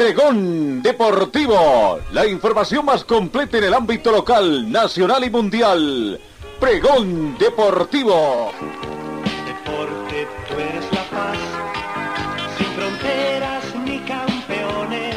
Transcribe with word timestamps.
Pregón 0.00 0.82
Deportivo, 0.82 2.00
la 2.12 2.26
información 2.26 2.86
más 2.86 3.04
completa 3.04 3.58
en 3.58 3.64
el 3.64 3.74
ámbito 3.74 4.10
local, 4.10 4.72
nacional 4.72 5.22
y 5.24 5.28
mundial. 5.28 6.18
Pregón 6.58 7.36
Deportivo. 7.36 8.50
Deporte, 9.44 10.26
tú 10.48 10.54
eres 10.54 10.90
la 10.90 11.04
paz, 11.10 11.38
sin 12.56 12.66
fronteras 12.68 13.74
ni 13.84 13.98
campeones, 13.98 15.16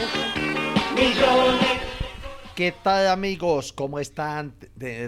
millones. 0.93 1.81
¿Qué 2.53 2.73
tal 2.73 3.07
amigos? 3.07 3.71
¿Cómo 3.71 3.99
están? 3.99 4.53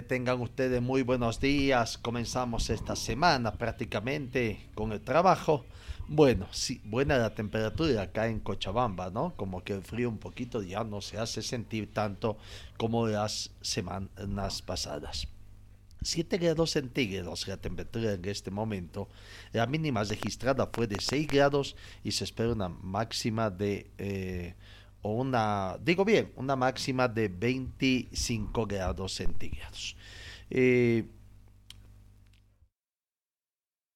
tengan 0.08 0.40
ustedes 0.40 0.80
muy 0.80 1.02
buenos 1.02 1.38
días. 1.38 1.98
Comenzamos 1.98 2.70
esta 2.70 2.96
semana 2.96 3.52
prácticamente 3.52 4.70
con 4.74 4.92
el 4.92 5.02
trabajo. 5.02 5.66
Bueno, 6.08 6.46
sí, 6.52 6.80
buena 6.84 7.18
la 7.18 7.34
temperatura 7.34 8.02
acá 8.02 8.28
en 8.28 8.38
Cochabamba, 8.38 9.10
¿no? 9.10 9.34
Como 9.36 9.64
que 9.64 9.72
el 9.72 9.82
frío 9.82 10.08
un 10.08 10.18
poquito 10.18 10.62
ya 10.62 10.84
no 10.84 11.00
se 11.00 11.18
hace 11.18 11.42
sentir 11.42 11.92
tanto 11.92 12.38
como 12.76 13.08
las 13.08 13.50
semanas 13.60 14.62
pasadas. 14.62 15.26
7 16.02 16.38
grados 16.38 16.70
centígrados 16.70 17.48
la 17.48 17.56
temperatura 17.56 18.12
en 18.12 18.24
este 18.26 18.52
momento. 18.52 19.08
La 19.52 19.66
mínima 19.66 20.04
registrada 20.04 20.70
fue 20.72 20.86
de 20.86 21.00
6 21.00 21.26
grados 21.26 21.74
y 22.04 22.12
se 22.12 22.22
espera 22.22 22.52
una 22.52 22.68
máxima 22.68 23.50
de, 23.50 23.90
eh, 23.98 24.54
o 25.02 25.12
una, 25.14 25.76
digo 25.82 26.04
bien, 26.04 26.32
una 26.36 26.54
máxima 26.54 27.08
de 27.08 27.26
25 27.26 28.66
grados 28.66 29.14
centígrados. 29.14 29.96
Eh, 30.50 31.08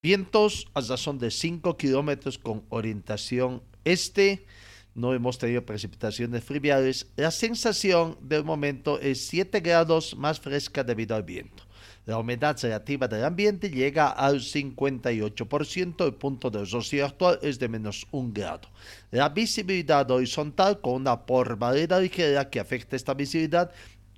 Vientos 0.03 0.67
a 0.73 0.81
razón 0.81 1.19
de 1.19 1.31
5 1.31 1.77
kilómetros 1.77 2.39
con 2.39 2.62
orientación 2.70 3.62
este. 3.84 4.47
No 4.95 5.12
hemos 5.12 5.37
tenido 5.37 5.67
precipitaciones 5.67 6.43
fluviales. 6.43 7.06
La 7.17 7.31
sensación 7.31 8.17
del 8.23 8.43
momento 8.43 8.98
es 8.98 9.27
7 9.27 9.61
grados 9.61 10.17
más 10.17 10.41
fresca 10.41 10.83
debido 10.84 11.15
al 11.15 11.25
viento. 11.25 11.65
La 12.06 12.17
humedad 12.17 12.56
relativa 12.62 13.09
del 13.09 13.27
ambiente 13.27 13.69
llega 13.69 14.09
al 14.09 14.41
58%. 14.41 16.06
El 16.06 16.15
punto 16.15 16.51
de 16.51 16.65
rocío 16.65 17.05
actual 17.05 17.39
es 17.43 17.59
de 17.59 17.69
menos 17.69 18.06
1 18.11 18.31
grado. 18.33 18.71
La 19.11 19.28
visibilidad 19.28 20.11
horizontal 20.11 20.81
con 20.81 20.95
una 20.95 21.27
porvalera 21.27 22.01
ligera 22.01 22.48
que 22.48 22.59
afecta 22.59 22.97
esta 22.97 23.12
visibilidad 23.12 23.71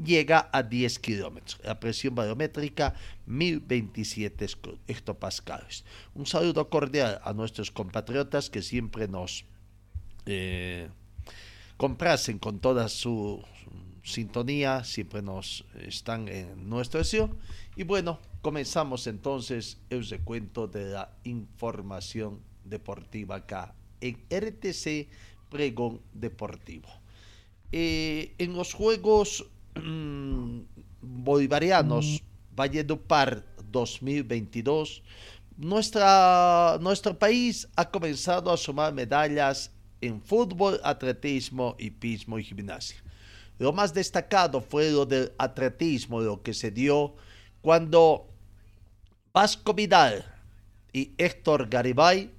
llega 0.05 0.49
a 0.53 0.63
10 0.63 0.99
kilómetros. 0.99 1.61
La 1.65 1.79
presión 1.79 2.15
barométrica 2.15 2.95
1027 3.27 4.47
hectopascales. 4.87 5.85
Un 6.15 6.27
saludo 6.27 6.69
cordial 6.69 7.21
a 7.25 7.33
nuestros 7.33 7.71
compatriotas 7.71 8.51
que 8.51 8.63
siempre 8.63 9.09
nos 9.09 9.45
eh, 10.27 10.89
comprasen 11.77 12.39
con 12.39 12.61
toda 12.61 12.89
su 12.89 13.45
sintonía, 14.03 14.85
siempre 14.85 15.23
nos 15.23 15.65
están 15.81 16.29
en 16.29 16.69
nuestro 16.69 16.99
deseo. 16.99 17.37
Y 17.77 17.85
bueno, 17.85 18.19
comenzamos 18.41 19.07
entonces 19.07 19.79
el 19.91 20.07
recuento 20.09 20.67
de 20.67 20.93
la 20.93 21.17
información 21.25 22.41
deportiva 22.65 23.37
acá 23.37 23.75
en 24.01 24.17
RTC 24.31 25.09
Pregón 25.49 26.01
Deportivo. 26.13 26.89
Eh, 27.71 28.35
en 28.39 28.55
los 28.55 28.75
Juegos 28.75 29.47
bolivarianos 31.01 32.23
Valledupar 32.55 33.45
2022, 33.71 35.03
nuestra, 35.57 36.79
nuestro 36.81 37.19
país 37.19 37.67
ha 37.77 37.91
comenzado 37.91 38.53
a 38.53 38.57
sumar 38.57 38.93
medallas 38.93 39.71
en 40.03 40.21
fútbol, 40.21 40.79
atletismo, 40.85 41.77
hipismo 41.79 42.39
y 42.39 42.45
gimnasia. 42.45 42.99
Lo 43.59 43.73
más 43.73 43.95
destacado 43.95 44.61
fue 44.61 44.91
lo 44.91 45.07
del 45.07 45.33
atletismo, 45.39 46.21
lo 46.21 46.43
que 46.43 46.53
se 46.53 46.71
dio 46.71 47.15
cuando 47.63 48.29
Vasco 49.33 49.73
Vidal 49.73 50.25
y 50.93 51.13
Héctor 51.17 51.69
Garibay 51.69 52.31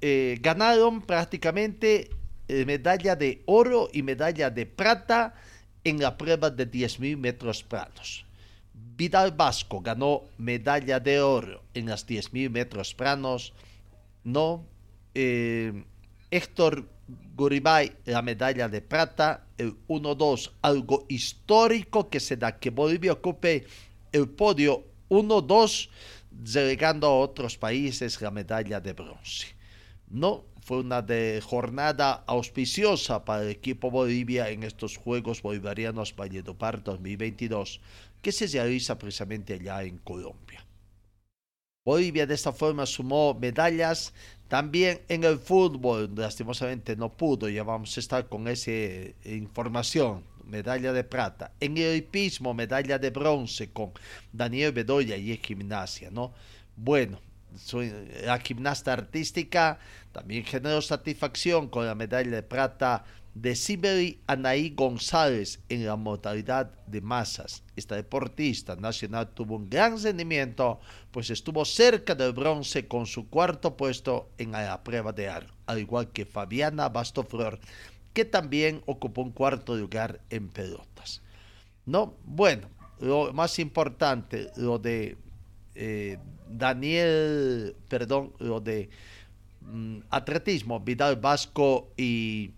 eh, 0.00 0.38
ganaron 0.40 1.02
prácticamente 1.02 2.10
eh, 2.48 2.64
medalla 2.64 3.14
de 3.14 3.42
oro 3.46 3.88
y 3.92 4.02
medalla 4.02 4.50
de 4.50 4.66
plata 4.66 5.34
en 5.84 6.00
la 6.00 6.16
prueba 6.16 6.50
de 6.50 6.70
10.000 6.70 7.16
metros 7.16 7.62
planos. 7.62 8.24
Vidal 8.96 9.32
Vasco 9.32 9.80
ganó 9.80 10.24
medalla 10.38 11.00
de 11.00 11.20
oro 11.20 11.62
en 11.74 11.86
las 11.86 12.06
10.000 12.06 12.50
metros 12.50 12.94
planos. 12.94 13.52
No. 14.24 14.64
Eh, 15.14 15.84
Héctor 16.30 16.88
Guribay 17.34 17.92
la 18.04 18.20
medalla 18.22 18.68
de 18.68 18.82
plata, 18.82 19.46
el 19.56 19.74
1-2, 19.88 20.52
algo 20.62 21.06
histórico 21.08 22.10
que 22.10 22.20
se 22.20 22.36
da 22.36 22.58
que 22.58 22.70
Bolivia 22.70 23.12
ocupe 23.12 23.66
el 24.12 24.28
podio 24.28 24.84
1-2, 25.08 25.88
delegando 26.30 27.06
a 27.06 27.18
otros 27.18 27.56
países 27.56 28.20
la 28.20 28.30
medalla 28.30 28.80
de 28.80 28.92
bronce. 28.92 29.46
No 30.10 30.44
fue 30.68 30.80
una 30.80 31.00
de 31.00 31.40
jornada 31.42 32.24
auspiciosa 32.26 33.24
para 33.24 33.42
el 33.42 33.48
equipo 33.48 33.90
Bolivia 33.90 34.50
en 34.50 34.64
estos 34.64 34.98
Juegos 34.98 35.40
Bolivarianos 35.40 36.14
Valledupar 36.14 36.84
2022 36.84 37.80
que 38.20 38.32
se 38.32 38.46
realiza 38.48 38.98
precisamente 38.98 39.54
allá 39.54 39.82
en 39.84 39.96
Colombia. 39.96 40.62
Bolivia 41.86 42.26
de 42.26 42.34
esta 42.34 42.52
forma 42.52 42.84
sumó 42.84 43.32
medallas 43.32 44.12
también 44.48 45.00
en 45.08 45.24
el 45.24 45.38
fútbol, 45.38 46.12
lastimosamente 46.14 46.96
no 46.96 47.16
pudo, 47.16 47.48
ya 47.48 47.62
vamos 47.62 47.96
a 47.96 48.00
estar 48.00 48.28
con 48.28 48.46
esa 48.46 48.70
información, 49.24 50.22
medalla 50.44 50.92
de 50.92 51.02
plata. 51.02 51.50
En 51.60 51.78
el 51.78 51.96
hipismo, 51.96 52.52
medalla 52.52 52.98
de 52.98 53.08
bronce 53.08 53.72
con 53.72 53.92
Daniel 54.34 54.72
Bedoya 54.72 55.16
y 55.16 55.30
en 55.30 55.38
gimnasia, 55.38 56.10
¿no? 56.10 56.34
Bueno, 56.76 57.20
soy 57.58 57.92
la 58.24 58.38
gimnasta 58.38 58.92
artística 58.92 59.78
también 60.12 60.44
generó 60.44 60.80
satisfacción 60.80 61.68
con 61.68 61.86
la 61.86 61.94
medalla 61.94 62.30
de 62.30 62.42
plata 62.42 63.04
de 63.34 63.54
Sibeli 63.54 64.20
Anaí 64.26 64.70
González 64.70 65.60
en 65.68 65.86
la 65.86 65.94
modalidad 65.96 66.72
de 66.86 67.00
masas. 67.00 67.62
Esta 67.76 67.94
deportista 67.94 68.74
nacional 68.74 69.28
tuvo 69.28 69.56
un 69.56 69.70
gran 69.70 70.02
rendimiento, 70.02 70.80
pues 71.12 71.30
estuvo 71.30 71.64
cerca 71.64 72.14
del 72.14 72.32
bronce 72.32 72.88
con 72.88 73.06
su 73.06 73.28
cuarto 73.28 73.76
puesto 73.76 74.30
en 74.38 74.52
la 74.52 74.82
prueba 74.82 75.12
de 75.12 75.28
aro, 75.28 75.48
al 75.66 75.78
igual 75.78 76.08
que 76.10 76.26
Fabiana 76.26 76.88
Bastoflor, 76.88 77.60
que 78.12 78.24
también 78.24 78.82
ocupó 78.86 79.22
un 79.22 79.30
cuarto 79.30 79.76
lugar 79.76 80.20
en 80.30 80.48
pelotas. 80.48 81.22
No, 81.86 82.16
bueno, 82.24 82.68
lo 82.98 83.32
más 83.32 83.58
importante, 83.60 84.50
lo 84.56 84.78
de 84.78 85.16
eh, 85.80 86.18
Daniel, 86.50 87.76
perdón, 87.88 88.32
lo 88.40 88.60
de 88.60 88.90
mm, 89.60 89.98
atletismo, 90.10 90.80
Vidal 90.80 91.16
Vasco 91.16 91.92
y 91.96 92.50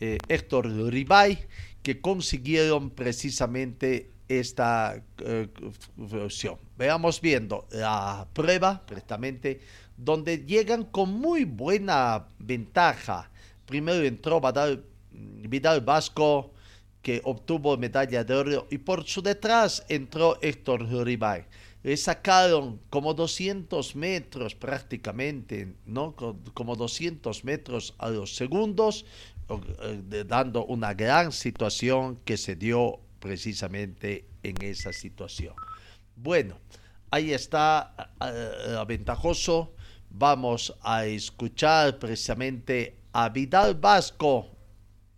eh, 0.00 0.18
Héctor 0.28 0.66
Ribay, 0.66 1.46
que 1.84 2.00
consiguieron 2.00 2.90
precisamente 2.90 4.10
esta 4.28 5.00
eh, 5.18 5.48
Veamos 6.76 7.20
viendo 7.20 7.68
la 7.70 8.26
prueba, 8.32 8.84
precisamente, 8.84 9.60
donde 9.96 10.38
llegan 10.38 10.82
con 10.82 11.12
muy 11.12 11.44
buena 11.44 12.26
ventaja. 12.40 13.30
Primero 13.64 14.02
entró 14.02 14.40
Vidal, 14.40 14.84
Vidal 15.12 15.80
Vasco, 15.82 16.52
que 17.00 17.20
obtuvo 17.22 17.76
medalla 17.76 18.24
de 18.24 18.34
oro, 18.34 18.66
y 18.70 18.78
por 18.78 19.04
su 19.04 19.22
detrás 19.22 19.84
entró 19.88 20.36
Héctor 20.42 20.84
Ribay 21.04 21.44
le 21.86 21.96
sacaron 21.96 22.80
como 22.90 23.14
200 23.14 23.94
metros 23.94 24.56
prácticamente, 24.56 25.72
¿no? 25.86 26.16
Como 26.52 26.74
200 26.74 27.44
metros 27.44 27.94
a 27.98 28.10
los 28.10 28.34
segundos, 28.34 29.06
eh, 29.48 30.24
dando 30.26 30.64
una 30.64 30.94
gran 30.94 31.30
situación 31.30 32.16
que 32.24 32.36
se 32.38 32.56
dio 32.56 32.98
precisamente 33.20 34.26
en 34.42 34.60
esa 34.62 34.92
situación. 34.92 35.54
Bueno, 36.16 36.58
ahí 37.12 37.32
está 37.32 38.10
uh, 38.20 38.84
ventajoso. 38.84 39.72
Vamos 40.10 40.74
a 40.82 41.06
escuchar 41.06 42.00
precisamente 42.00 42.96
a 43.12 43.28
Vidal 43.28 43.76
Vasco, 43.76 44.48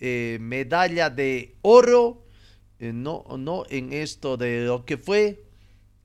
eh, 0.00 0.36
medalla 0.38 1.08
de 1.08 1.56
oro 1.62 2.26
eh, 2.78 2.92
no, 2.92 3.24
no 3.38 3.64
en 3.70 3.94
esto 3.94 4.36
de 4.36 4.66
lo 4.66 4.84
que 4.84 4.98
fue. 4.98 5.47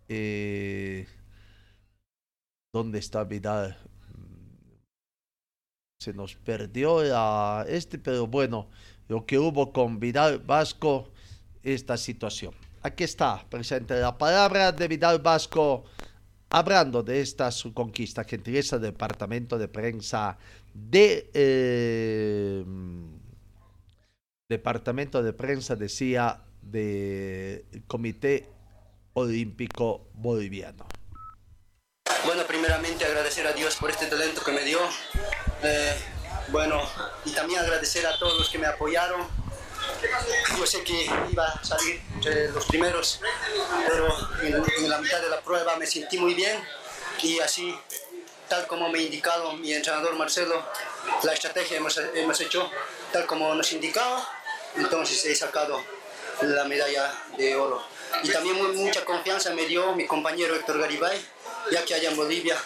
Eh, 0.07 1.07
¿Dónde 2.73 2.99
está 2.99 3.23
Vidal? 3.23 3.77
Se 5.99 6.13
nos 6.13 6.35
perdió 6.35 7.01
este, 7.65 7.97
pero 7.97 8.27
bueno, 8.27 8.69
lo 9.07 9.25
que 9.25 9.39
hubo 9.39 9.71
con 9.71 9.99
Vidal 9.99 10.39
Vasco, 10.39 11.09
esta 11.61 11.97
situación. 11.97 12.53
Aquí 12.81 13.03
está, 13.03 13.45
presente 13.49 13.99
la 13.99 14.17
palabra 14.17 14.71
de 14.71 14.87
Vidal 14.87 15.19
Vasco, 15.19 15.85
hablando 16.49 17.01
de 17.03 17.21
esta 17.21 17.49
su 17.51 17.73
conquista, 17.73 18.23
gentileza 18.25 18.77
del 18.77 18.91
Departamento 18.91 19.57
de 19.57 19.67
Prensa 19.67 20.37
de... 20.73 21.29
Eh, 21.33 22.65
Departamento 24.49 25.23
de 25.23 25.33
Prensa 25.33 25.75
decía 25.75 26.43
del 26.61 27.65
Comité 27.87 28.52
Olímpico 29.13 30.07
Boliviano. 30.13 30.85
Bueno, 32.25 32.43
primeramente 32.47 33.05
agradecer 33.05 33.45
a 33.47 33.53
Dios 33.53 33.75
por 33.75 33.91
este 33.91 34.07
talento 34.07 34.43
que 34.43 34.51
me 34.51 34.63
dio. 34.63 34.79
Eh, 35.61 35.95
bueno, 36.49 36.81
y 37.25 37.31
también 37.31 37.59
agradecer 37.59 38.05
a 38.05 38.17
todos 38.17 38.37
los 38.37 38.49
que 38.49 38.57
me 38.57 38.67
apoyaron. 38.67 39.27
Yo 40.57 40.65
sé 40.65 40.83
que 40.83 41.05
iba 41.31 41.45
a 41.45 41.63
salir 41.63 42.01
entre 42.15 42.49
los 42.49 42.65
primeros, 42.65 43.19
pero 43.87 44.07
en, 44.41 44.89
la 44.89 44.97
mitad 44.99 45.21
de 45.21 45.29
la 45.29 45.41
prueba 45.41 45.75
me 45.77 45.85
sentí 45.85 46.17
muy 46.17 46.33
bien 46.33 46.63
y 47.21 47.39
así, 47.39 47.73
tal 48.49 48.67
como 48.67 48.89
me 48.89 48.99
ha 48.99 49.01
indicado 49.01 49.53
mi 49.53 49.73
entrenador 49.73 50.15
Marcelo, 50.15 50.61
la 51.23 51.33
estrategia 51.33 51.77
hemos, 51.77 51.97
hemos 52.15 52.39
hecho 52.41 52.69
tal 53.11 53.25
como 53.25 53.53
nos 53.55 53.71
indicaba, 53.71 54.27
entonces 54.75 55.23
he 55.25 55.35
sacado 55.35 55.81
la 56.41 56.65
medalla 56.65 57.13
de 57.37 57.55
oro. 57.55 57.81
Y 58.21 58.29
también 58.29 58.75
mucha 58.75 59.03
confianza 59.03 59.53
me 59.53 59.65
dio 59.65 59.93
mi 59.95 60.05
compañero 60.05 60.55
Héctor 60.55 60.79
Garibay, 60.79 61.19
ya 61.71 61.83
que 61.83 61.95
allá 61.95 62.09
en 62.09 62.15
Bolivia 62.15 62.57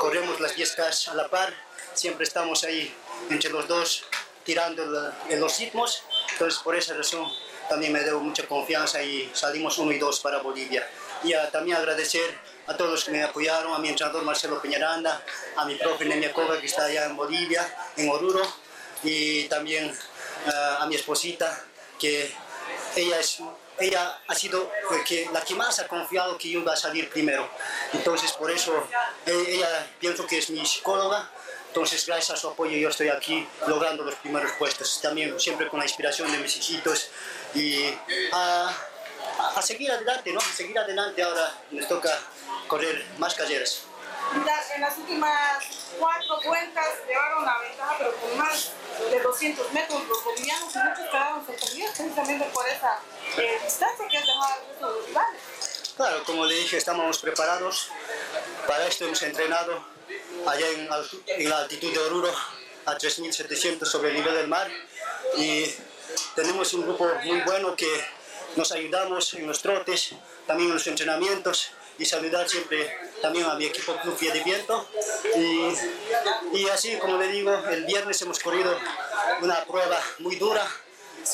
corremos 0.00 0.40
las 0.40 0.56
10K 0.56 1.08
a 1.08 1.14
la 1.14 1.28
par, 1.28 1.52
siempre 1.94 2.24
estamos 2.24 2.64
ahí 2.64 2.94
entre 3.30 3.50
los 3.50 3.66
dos 3.68 4.04
tirando 4.44 5.12
en 5.28 5.40
los 5.40 5.58
ritmos, 5.58 6.02
entonces 6.32 6.60
por 6.60 6.74
esa 6.74 6.94
razón 6.94 7.30
también 7.68 7.92
me 7.92 8.02
dio 8.02 8.18
mucha 8.20 8.46
confianza 8.46 9.02
y 9.02 9.30
salimos 9.34 9.78
uno 9.78 9.92
y 9.92 9.98
dos 9.98 10.20
para 10.20 10.38
Bolivia. 10.38 10.86
Y 11.22 11.32
también 11.52 11.76
agradecer 11.76 12.36
a 12.66 12.76
todos 12.76 12.90
los 12.90 13.04
que 13.04 13.12
me 13.12 13.22
apoyaron, 13.22 13.74
a 13.74 13.78
mi 13.78 13.88
entrenador 13.88 14.24
Marcelo 14.24 14.60
Peñaranda, 14.60 15.22
a 15.56 15.64
mi 15.64 15.76
profe 15.76 16.04
Nemia 16.04 16.32
Cova 16.32 16.60
que 16.60 16.66
está 16.66 16.84
allá 16.84 17.06
en 17.06 17.16
Bolivia, 17.16 17.66
en 17.96 18.10
Oruro, 18.10 18.42
y 19.02 19.44
también 19.44 19.96
a 20.46 20.86
mi 20.86 20.96
esposita, 20.96 21.64
que 21.98 22.32
ella, 22.96 23.20
es, 23.20 23.38
ella 23.78 24.18
ha 24.26 24.34
sido 24.34 24.70
que, 25.06 25.28
la 25.32 25.40
que 25.42 25.54
más 25.54 25.78
ha 25.80 25.88
confiado 25.88 26.36
que 26.38 26.50
yo 26.50 26.60
iba 26.60 26.72
a 26.72 26.76
salir 26.76 27.08
primero. 27.10 27.48
Entonces, 27.92 28.32
por 28.32 28.50
eso 28.50 28.86
e, 29.26 29.32
ella 29.48 29.86
pienso 29.98 30.26
que 30.26 30.38
es 30.38 30.50
mi 30.50 30.64
psicóloga. 30.64 31.28
Entonces, 31.68 32.04
gracias 32.06 32.30
a 32.30 32.36
su 32.36 32.48
apoyo, 32.48 32.76
yo 32.76 32.90
estoy 32.90 33.08
aquí 33.08 33.46
logrando 33.66 34.04
los 34.04 34.14
primeros 34.16 34.52
puestos. 34.52 35.00
También 35.00 35.38
siempre 35.40 35.68
con 35.68 35.78
la 35.78 35.86
inspiración 35.86 36.30
de 36.30 36.38
mis 36.38 36.56
hijitos 36.56 37.08
y 37.54 37.86
a, 38.32 38.74
a 39.56 39.62
seguir 39.62 39.90
adelante, 39.90 40.32
¿no? 40.32 40.40
A 40.40 40.54
seguir 40.54 40.78
adelante. 40.78 41.22
Ahora 41.22 41.54
nos 41.70 41.88
toca 41.88 42.18
correr 42.68 43.06
más 43.18 43.34
carreras 43.34 43.86
en 44.74 44.80
las 44.80 44.96
últimas 44.96 45.64
cuatro 45.98 46.40
vueltas 46.44 46.86
llevaron 47.06 47.44
la 47.44 47.58
ventaja, 47.58 47.94
pero 47.98 48.14
con 48.16 48.38
más 48.38 48.72
de 49.10 49.20
200 49.20 49.72
metros 49.72 50.06
los 50.08 50.24
bolivianos 50.24 50.74
muchos 50.74 51.10
quedaron 51.10 51.46
sorprendidos 51.46 51.94
precisamente 51.96 52.44
por 52.46 52.66
esa 52.68 52.98
distancia 53.64 54.08
que 54.08 54.18
has 54.18 54.26
dejado 54.26 54.62
los 54.80 55.06
rivales. 55.06 55.40
Claro, 55.96 56.24
como 56.24 56.46
le 56.46 56.54
dije, 56.54 56.76
estamos 56.76 57.18
preparados. 57.18 57.88
Para 58.66 58.86
esto 58.86 59.04
hemos 59.04 59.22
entrenado 59.22 59.84
allá 60.46 60.68
en, 60.68 60.88
en 61.26 61.50
la 61.50 61.58
altitud 61.58 61.92
de 61.92 61.98
Oruro, 61.98 62.32
a 62.86 62.96
3.700 62.96 63.84
sobre 63.84 64.10
el 64.10 64.16
nivel 64.16 64.34
del 64.34 64.48
mar. 64.48 64.70
Y 65.36 65.66
tenemos 66.34 66.72
un 66.74 66.82
grupo 66.82 67.10
muy 67.24 67.40
bueno 67.42 67.76
que 67.76 67.88
nos 68.56 68.72
ayudamos 68.72 69.34
en 69.34 69.46
los 69.46 69.62
trotes, 69.62 70.10
también 70.46 70.68
en 70.70 70.74
los 70.74 70.86
entrenamientos 70.86 71.70
y 71.98 72.04
saludar 72.04 72.48
siempre 72.48 72.96
también 73.20 73.46
a 73.46 73.54
mi 73.54 73.66
equipo 73.66 73.96
Club 74.02 74.16
Pie 74.18 74.32
de 74.32 74.42
Viento. 74.42 74.88
Y, 75.36 76.58
y, 76.58 76.68
así, 76.68 76.96
como 76.96 77.18
le 77.18 77.28
digo, 77.28 77.54
el 77.70 77.84
viernes 77.84 78.20
hemos 78.22 78.38
corrido 78.40 78.76
una 79.40 79.64
prueba 79.64 79.98
muy 80.18 80.36
dura. 80.36 80.66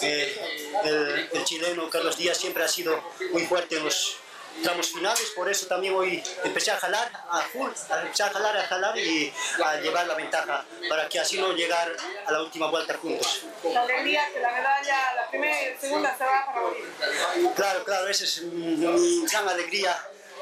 Eh, 0.03 0.71
el, 0.85 1.29
el, 1.33 1.45
chileno 1.45 1.89
Carlos 1.89 2.17
Díaz 2.17 2.39
siempre 2.39 2.63
ha 2.63 2.69
sido 2.69 3.03
muy 3.33 3.47
fuerte 3.47 3.77
en 3.77 3.85
los 3.85 4.19
tramos 4.63 4.93
finales, 4.93 5.33
por 5.35 5.49
eso 5.49 5.67
también 5.67 5.95
hoy 5.95 6.23
empecé 6.45 6.71
a 6.71 6.77
jalar, 6.77 7.11
a 7.31 7.41
full, 7.43 7.71
a 7.91 8.03
empecé 8.03 8.23
a 8.25 8.31
jalar, 8.31 8.57
a 8.57 8.63
jalar 8.65 8.99
y 8.99 9.33
a 9.65 9.77
llevar 9.77 10.07
la 10.07 10.15
ventaja, 10.15 10.65
para 10.89 11.09
que 11.09 11.21
así 11.21 11.39
no 11.39 11.53
llegar 11.53 11.97
a 12.27 12.33
la 12.33 12.43
última 12.43 12.71
vuelta 12.71 12.95
juntos. 12.99 13.45
La 13.65 13.83
alegría 13.83 14.29
que 14.33 14.41
la 14.41 14.51
medalla, 14.51 15.15
la 15.15 15.31
primera 15.31 15.63
y 15.63 15.75
la 15.75 15.81
segunda 15.81 16.17
se 16.17 16.25
va 16.25 16.47
para 16.47 16.61
Bolivia. 16.61 17.55
Claro, 17.55 17.85
claro, 17.85 18.09
esa 18.09 18.25
es 18.25 18.43
mi 18.43 19.27
gran 19.27 19.49
alegría 19.49 19.97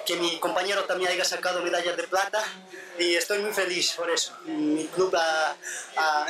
que 0.06 0.16
mi 0.16 0.38
compañero 0.38 0.84
también 0.84 1.10
haya 1.10 1.24
sacado 1.24 1.60
medallas 1.62 1.96
de 1.96 2.04
plata 2.04 2.42
y 2.98 3.16
estoy 3.16 3.40
muy 3.40 3.52
feliz 3.52 3.92
por 3.92 4.08
eso. 4.08 4.32
Mi 4.44 4.86
club 4.86 5.14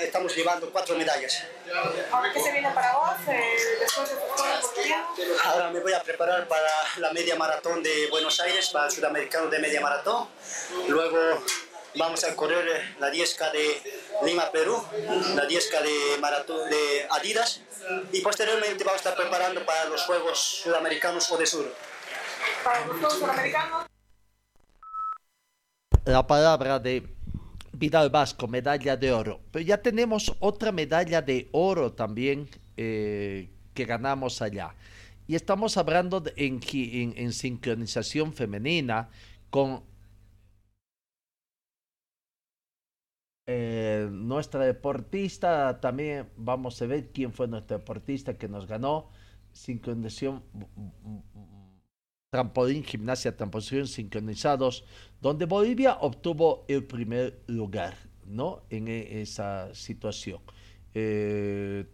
estamos 0.00 0.34
llevando 0.34 0.70
cuatro 0.70 0.96
medallas. 0.96 1.42
¿Ahora 2.10 2.32
qué 2.32 2.40
se 2.40 2.52
viene 2.52 2.70
para 2.70 2.96
vos 2.96 3.14
eh, 3.28 3.56
después 3.80 4.08
de 4.08 4.94
Ahora 5.44 5.70
me 5.70 5.80
voy 5.80 5.92
a 5.92 6.02
preparar 6.02 6.48
para 6.48 6.70
la 6.96 7.12
media 7.12 7.36
maratón 7.36 7.82
de 7.82 8.08
Buenos 8.08 8.40
Aires, 8.40 8.70
para 8.70 8.86
el 8.86 8.92
sudamericano 8.92 9.48
de 9.48 9.58
media 9.58 9.80
maratón. 9.80 10.26
Luego 10.88 11.44
vamos 11.96 12.24
a 12.24 12.34
correr 12.34 12.94
la 12.98 13.10
10K 13.10 13.52
de 13.52 13.82
Lima, 14.24 14.50
Perú, 14.50 14.82
la 15.34 15.46
10K 15.46 15.82
de, 15.82 16.18
maratón 16.18 16.70
de 16.70 17.06
Adidas 17.10 17.60
y 18.10 18.20
posteriormente 18.22 18.84
vamos 18.84 19.04
a 19.04 19.10
estar 19.10 19.16
preparando 19.16 19.64
para 19.66 19.84
los 19.84 20.02
Juegos 20.02 20.62
Sudamericanos 20.62 21.30
o 21.30 21.36
de 21.36 21.46
Sur 21.46 21.95
La 26.04 26.26
palabra 26.26 26.78
de 26.78 27.16
Vidal 27.72 28.10
Vasco, 28.10 28.46
medalla 28.48 28.96
de 28.96 29.12
oro. 29.12 29.40
Pero 29.50 29.64
ya 29.64 29.82
tenemos 29.82 30.34
otra 30.40 30.72
medalla 30.72 31.20
de 31.20 31.48
oro 31.52 31.92
también 31.92 32.48
eh, 32.76 33.50
que 33.74 33.84
ganamos 33.84 34.40
allá. 34.40 34.74
Y 35.26 35.34
estamos 35.34 35.76
hablando 35.76 36.22
en, 36.36 37.32
sincronización 37.32 38.32
femenina 38.32 39.08
con 39.50 39.82
eh, 43.46 44.08
nuestra 44.10 44.64
deportista. 44.64 45.80
También 45.80 46.28
vamos 46.36 46.80
a 46.80 46.86
ver 46.86 47.10
quién 47.10 47.32
fue 47.32 47.48
nuestra 47.48 47.78
deportista 47.78 48.38
que 48.38 48.48
nos 48.48 48.66
ganó. 48.66 49.10
Sincronización 49.52 50.42
trampolín, 52.36 52.84
gimnasia, 52.84 53.34
trampolín 53.34 53.86
sincronizados, 53.86 54.84
donde 55.22 55.46
Bolivia 55.46 55.96
obtuvo 56.02 56.66
el 56.68 56.84
primer 56.84 57.40
lugar, 57.46 57.96
¿no? 58.26 58.60
En 58.68 58.88
e, 58.88 59.22
esa 59.22 59.74
situación. 59.74 60.40
Eh, 60.92 61.86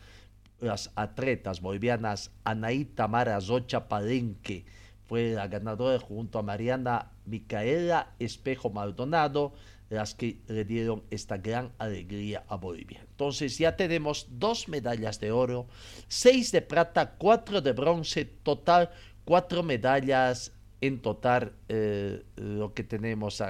Las 0.58 0.90
atletas 0.96 1.60
bolivianas 1.60 2.32
Anaí 2.42 2.84
Tamara 2.84 3.40
Zocha 3.40 3.86
Palenque, 3.86 4.64
fue 5.06 5.30
la 5.30 5.48
ganadora 5.48 5.98
junto 5.98 6.38
a 6.38 6.42
Mariana 6.42 7.12
Micaela 7.25 8.14
Espejo 8.18 8.70
Maldonado, 8.70 9.52
las 9.88 10.14
que 10.14 10.40
le 10.48 10.64
dieron 10.64 11.04
esta 11.10 11.36
gran 11.36 11.72
alegría 11.78 12.44
a 12.48 12.56
Bolivia. 12.56 13.06
Entonces 13.08 13.56
ya 13.58 13.76
tenemos 13.76 14.26
dos 14.30 14.68
medallas 14.68 15.20
de 15.20 15.30
oro, 15.30 15.68
seis 16.08 16.50
de 16.50 16.62
plata, 16.62 17.14
cuatro 17.18 17.60
de 17.60 17.72
bronce, 17.72 18.25
total 18.25 18.90
cuatro 19.26 19.62
medallas 19.62 20.52
en 20.80 21.02
total 21.02 21.52
eh, 21.68 22.25
lo 22.36 22.72
que 22.72 22.84
tenemos 22.84 23.42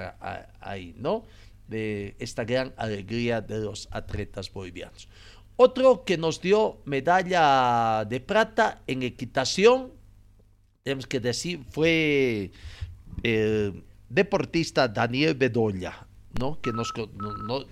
ahí, 0.59 0.95
¿no? 0.97 1.23
De 1.67 2.15
esta 2.19 2.45
gran 2.45 2.73
alegría 2.77 3.41
de 3.41 3.59
los 3.59 3.87
atletas 3.91 4.51
bolivianos. 4.51 5.07
Otro 5.55 6.03
que 6.03 6.17
nos 6.17 6.41
dio 6.41 6.81
medalla 6.85 8.05
de 8.05 8.19
plata 8.19 8.81
en 8.87 9.03
equitación 9.03 9.91
tenemos 10.87 11.05
que 11.05 11.19
decir, 11.19 11.65
fue 11.69 12.49
el 13.21 13.83
deportista 14.07 14.87
Daniel 14.87 15.33
Bedoya, 15.33 16.07
¿no? 16.39 16.61
que 16.61 16.71
nos, 16.71 16.93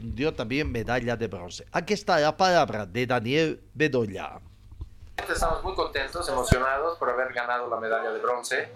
dio 0.02 0.34
también 0.34 0.70
medalla 0.70 1.16
de 1.16 1.28
bronce. 1.28 1.64
Aquí 1.72 1.94
está 1.94 2.20
la 2.20 2.36
palabra 2.36 2.86
de 2.86 3.08
Daniel 3.08 3.62
Bedoya. 3.74 4.42
Estamos 5.18 5.64
muy 5.64 5.74
contentos, 5.74 6.28
emocionados 6.30 6.98
por 6.98 7.10
haber 7.10 7.34
ganado 7.34 7.68
la 7.68 7.78
medalla 7.78 8.12
de 8.12 8.20
bronce. 8.20 8.70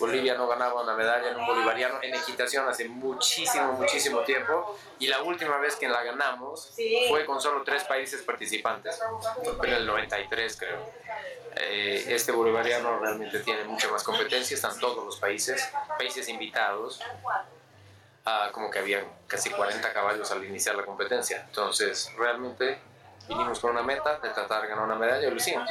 Bolivia 0.00 0.34
no 0.34 0.48
ganaba 0.48 0.82
una 0.82 0.94
medalla 0.94 1.30
en 1.30 1.36
un 1.36 1.46
bolivariano 1.46 1.96
en 2.02 2.14
equitación 2.14 2.68
hace 2.68 2.88
muchísimo, 2.88 3.72
muchísimo 3.74 4.20
tiempo. 4.20 4.76
Y 4.98 5.06
la 5.06 5.22
última 5.22 5.58
vez 5.58 5.76
que 5.76 5.88
la 5.88 6.02
ganamos 6.02 6.74
fue 7.08 7.24
con 7.24 7.40
solo 7.40 7.62
tres 7.62 7.84
países 7.84 8.22
participantes, 8.22 9.00
en 9.62 9.72
el 9.72 9.86
93 9.86 10.56
creo. 10.56 10.78
Eh, 11.56 12.04
este 12.08 12.32
bolivariano 12.32 12.98
realmente 12.98 13.38
tiene 13.40 13.64
mucha 13.64 13.88
más 13.88 14.02
competencia, 14.02 14.56
están 14.56 14.78
todos 14.80 15.04
los 15.04 15.16
países, 15.18 15.68
países 15.96 16.28
invitados. 16.28 17.00
Ah, 18.26 18.48
como 18.52 18.70
que 18.70 18.78
había 18.80 19.04
casi 19.28 19.50
40 19.50 19.92
caballos 19.92 20.30
al 20.32 20.44
iniciar 20.44 20.74
la 20.74 20.84
competencia. 20.84 21.44
Entonces, 21.46 22.10
realmente 22.16 22.80
vinimos 23.28 23.60
con 23.60 23.70
una 23.70 23.82
meta 23.82 24.18
de 24.18 24.30
tratar 24.30 24.62
de 24.62 24.68
ganar 24.68 24.84
una 24.84 24.94
medalla 24.94 25.26
y 25.26 25.30
lo 25.30 25.36
hicimos. 25.36 25.68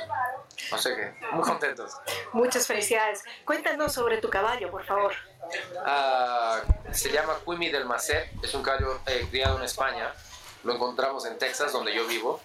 Sé 0.78 0.96
qué, 0.96 1.28
muy 1.32 1.44
contentos. 1.44 1.94
Muchas 2.32 2.66
felicidades. 2.68 3.24
Cuéntanos 3.46 3.94
sobre 3.94 4.18
tu 4.18 4.30
caballo, 4.30 4.72
por 4.72 4.84
favor. 4.86 5.14
Ah, 5.86 6.62
se 6.92 7.12
llama 7.12 7.38
Quimi 7.46 7.70
del 7.70 7.86
Macet, 7.86 8.32
es 8.44 8.54
un 8.54 8.64
caballo 8.64 9.00
eh, 9.06 9.28
criado 9.30 9.58
en 9.58 9.64
España. 9.64 10.14
Lo 10.64 10.74
encontramos 10.74 11.26
en 11.26 11.38
Texas, 11.38 11.72
donde 11.72 11.94
yo 11.94 12.08
vivo. 12.08 12.40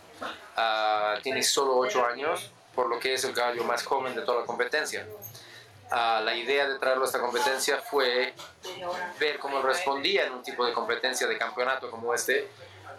Ah, 0.57 1.17
tiene 1.23 1.43
solo 1.43 1.77
8 1.77 2.07
años, 2.07 2.51
por 2.75 2.89
lo 2.89 2.99
que 2.99 3.15
es 3.15 3.25
el 3.25 3.33
caballo 3.33 3.65
más 3.65 3.85
joven 3.85 4.15
de 4.15 4.23
toda 4.23 4.41
la 4.41 4.47
competencia. 4.47 5.07
Ah, 5.91 6.21
la 6.23 6.35
idea 6.35 6.69
de 6.69 6.79
traerlo 6.79 7.05
a 7.05 7.07
esta 7.07 7.21
competencia 7.21 7.79
fue 7.79 8.35
ver 9.19 9.39
cómo 9.39 9.63
respondía 9.63 10.27
en 10.27 10.35
un 10.35 10.43
tipo 10.43 10.67
de 10.67 10.73
competencia 10.73 11.27
de 11.27 11.39
campeonato 11.39 11.91
como 11.91 12.13
este 12.13 12.49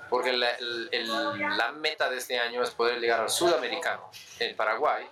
porque 0.09 0.33
la, 0.33 0.49
la, 0.59 1.71
meta 1.71 2.09
de 2.09 2.17
este 2.17 2.39
año 2.39 2.63
es 2.63 2.71
poder 2.71 2.99
llegar 2.99 3.21
al 3.21 3.29
sudamericano 3.29 4.09
en 4.39 4.55
Paraguay 4.55 5.07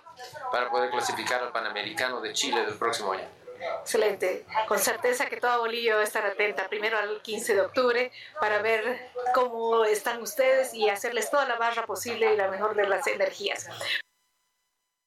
para 0.50 0.70
poder 0.70 0.90
clasificar 0.90 1.42
al 1.42 1.52
panamericano 1.52 2.20
de 2.20 2.32
Chile 2.32 2.64
del 2.64 2.74
próximo 2.74 3.12
año. 3.12 3.28
Excelente. 3.80 4.44
Con 4.66 4.78
certeza 4.78 5.26
que 5.26 5.38
toda 5.38 5.58
Bolivia 5.58 5.94
va 5.94 6.00
a 6.02 6.04
estar 6.04 6.24
atenta 6.24 6.68
primero 6.68 6.98
al 6.98 7.20
15 7.22 7.54
de 7.54 7.60
octubre 7.60 8.12
para 8.40 8.62
ver 8.62 9.10
cómo 9.34 9.84
están 9.84 10.22
ustedes 10.22 10.74
y 10.74 10.88
hacerles 10.88 11.30
toda 11.30 11.46
la 11.46 11.56
barra 11.56 11.86
posible 11.86 12.32
y 12.32 12.36
la 12.36 12.48
mejor 12.50 12.76
de 12.76 12.88
las 12.88 13.06
energías. 13.06 13.68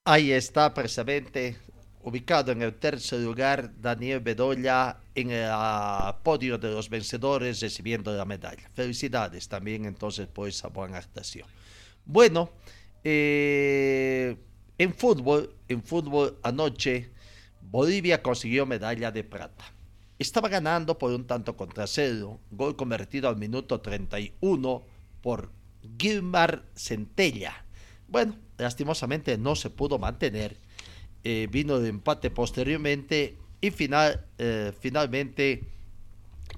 Ahí 0.06 0.32
está 0.32 0.74
precisamente 0.74 1.58
ubicado 2.04 2.52
en 2.52 2.62
el 2.62 2.78
tercer 2.78 3.20
lugar 3.20 3.70
Daniel 3.80 4.20
Bedoya 4.20 5.01
en 5.16 5.32
el 5.32 5.50
podio 6.24 6.58
de 6.58 6.72
los 6.72 6.90
vencedores 6.90 7.60
recibiendo 7.60 8.16
la 8.16 8.26
medalla. 8.26 8.70
Felicidades 8.74 9.48
también 9.48 9.86
entonces 9.86 10.28
por 10.28 10.48
esa 10.48 10.70
buena 10.70 10.98
actuación. 10.98 11.48
Bueno, 12.06 12.52
eh, 13.04 14.38
en 14.78 14.94
fútbol, 14.94 15.56
en 15.68 15.84
fútbol 15.84 16.38
anoche 16.44 17.12
Bolivia 17.62 18.22
consiguió 18.22 18.66
medalla 18.66 19.12
de 19.12 19.24
plata. 19.24 19.66
Estaba 20.20 20.50
ganando 20.50 20.98
por 20.98 21.12
un 21.12 21.26
tanto 21.26 21.56
contra 21.56 21.88
cero, 21.88 22.40
gol 22.52 22.76
convertido 22.76 23.28
al 23.28 23.38
minuto 23.38 23.82
31 23.82 24.84
por 25.22 25.52
Gilmar 25.98 26.66
Centella. 26.76 27.66
Bueno, 28.08 28.36
lastimosamente 28.58 29.38
no 29.38 29.56
se 29.56 29.70
pudo 29.70 29.98
mantener 29.98 30.58
eh, 31.24 31.48
vino 31.52 31.80
de 31.80 31.90
empate 31.90 32.32
posteriormente 32.32 33.38
y 33.62 33.70
final, 33.70 34.26
eh, 34.40 34.74
finalmente 34.80 35.64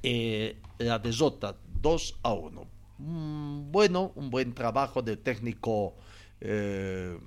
eh, 0.01 0.57
la 0.79 0.97
desota 0.99 1.57
2 1.81 2.19
a 2.23 2.33
1. 2.33 2.67
Mm, 2.97 3.71
bueno, 3.71 4.13
un 4.15 4.29
buen 4.29 4.53
trabajo 4.53 5.01
del 5.01 5.19
técnico 5.19 5.95
del 6.39 7.21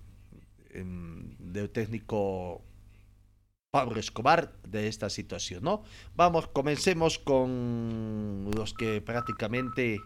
técnico 1.73 2.63
Pablo 3.71 3.99
Escobar 3.99 4.53
de 4.63 4.89
esta 4.89 5.09
situación, 5.09 5.65
¿no? 5.65 5.85
Vamos, 6.15 6.49
comencemos 6.49 7.19
con 7.19 8.51
los 8.55 8.75
que 8.75 9.01
prácticamente 9.01 9.99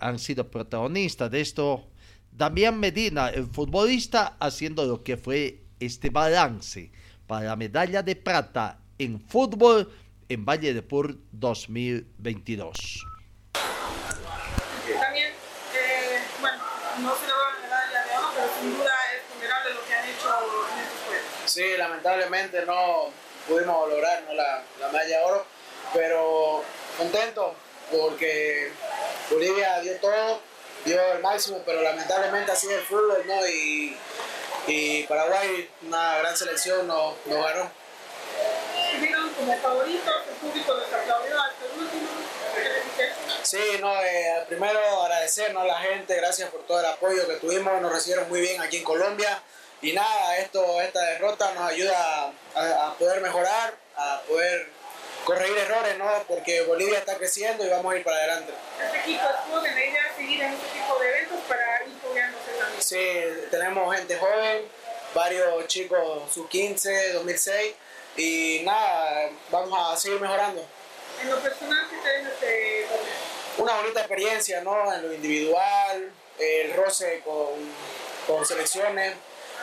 han 0.00 0.18
sido 0.18 0.50
protagonistas 0.50 1.30
de 1.30 1.42
esto. 1.42 1.90
Damián 2.32 2.80
Medina, 2.80 3.28
el 3.28 3.44
futbolista, 3.44 4.38
haciendo 4.40 4.86
lo 4.86 5.02
que 5.02 5.18
fue 5.18 5.66
este 5.80 6.08
balance 6.08 6.90
para 7.26 7.46
la 7.46 7.56
medalla 7.56 8.02
de 8.02 8.16
plata 8.16 8.78
en 8.98 9.20
fútbol 9.20 9.90
en 10.28 10.44
Valle 10.44 10.74
de 10.74 10.82
Pur 10.82 11.16
2022. 11.32 13.06
También, 15.00 15.32
eh, 15.74 16.20
bueno, 16.40 16.58
no 17.00 17.14
se 17.16 17.26
logra 17.26 17.50
la 17.52 17.60
medalla 17.62 18.04
de 18.04 18.16
oro, 18.16 18.28
pero 18.34 18.48
sin 18.60 18.76
duda 18.76 18.92
es 19.14 19.34
vulnerable 19.34 19.74
lo 19.74 19.84
que 19.86 19.94
han 19.94 20.04
hecho 20.04 20.28
en 20.72 20.78
estos 20.80 21.00
juegos. 21.06 21.50
Sí, 21.50 21.64
lamentablemente 21.76 22.66
no 22.66 23.10
pudimos 23.48 23.88
lograr 23.88 24.22
¿no? 24.24 24.34
la, 24.34 24.62
la 24.80 24.88
medalla 24.88 25.18
de 25.18 25.24
oro, 25.24 25.46
pero 25.92 26.64
contento 26.98 27.54
porque 27.90 28.72
Bolivia 29.30 29.80
dio 29.80 29.96
todo, 30.00 30.40
dio 30.84 31.00
el 31.12 31.22
máximo, 31.22 31.62
pero 31.64 31.82
lamentablemente 31.82 32.52
así 32.52 32.66
es 32.66 32.74
el 32.74 32.82
fútbol, 32.82 33.22
¿no? 33.26 33.46
Y 33.46 33.96
y 34.66 35.02
Paraguay, 35.04 35.70
una 35.82 36.18
gran 36.18 36.36
selección, 36.36 36.86
nos, 36.86 37.14
nos 37.26 37.44
ganó. 37.44 37.70
¿Vieron 39.00 39.32
como 39.34 39.56
favoritos? 39.58 40.14
¿El 40.28 40.34
público 40.36 40.74
les 40.76 40.92
aplaudió 40.92 41.40
hasta 41.40 41.64
el 41.64 41.80
último? 41.80 42.08
Sí, 43.42 43.78
no, 43.80 44.02
eh, 44.02 44.44
primero 44.48 44.78
agradecernos 45.02 45.64
a 45.64 45.66
la 45.66 45.78
gente, 45.78 46.16
gracias 46.16 46.50
por 46.50 46.62
todo 46.66 46.80
el 46.80 46.86
apoyo 46.86 47.26
que 47.28 47.34
tuvimos, 47.34 47.80
nos 47.82 47.92
recibieron 47.92 48.28
muy 48.28 48.40
bien 48.40 48.60
aquí 48.62 48.78
en 48.78 48.84
Colombia 48.84 49.42
y 49.82 49.92
nada, 49.92 50.38
esto, 50.38 50.80
esta 50.80 51.00
derrota 51.00 51.52
nos 51.52 51.70
ayuda 51.70 52.32
a, 52.54 52.86
a 52.86 52.94
poder 52.94 53.20
mejorar, 53.20 53.74
a 53.96 54.22
poder 54.26 54.68
corregir 55.24 55.58
errores, 55.58 55.98
¿no? 55.98 56.06
Porque 56.28 56.62
Bolivia 56.62 56.98
está 56.98 57.16
creciendo 57.16 57.66
y 57.66 57.68
vamos 57.68 57.92
a 57.92 57.96
ir 57.96 58.04
para 58.04 58.16
adelante. 58.16 58.52
Este 58.82 58.98
equipo 59.00 59.24
estuvo 59.28 59.64
en 59.64 59.74
la 59.74 59.84
idea 59.84 60.02
de 60.08 60.16
seguir 60.16 60.42
en 60.42 60.52
este 60.52 60.66
tipo 60.68 60.98
de 60.98 61.08
eventos 61.08 61.38
para. 61.48 61.73
Sí, 62.84 62.98
tenemos 63.50 63.96
gente 63.96 64.14
joven, 64.18 64.68
varios 65.14 65.66
chicos 65.68 66.30
sub-15, 66.34 67.14
2006 67.14 67.74
y 68.18 68.60
nada, 68.62 69.30
vamos 69.50 69.78
a 69.80 69.96
seguir 69.96 70.20
mejorando. 70.20 70.62
En 71.22 71.30
lo 71.30 71.40
personal, 71.40 71.88
¿qué 71.88 71.96
te 71.96 72.20
este 72.20 72.86
Una 73.56 73.76
bonita 73.76 74.00
experiencia, 74.00 74.60
¿no? 74.60 74.92
En 74.92 75.00
lo 75.00 75.14
individual, 75.14 76.12
el 76.38 76.74
roce 76.74 77.22
con, 77.24 77.54
con 78.26 78.44
selecciones 78.44 79.14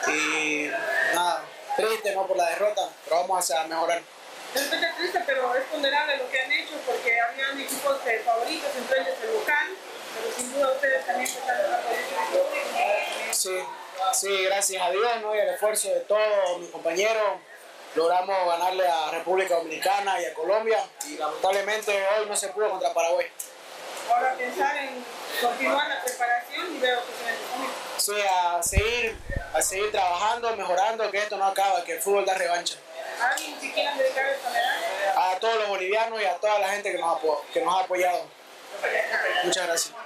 y 0.08 0.68
nada, 1.14 1.44
triste, 1.76 2.16
¿no? 2.16 2.26
Por 2.26 2.36
la 2.36 2.48
derrota, 2.48 2.88
pero 3.04 3.20
vamos 3.20 3.48
a 3.52 3.64
mejorar. 3.68 4.02
Es 4.52 4.68
triste, 4.68 5.22
pero 5.24 5.54
es 5.54 5.62
ponderable 5.66 6.16
lo 6.16 6.28
que 6.28 6.40
han 6.40 6.50
hecho 6.50 6.74
porque 6.84 7.20
habían 7.20 7.60
equipos 7.60 7.98
favoritos, 8.24 8.70
entre 8.76 9.00
ellos 9.00 9.14
el 9.22 9.32
local, 9.32 9.68
pero 10.12 10.34
sin 10.36 10.52
duda 10.52 10.72
ustedes 10.72 11.06
también 11.06 11.30
están 11.30 11.60
en 11.60 12.91
Sí, 13.42 13.58
sí, 14.12 14.44
gracias 14.44 14.80
a 14.80 14.90
Dios 14.92 15.20
¿no? 15.20 15.34
y 15.34 15.38
el 15.40 15.48
esfuerzo 15.48 15.88
de 15.88 15.98
todos 16.02 16.60
mis 16.60 16.70
compañeros 16.70 17.40
logramos 17.96 18.36
ganarle 18.46 18.86
a 18.86 19.10
República 19.10 19.56
Dominicana 19.56 20.20
y 20.20 20.26
a 20.26 20.32
Colombia 20.32 20.78
y 21.08 21.16
lamentablemente 21.16 21.92
hoy 22.16 22.26
no 22.28 22.36
se 22.36 22.50
pudo 22.50 22.70
contra 22.70 22.94
Paraguay. 22.94 23.26
Ahora 24.08 24.34
pensar 24.36 24.76
en 24.76 25.04
continuar 25.40 25.88
la 25.88 26.04
preparación 26.04 26.76
y 26.76 26.78
veo 26.78 27.00
que 27.00 27.12
se. 27.98 28.12
Sí, 28.12 28.20
a 28.30 28.62
seguir, 28.62 29.18
a 29.52 29.60
seguir 29.60 29.90
trabajando, 29.90 30.56
mejorando, 30.56 31.10
que 31.10 31.18
esto 31.18 31.36
no 31.36 31.46
acaba, 31.46 31.82
que 31.82 31.94
el 31.94 32.00
fútbol 32.00 32.24
da 32.24 32.34
revancha. 32.34 32.76
¿Alguien 33.20 33.58
que 33.58 33.72
quieran 33.72 33.98
dedicar? 33.98 34.36
A 35.16 35.36
todos 35.40 35.56
los 35.56 35.68
bolivianos 35.68 36.22
y 36.22 36.24
a 36.26 36.36
toda 36.36 36.60
la 36.60 36.68
gente 36.68 36.92
que 36.92 36.98
nos, 36.98 37.18
que 37.52 37.60
nos 37.60 37.74
ha 37.74 37.80
apoyado. 37.80 38.24
Muchas 39.42 39.66
gracias. 39.66 40.01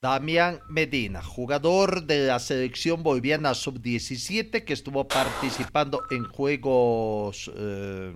Damián 0.00 0.60
Medina, 0.68 1.24
jugador 1.24 2.04
de 2.04 2.28
la 2.28 2.38
selección 2.38 3.02
boliviana 3.02 3.52
sub-17 3.52 4.62
que 4.64 4.72
estuvo 4.72 5.08
participando 5.08 6.04
en 6.12 6.22
Juegos 6.22 7.50
eh, 7.52 8.12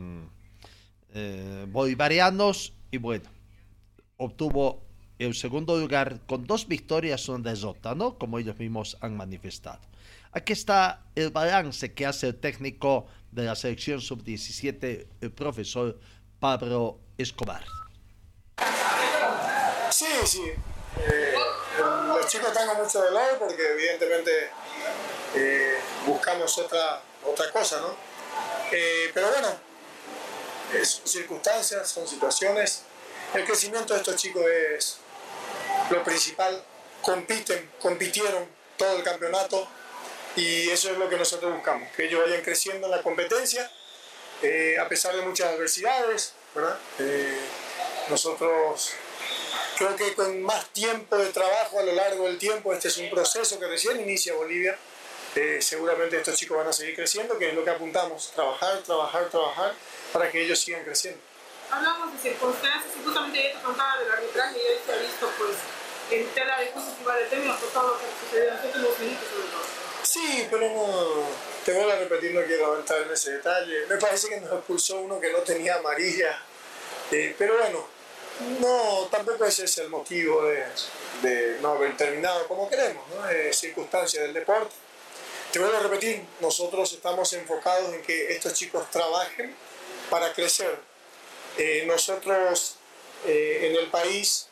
eh, 1.12 1.66
Bolivarianos 1.68 2.74
y 2.92 2.98
bueno, 2.98 3.28
obtuvo 4.16 4.84
el 5.18 5.34
segundo 5.34 5.76
lugar 5.76 6.20
con 6.26 6.46
dos 6.46 6.68
victorias, 6.68 7.28
una 7.28 7.50
derrota, 7.50 7.96
¿no? 7.96 8.16
Como 8.16 8.38
ellos 8.38 8.56
mismos 8.60 8.96
han 9.00 9.16
manifestado. 9.16 9.80
Aquí 10.30 10.52
está 10.52 11.02
el 11.16 11.30
balance 11.30 11.92
que 11.94 12.06
hace 12.06 12.28
el 12.28 12.36
técnico 12.36 13.08
de 13.32 13.42
la 13.46 13.56
selección 13.56 14.00
sub-17, 14.00 15.06
el 15.20 15.32
profesor 15.32 15.98
Pablo 16.38 17.00
Escobar. 17.18 17.64
Sí, 19.90 20.06
sí. 20.24 20.42
Eh, 20.96 21.34
chicos 22.32 22.48
están 22.48 22.66
con 22.66 22.78
mucho 22.78 23.02
dolor 23.02 23.38
porque 23.38 23.72
evidentemente 23.72 24.50
eh, 25.34 25.78
buscamos 26.06 26.56
otra, 26.56 27.02
otra 27.26 27.52
cosa, 27.52 27.78
¿no? 27.80 27.94
Eh, 28.70 29.10
pero 29.12 29.28
bueno, 29.28 29.48
son 30.82 31.06
circunstancias, 31.06 31.90
son 31.90 32.08
situaciones. 32.08 32.84
El 33.34 33.44
crecimiento 33.44 33.92
de 33.92 34.00
estos 34.00 34.16
chicos 34.16 34.46
es 34.46 34.96
lo 35.90 36.02
principal. 36.02 36.64
Compiten, 37.02 37.70
compitieron 37.80 38.48
todo 38.76 38.96
el 38.96 39.02
campeonato 39.02 39.68
Y 40.36 40.70
eso 40.70 40.90
es 40.90 40.96
lo 40.96 41.10
que 41.10 41.16
nosotros 41.16 41.52
buscamos, 41.52 41.90
que 41.94 42.06
ellos 42.06 42.22
vayan 42.22 42.40
creciendo 42.42 42.86
en 42.86 42.92
la 42.92 43.02
competencia, 43.02 43.70
eh, 44.40 44.76
a 44.80 44.88
pesar 44.88 45.14
de 45.14 45.20
muchas 45.20 45.48
adversidades, 45.48 46.32
¿verdad? 46.54 46.78
Nosotros 48.08 48.94
creo 49.76 49.96
que 49.96 50.14
con 50.14 50.42
más 50.42 50.66
tiempo 50.72 51.16
de 51.16 51.26
trabajo 51.26 51.78
a 51.80 51.82
lo 51.82 51.92
largo 51.92 52.26
del 52.26 52.38
tiempo, 52.38 52.72
este 52.72 52.88
es 52.88 52.98
un 52.98 53.10
proceso 53.10 53.58
que 53.58 53.66
recién 53.66 54.00
inicia 54.00 54.34
Bolivia, 54.34 54.76
eh, 55.34 55.58
seguramente 55.62 56.18
estos 56.18 56.36
chicos 56.36 56.58
van 56.58 56.68
a 56.68 56.72
seguir 56.72 56.94
creciendo, 56.94 57.38
que 57.38 57.48
es 57.48 57.54
lo 57.54 57.64
que 57.64 57.70
apuntamos, 57.70 58.32
trabajar, 58.34 58.78
trabajar, 58.82 59.28
trabajar, 59.30 59.74
para 60.12 60.30
que 60.30 60.44
ellos 60.44 60.58
sigan 60.58 60.84
creciendo. 60.84 61.20
Hablamos 61.70 62.12
de 62.12 62.30
circunstancias 62.30 62.92
y 63.00 63.04
justamente 63.04 63.42
ya 63.42 63.58
te 63.58 63.64
contaba 63.64 63.98
del 63.98 64.10
arbitraje 64.10 64.58
y 64.58 64.60
hoy 64.60 64.78
se 64.84 64.92
ha 64.92 64.96
visto 64.96 65.30
pues 65.38 65.56
en 66.10 66.28
tela 66.34 66.60
de 66.60 66.66
juicio 66.66 66.92
igual 67.00 67.18
de 67.18 67.24
términos 67.24 67.56
por 67.58 67.70
todo 67.70 67.88
lo 67.94 67.98
que 67.98 68.04
sucedió 68.20 68.50
en 68.50 68.56
los 68.56 68.64
últimos 68.66 68.98
minutos 68.98 69.28
sobre 69.32 69.48
todo. 69.48 69.82
Sí, 70.02 70.48
pero 70.50 70.68
no, 70.68 71.26
te 71.64 71.72
voy 71.72 71.90
a 71.90 71.96
repetir, 71.96 72.34
no 72.34 72.44
quiero 72.44 72.78
entrar 72.78 73.02
en 73.02 73.12
ese 73.12 73.32
detalle. 73.32 73.86
Me 73.86 73.96
parece 73.96 74.28
que 74.28 74.40
nos 74.40 74.52
expulsó 74.52 75.00
uno 75.00 75.18
que 75.18 75.32
no 75.32 75.38
tenía 75.38 75.76
amarilla, 75.76 76.38
eh, 77.10 77.34
pero 77.38 77.56
bueno, 77.56 77.86
no, 78.60 79.08
tampoco 79.10 79.44
ese 79.44 79.64
es 79.64 79.78
el 79.78 79.88
motivo 79.88 80.42
de, 80.44 81.58
no 81.60 81.72
haber 81.72 81.96
terminado 81.96 82.46
como 82.48 82.68
queremos, 82.68 83.04
¿no? 83.08 83.28
Es 83.28 83.58
circunstancia 83.58 84.22
del 84.22 84.32
deporte. 84.32 84.74
Te 85.52 85.58
voy 85.58 85.74
a 85.74 85.80
repetir, 85.80 86.24
nosotros 86.40 86.92
estamos 86.92 87.32
enfocados 87.34 87.92
en 87.92 88.02
que 88.02 88.32
estos 88.32 88.54
chicos 88.54 88.90
trabajen 88.90 89.54
para 90.08 90.32
crecer. 90.32 90.78
Eh, 91.58 91.84
nosotros 91.86 92.76
eh, 93.26 93.68
en 93.70 93.76
el 93.76 93.90
país 93.90 94.48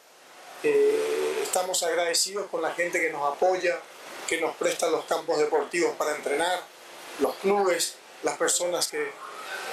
eh, 0.62 1.40
estamos 1.42 1.82
agradecidos 1.82 2.50
con 2.50 2.60
la 2.60 2.72
gente 2.72 3.00
que 3.00 3.10
nos 3.10 3.32
apoya, 3.32 3.80
que 4.28 4.40
nos 4.40 4.54
presta 4.56 4.88
los 4.90 5.06
campos 5.06 5.38
deportivos 5.38 5.96
para 5.96 6.14
entrenar, 6.14 6.62
los 7.20 7.34
clubes, 7.36 7.94
las 8.22 8.36
personas 8.36 8.88
que 8.88 9.10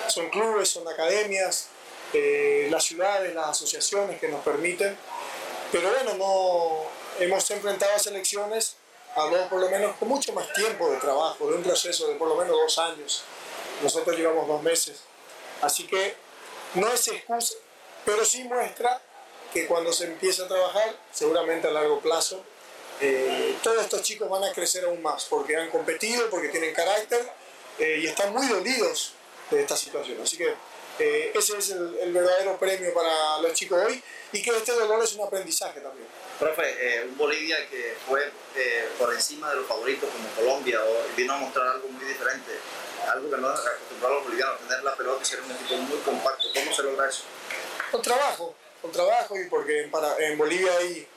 son 0.08 0.30
clubes, 0.30 0.70
son 0.70 0.88
academias, 0.88 1.68
eh, 2.14 2.68
las 2.72 2.84
ciudades, 2.84 3.34
las 3.34 3.50
asociaciones 3.50 4.20
que 4.20 4.28
nos 4.28 4.44
permiten. 4.44 4.98
Pero 5.72 5.90
bueno, 5.90 6.14
no 6.16 6.84
hemos 7.20 7.52
enfrentado 7.52 7.94
a 7.94 8.00
selecciones, 8.00 8.76
hablamos 9.16 9.50
por 9.50 9.60
lo 9.60 9.70
menos 9.70 9.96
con 9.98 10.08
mucho 10.08 10.32
más 10.34 10.52
tiempo 10.54 10.90
de 10.90 10.98
trabajo, 10.98 11.50
de 11.50 11.56
un 11.56 11.64
proceso 11.64 12.08
de 12.08 12.16
por 12.16 12.28
lo 12.28 12.36
menos 12.36 12.52
dos 12.52 12.78
años. 12.80 13.24
Nosotros 13.84 14.18
llevamos 14.18 14.48
dos 14.48 14.64
meses. 14.64 15.02
Así 15.62 15.86
que 15.88 16.16
no 16.76 16.92
es 16.92 17.08
excusa, 17.08 17.56
pero 18.06 18.24
sí 18.24 18.44
muestra 18.44 19.02
que 19.54 19.66
cuando 19.68 19.92
se 19.92 20.06
empieza 20.06 20.44
a 20.44 20.48
trabajar, 20.48 20.96
seguramente 21.12 21.68
a 21.68 21.72
largo 21.72 22.00
plazo, 22.00 22.44
eh, 23.00 23.56
todos 23.62 23.84
estos 23.84 24.02
chicos 24.02 24.30
van 24.30 24.44
a 24.44 24.54
crecer 24.54 24.86
aún 24.86 25.02
más, 25.02 25.26
porque 25.26 25.56
han 25.56 25.70
competido, 25.70 26.30
porque 26.30 26.50
tienen 26.50 26.74
carácter 26.74 27.30
eh, 27.80 28.00
y 28.02 28.08
están 28.08 28.34
muy 28.34 28.48
dolidos 28.48 29.14
de 29.52 29.62
esta 29.62 29.78
situación. 29.78 30.20
Así 30.22 30.38
que 30.38 30.54
eh, 31.00 31.32
ese 31.34 31.58
es 31.58 31.70
el, 31.72 31.98
el, 32.02 32.14
verdadero 32.14 32.58
premio 32.58 32.94
para 32.94 33.40
los 33.40 33.54
chicos 33.54 33.80
hoy 33.86 34.02
y 34.32 34.42
que 34.42 34.50
este 34.52 34.74
dolor 34.74 35.04
es 35.04 35.14
un 35.14 35.26
aprendizaje 35.26 35.80
también. 35.80 36.08
Profe, 36.40 37.04
un 37.10 37.18
Bolivia 37.18 37.58
que 37.70 37.96
fue 38.08 38.32
por 38.98 39.14
encima 39.14 39.50
de 39.50 39.58
los 39.58 39.68
favoritos 39.68 40.10
como 40.10 40.30
Colombia 40.30 40.80
o 40.84 41.16
vino 41.16 41.34
a 41.34 41.38
mostrar 41.38 41.68
algo 41.68 41.88
muy 41.90 42.06
diferente, 42.06 42.52
algo 43.08 43.30
que 43.30 43.38
no 43.38 43.48
acostumbrado 43.48 44.14
a 44.14 44.18
los 44.18 44.24
bolivianos, 44.24 44.60
tener 44.68 44.84
la 44.84 44.96
pelota 44.96 45.20
y 45.22 45.26
ser 45.26 45.42
un 45.42 45.52
equipo 45.52 45.76
muy 45.78 45.98
compacto. 46.00 46.48
¿Cómo 46.54 46.74
se 46.74 46.84
logra 46.84 47.10
eso? 47.10 47.24
Con 47.92 48.02
trabajo, 48.02 48.56
con 48.82 48.92
trabajo 48.92 49.40
y 49.40 49.46
porque 49.46 49.84
en, 49.84 49.92
para, 49.92 50.18
en 50.20 50.38
Bolivia 50.38 50.72
hay 50.78 51.08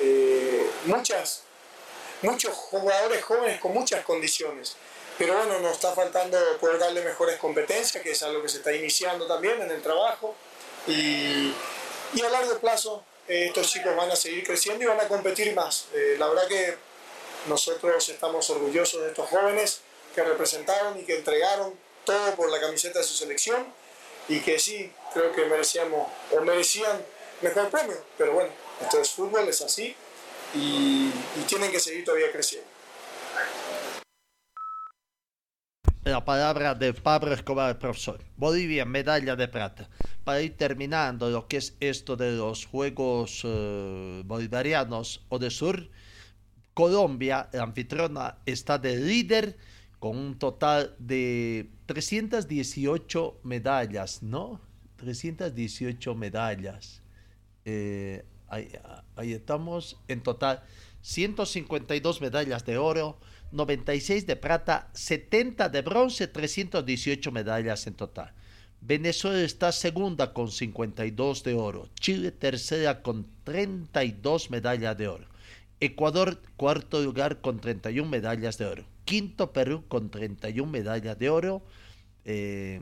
eh, 0.00 0.70
muchas, 0.84 1.42
muchos 2.22 2.54
jugadores 2.54 3.22
jóvenes 3.24 3.60
con 3.60 3.72
muchas 3.72 4.04
condiciones. 4.04 4.76
Pero 5.20 5.36
bueno, 5.36 5.60
nos 5.60 5.72
está 5.72 5.92
faltando 5.92 6.38
poder 6.60 6.78
darle 6.78 7.02
mejores 7.02 7.36
competencias, 7.36 8.02
que 8.02 8.12
es 8.12 8.22
algo 8.22 8.40
que 8.40 8.48
se 8.48 8.56
está 8.56 8.72
iniciando 8.72 9.26
también 9.26 9.60
en 9.60 9.70
el 9.70 9.82
trabajo. 9.82 10.34
Y, 10.86 11.52
y 12.14 12.22
a 12.24 12.30
largo 12.30 12.58
plazo 12.58 13.04
eh, 13.28 13.48
estos 13.48 13.70
chicos 13.70 13.94
van 13.94 14.10
a 14.10 14.16
seguir 14.16 14.46
creciendo 14.46 14.82
y 14.82 14.86
van 14.86 14.98
a 14.98 15.06
competir 15.08 15.54
más. 15.54 15.88
Eh, 15.92 16.16
la 16.18 16.26
verdad 16.26 16.48
que 16.48 16.74
nosotros 17.48 18.08
estamos 18.08 18.48
orgullosos 18.48 19.02
de 19.02 19.08
estos 19.08 19.28
jóvenes 19.28 19.82
que 20.14 20.22
representaron 20.22 20.98
y 20.98 21.04
que 21.04 21.16
entregaron 21.16 21.78
todo 22.06 22.34
por 22.34 22.50
la 22.50 22.58
camiseta 22.58 23.00
de 23.00 23.04
su 23.04 23.12
selección 23.12 23.66
y 24.26 24.40
que 24.40 24.58
sí, 24.58 24.90
creo 25.12 25.32
que 25.32 25.44
merecíamos 25.44 26.08
o 26.30 26.40
merecían 26.40 27.04
mejor 27.42 27.68
premio, 27.68 28.02
pero 28.16 28.32
bueno, 28.32 28.50
esto 28.80 28.98
es 28.98 29.10
fútbol, 29.10 29.46
es 29.46 29.60
así 29.60 29.94
y, 30.54 31.12
y 31.36 31.44
tienen 31.46 31.70
que 31.70 31.78
seguir 31.78 32.06
todavía 32.06 32.32
creciendo. 32.32 32.69
La 36.10 36.24
palabra 36.24 36.74
de 36.74 36.92
Pablo 36.92 37.32
Escobar, 37.32 37.78
profesor. 37.78 38.20
Bolivia, 38.36 38.84
medalla 38.84 39.36
de 39.36 39.46
plata. 39.46 39.88
Para 40.24 40.42
ir 40.42 40.56
terminando 40.56 41.30
lo 41.30 41.46
que 41.46 41.58
es 41.58 41.76
esto 41.78 42.16
de 42.16 42.32
los 42.32 42.66
Juegos 42.66 43.44
uh, 43.44 44.20
Bolivarianos 44.24 45.24
o 45.28 45.38
de 45.38 45.50
Sur, 45.50 45.88
Colombia, 46.74 47.48
la 47.52 47.62
anfitriona, 47.62 48.38
está 48.44 48.76
de 48.76 48.96
líder 48.96 49.56
con 50.00 50.16
un 50.16 50.36
total 50.36 50.96
de 50.98 51.70
318 51.86 53.42
medallas, 53.44 54.20
¿no? 54.20 54.60
318 54.96 56.16
medallas. 56.16 57.04
Eh, 57.64 58.24
ahí, 58.50 59.32
estamos. 59.32 59.96
En 60.08 60.22
total 60.22 60.62
152 61.02 62.20
medallas 62.20 62.64
de 62.66 62.78
oro, 62.78 63.18
96 63.52 64.26
de 64.26 64.36
plata, 64.36 64.90
70 64.92 65.68
de 65.68 65.82
bronce, 65.82 66.26
318 66.26 67.32
medallas 67.32 67.86
en 67.86 67.94
total. 67.94 68.32
Venezuela 68.82 69.42
está 69.42 69.72
segunda 69.72 70.32
con 70.32 70.50
52 70.50 71.44
de 71.44 71.54
oro, 71.54 71.88
Chile 72.00 72.30
tercera 72.30 73.02
con 73.02 73.26
32 73.44 74.50
medallas 74.50 74.96
de 74.96 75.08
oro, 75.08 75.26
Ecuador 75.80 76.40
cuarto 76.56 77.02
lugar 77.02 77.42
con 77.42 77.60
31 77.60 78.08
medallas 78.08 78.56
de 78.56 78.64
oro, 78.64 78.84
quinto 79.04 79.52
Perú 79.52 79.84
con 79.86 80.10
31 80.10 80.70
medallas 80.70 81.18
de 81.18 81.28
oro, 81.28 81.62
eh, 82.24 82.80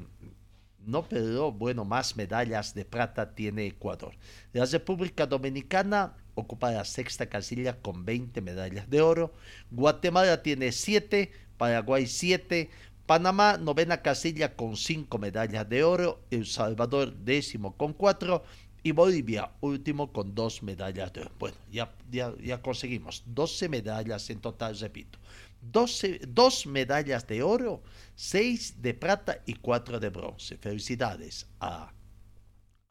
no 0.87 1.09
pero 1.09 1.53
bueno, 1.53 1.85
más 1.85 2.17
medallas 2.17 2.75
de 2.75 2.85
plata 2.85 3.35
tiene 3.35 3.67
Ecuador. 3.67 4.15
La 4.53 4.65
República 4.65 5.27
Dominicana 5.27 6.17
ocupa 6.35 6.71
la 6.71 6.85
sexta 6.85 7.27
casilla 7.27 7.81
con 7.81 8.05
20 8.05 8.41
medallas 8.41 8.89
de 8.89 9.01
oro. 9.01 9.33
Guatemala 9.71 10.43
tiene 10.43 10.73
7, 10.73 11.31
Paraguay 11.57 12.07
7, 12.07 12.71
Panamá 13.07 13.57
novena 13.57 14.03
casilla 14.03 14.55
con 14.55 14.77
5 14.77 15.19
medallas 15.19 15.69
de 15.69 15.83
oro, 15.83 16.21
El 16.31 16.47
Salvador 16.47 17.15
décimo 17.15 17.77
con 17.77 17.93
4 17.93 18.45
y 18.83 18.93
Bolivia 18.93 19.51
último 19.61 20.13
con 20.13 20.35
2 20.35 20.63
medallas 20.63 21.13
de 21.13 21.23
oro. 21.23 21.33
Bueno, 21.39 21.57
ya, 21.73 21.93
ya, 22.11 22.33
ya 22.41 22.61
conseguimos 22.61 23.23
12 23.27 23.69
medallas 23.69 24.29
en 24.31 24.41
total, 24.41 24.79
repito. 24.79 25.19
12, 25.61 26.21
dos 26.29 26.67
medallas 26.67 27.27
de 27.27 27.43
oro, 27.43 27.83
seis 28.15 28.81
de 28.81 28.95
plata 28.95 29.43
y 29.47 29.55
cuatro 29.55 29.99
de 30.01 30.09
bronce. 30.09 30.57
Felicidades 30.57 31.47
a, 31.61 31.93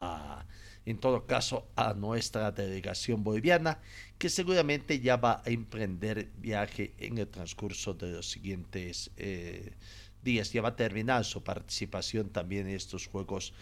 a, 0.00 0.44
en 0.84 0.98
todo 0.98 1.26
caso, 1.26 1.68
a 1.76 1.94
nuestra 1.94 2.50
delegación 2.50 3.22
boliviana, 3.22 3.80
que 4.16 4.28
seguramente 4.28 5.00
ya 5.00 5.16
va 5.16 5.42
a 5.44 5.50
emprender 5.50 6.30
viaje 6.36 6.94
en 6.98 7.18
el 7.18 7.28
transcurso 7.28 7.94
de 7.94 8.12
los 8.12 8.30
siguientes 8.30 9.10
eh, 9.16 9.74
días. 10.22 10.52
Ya 10.52 10.62
va 10.62 10.70
a 10.70 10.76
terminar 10.76 11.24
su 11.24 11.42
participación 11.42 12.30
también 12.30 12.68
en 12.68 12.76
estos 12.76 13.06
Juegos 13.06 13.52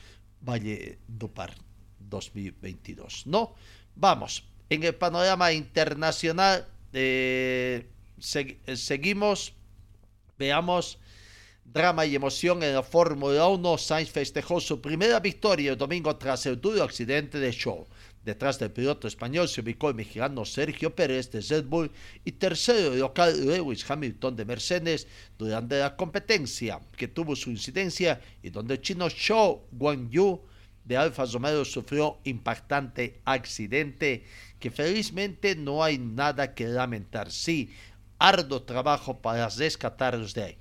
Valle 0.41 0.99
Dupar 1.09 1.55
2022. 1.99 3.27
No, 3.27 3.55
vamos, 3.95 4.45
en 4.71 4.85
el 4.85 4.95
panorama 4.95 5.53
internacional. 5.53 6.67
Eh, 6.93 7.87
seguimos, 8.19 9.53
veamos 10.39 10.99
drama 11.65 12.07
y 12.07 12.15
emoción 12.15 12.63
en 12.63 12.75
la 12.75 12.83
Fórmula 12.83 13.49
1. 13.49 13.79
Sainz 13.79 14.11
festejó 14.11 14.61
su 14.61 14.81
primera 14.81 15.21
victoria 15.21 15.73
el 15.73 15.79
domingo 15.79 16.17
tras 16.17 16.47
el 16.47 16.61
duro 16.61 16.83
accidente 16.83 17.39
de 17.39 17.53
show. 17.53 17.87
Detrás 18.25 18.59
del 18.59 18.73
piloto 18.73 19.07
español 19.07 19.49
se 19.49 19.61
ubicó 19.61 19.89
el 19.89 19.95
mexicano 19.95 20.45
Sergio 20.45 20.95
Pérez 20.95 21.31
de 21.31 21.41
Red 21.43 21.65
Bull 21.67 21.93
y 22.25 22.33
tercero 22.33 22.95
local 22.97 23.47
Lewis 23.47 23.89
Hamilton 23.89 24.35
de 24.35 24.45
Mercedes 24.45 25.07
durante 25.39 25.79
la 25.79 25.95
competencia 25.95 26.81
que 26.97 27.07
tuvo 27.07 27.37
su 27.37 27.51
incidencia 27.51 28.21
y 28.43 28.51
donde 28.51 28.75
el 28.75 28.81
chino 28.81 29.09
Zhou 29.09 29.63
Guanyu 29.71 30.41
de 30.85 30.97
Alfa 30.97 31.25
Romeo 31.25 31.65
sufrió 31.65 32.19
impactante 32.25 33.21
accidente 33.25 34.25
que 34.59 34.71
felizmente 34.71 35.55
no 35.55 35.85
hay 35.85 35.99
nada 35.99 36.55
que 36.55 36.67
lamentar. 36.67 37.31
Sí, 37.31 37.71
arduo 38.19 38.63
trabajo 38.63 39.19
para 39.19 39.49
rescatarlos 39.49 40.35
de 40.35 40.43
ahí. 40.43 40.59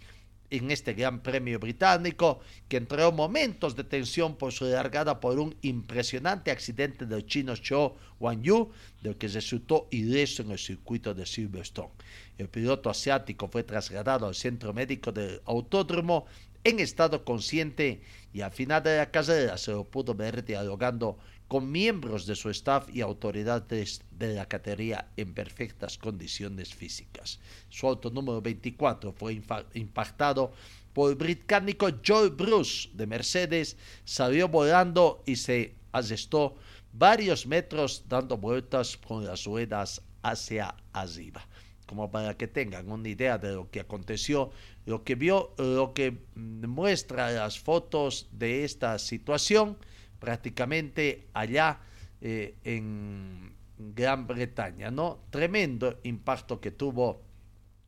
en 0.52 0.70
este 0.72 0.94
Gran 0.94 1.22
Premio 1.22 1.60
Británico, 1.60 2.40
que 2.68 2.78
entró 2.78 3.12
momentos 3.12 3.76
de 3.76 3.84
tensión 3.84 4.36
por 4.36 4.54
su 4.54 4.66
largada 4.66 5.20
por 5.20 5.40
un 5.40 5.56
impresionante 5.62 6.52
accidente 6.52 7.06
del 7.06 7.26
chino 7.26 7.56
Zhou 7.56 7.96
Yu, 8.42 8.72
del 9.02 9.18
que 9.18 9.28
resultó 9.28 9.88
ileso 9.92 10.44
en 10.44 10.52
el 10.52 10.60
circuito 10.60 11.14
de 11.14 11.26
Silverstone. 11.26 11.90
El 12.38 12.48
piloto 12.50 12.90
asiático 12.90 13.48
fue 13.48 13.64
trasladado 13.64 14.28
al 14.28 14.36
centro 14.36 14.74
médico 14.74 15.12
del 15.12 15.42
autódromo 15.46 16.26
en 16.66 16.80
estado 16.80 17.24
consciente 17.24 18.02
y 18.34 18.42
al 18.42 18.52
final 18.52 18.84
de 18.84 18.98
la 18.98 19.12
carrera 19.12 19.58
se 19.58 19.72
lo 19.72 19.86
pudo 19.86 20.16
ver 20.16 20.44
dialogando 20.44 21.18
con 21.48 21.72
miembros 21.72 22.26
de 22.26 22.36
su 22.36 22.50
staff 22.50 22.90
y 22.92 23.02
autoridades 23.02 24.02
de 24.12 24.34
la 24.34 24.48
categoría 24.48 25.12
en 25.16 25.36
perfectas 25.36 26.00
condiciones 26.00 26.74
físicas. 26.74 27.40
Su 27.70 27.88
auto 27.88 28.10
número 28.10 28.42
24 28.42 29.14
fue 29.14 29.40
impactado 29.76 30.54
por 30.92 31.12
el 31.12 31.18
británico 31.18 31.88
Joe 32.04 32.30
Bruce 32.30 32.90
de 32.94 33.06
Mercedes, 33.06 33.78
salió 34.04 34.48
volando 34.48 35.22
y 35.28 35.36
se 35.36 35.76
asestó 35.92 36.56
varios 36.94 37.46
metros 37.46 38.06
dando 38.10 38.38
vueltas 38.38 38.98
con 38.98 39.24
las 39.24 39.44
ruedas 39.44 40.02
hacia 40.24 40.74
arriba. 40.94 41.48
Como 41.86 42.10
para 42.10 42.36
que 42.36 42.48
tengan 42.48 42.90
una 42.90 43.08
idea 43.08 43.38
de 43.38 43.52
lo 43.52 43.70
que 43.70 43.82
aconteció, 43.82 44.50
lo 44.86 45.04
que 45.04 45.16
vio, 45.16 45.54
lo 45.58 45.94
que 45.94 46.18
muestra 46.36 47.32
las 47.32 47.60
fotos 47.60 48.28
de 48.32 48.64
esta 48.64 49.00
situación, 49.00 49.78
prácticamente 50.20 51.28
allá 51.34 51.80
eh, 52.22 52.56
en 52.64 53.56
Gran 53.78 54.28
Bretaña, 54.28 54.92
¿no? 54.92 55.20
Tremendo 55.30 56.00
impacto 56.04 56.62
que 56.62 56.72
tuvo 56.72 57.22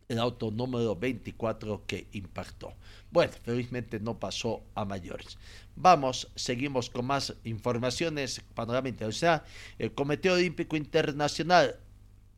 el 0.08 0.20
auto 0.20 0.52
número 0.52 0.96
24 0.96 1.84
que 1.86 2.08
impactó. 2.14 2.74
Bueno, 3.12 3.34
felizmente 3.44 4.00
no 4.00 4.20
pasó 4.20 4.64
a 4.74 4.86
mayores. 4.86 5.38
Vamos, 5.76 6.32
seguimos 6.36 6.90
con 6.90 7.06
más 7.06 7.34
informaciones. 7.44 8.42
O 8.56 9.12
sea, 9.12 9.44
el 9.78 9.94
Comité 9.94 10.30
Olímpico 10.30 10.76
Internacional 10.76 11.80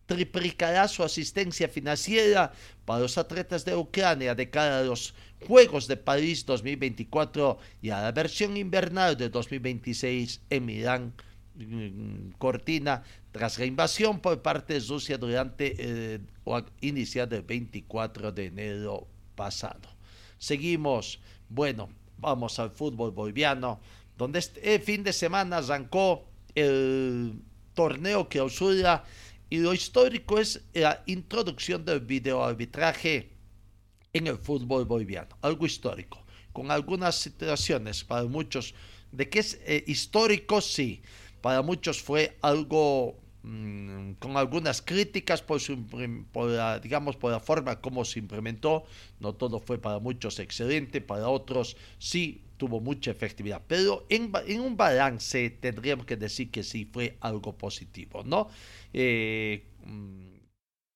triplicará 0.10 0.88
su 0.88 1.04
asistencia 1.04 1.70
financiera 1.70 2.52
para 2.84 3.02
los 3.02 3.16
atletas 3.20 3.64
de 3.64 3.76
Ucrania 3.76 4.34
de 4.34 4.50
cara 4.50 4.80
a 4.80 4.84
los 4.84 5.14
Juegos 5.46 5.88
de 5.88 5.98
París 5.98 6.46
2024 6.48 7.60
y 7.84 7.92
a 7.92 8.02
la 8.02 8.12
versión 8.12 8.58
invernal 8.58 9.16
de 9.16 9.30
2026 9.30 10.42
en 10.50 10.66
Milán, 10.66 11.14
mm, 11.56 12.32
Cortina, 12.40 13.04
tras 13.32 13.60
la 13.60 13.66
invasión 13.66 14.20
por 14.20 14.42
parte 14.42 14.74
de 14.74 14.80
Rusia 14.80 15.20
durante 15.20 15.80
el 15.80 16.28
eh, 16.46 16.64
inicial 16.82 17.30
del 17.30 17.44
24 17.44 18.32
de 18.32 18.48
enero 18.48 19.08
pasado. 19.36 19.90
Seguimos, 20.40 21.20
bueno, 21.48 21.88
vamos 22.18 22.58
al 22.58 22.72
fútbol 22.72 23.12
boliviano, 23.12 23.80
donde 24.18 24.40
este 24.40 24.80
fin 24.80 25.04
de 25.04 25.14
semana 25.14 25.58
arrancó 25.58 26.26
el 26.56 27.44
torneo 27.76 28.28
que 28.28 28.40
clausura 28.40 29.06
y 29.50 29.58
lo 29.58 29.74
histórico 29.74 30.40
es 30.40 30.62
la 30.74 31.04
introducción 31.08 31.84
del 31.84 32.02
videoarbitraje 32.02 33.32
en 34.14 34.28
el 34.28 34.38
fútbol 34.38 34.86
boliviano, 34.86 35.38
algo 35.42 35.66
histórico, 35.66 36.20
con 36.54 36.72
algunas 36.72 37.16
situaciones. 37.16 38.04
Para 38.04 38.26
muchos, 38.26 38.74
de 39.12 39.30
que 39.30 39.40
es 39.40 39.60
eh, 39.66 39.84
histórico, 39.88 40.62
sí, 40.62 41.02
para 41.42 41.62
muchos 41.62 42.02
fue 42.02 42.38
algo 42.42 43.20
mm, 43.44 44.14
con 44.14 44.38
algunas 44.38 44.82
críticas 44.82 45.42
por, 45.42 45.60
su, 45.60 45.78
digamos, 46.84 47.16
por 47.16 47.32
la 47.32 47.40
forma 47.40 47.82
como 47.82 48.06
se 48.06 48.20
implementó, 48.20 48.86
no 49.20 49.34
todo 49.34 49.60
fue 49.60 49.80
para 49.80 50.00
muchos 50.00 50.40
excelente, 50.40 51.02
para 51.02 51.30
otros 51.30 51.76
sí 51.98 52.44
tuvo 52.60 52.82
mucha 52.82 53.10
efectividad, 53.12 53.64
pero 53.66 54.06
en, 54.10 54.32
en 54.46 54.60
un 54.60 54.76
balance 54.76 55.50
tendríamos 55.50 56.06
que 56.06 56.18
decir 56.18 56.52
que 56.52 56.62
sí 56.62 56.86
fue 56.86 57.18
algo 57.22 57.58
positivo, 57.58 58.22
¿no? 58.24 58.50
Eh, 58.94 59.64
mm, 59.86 60.40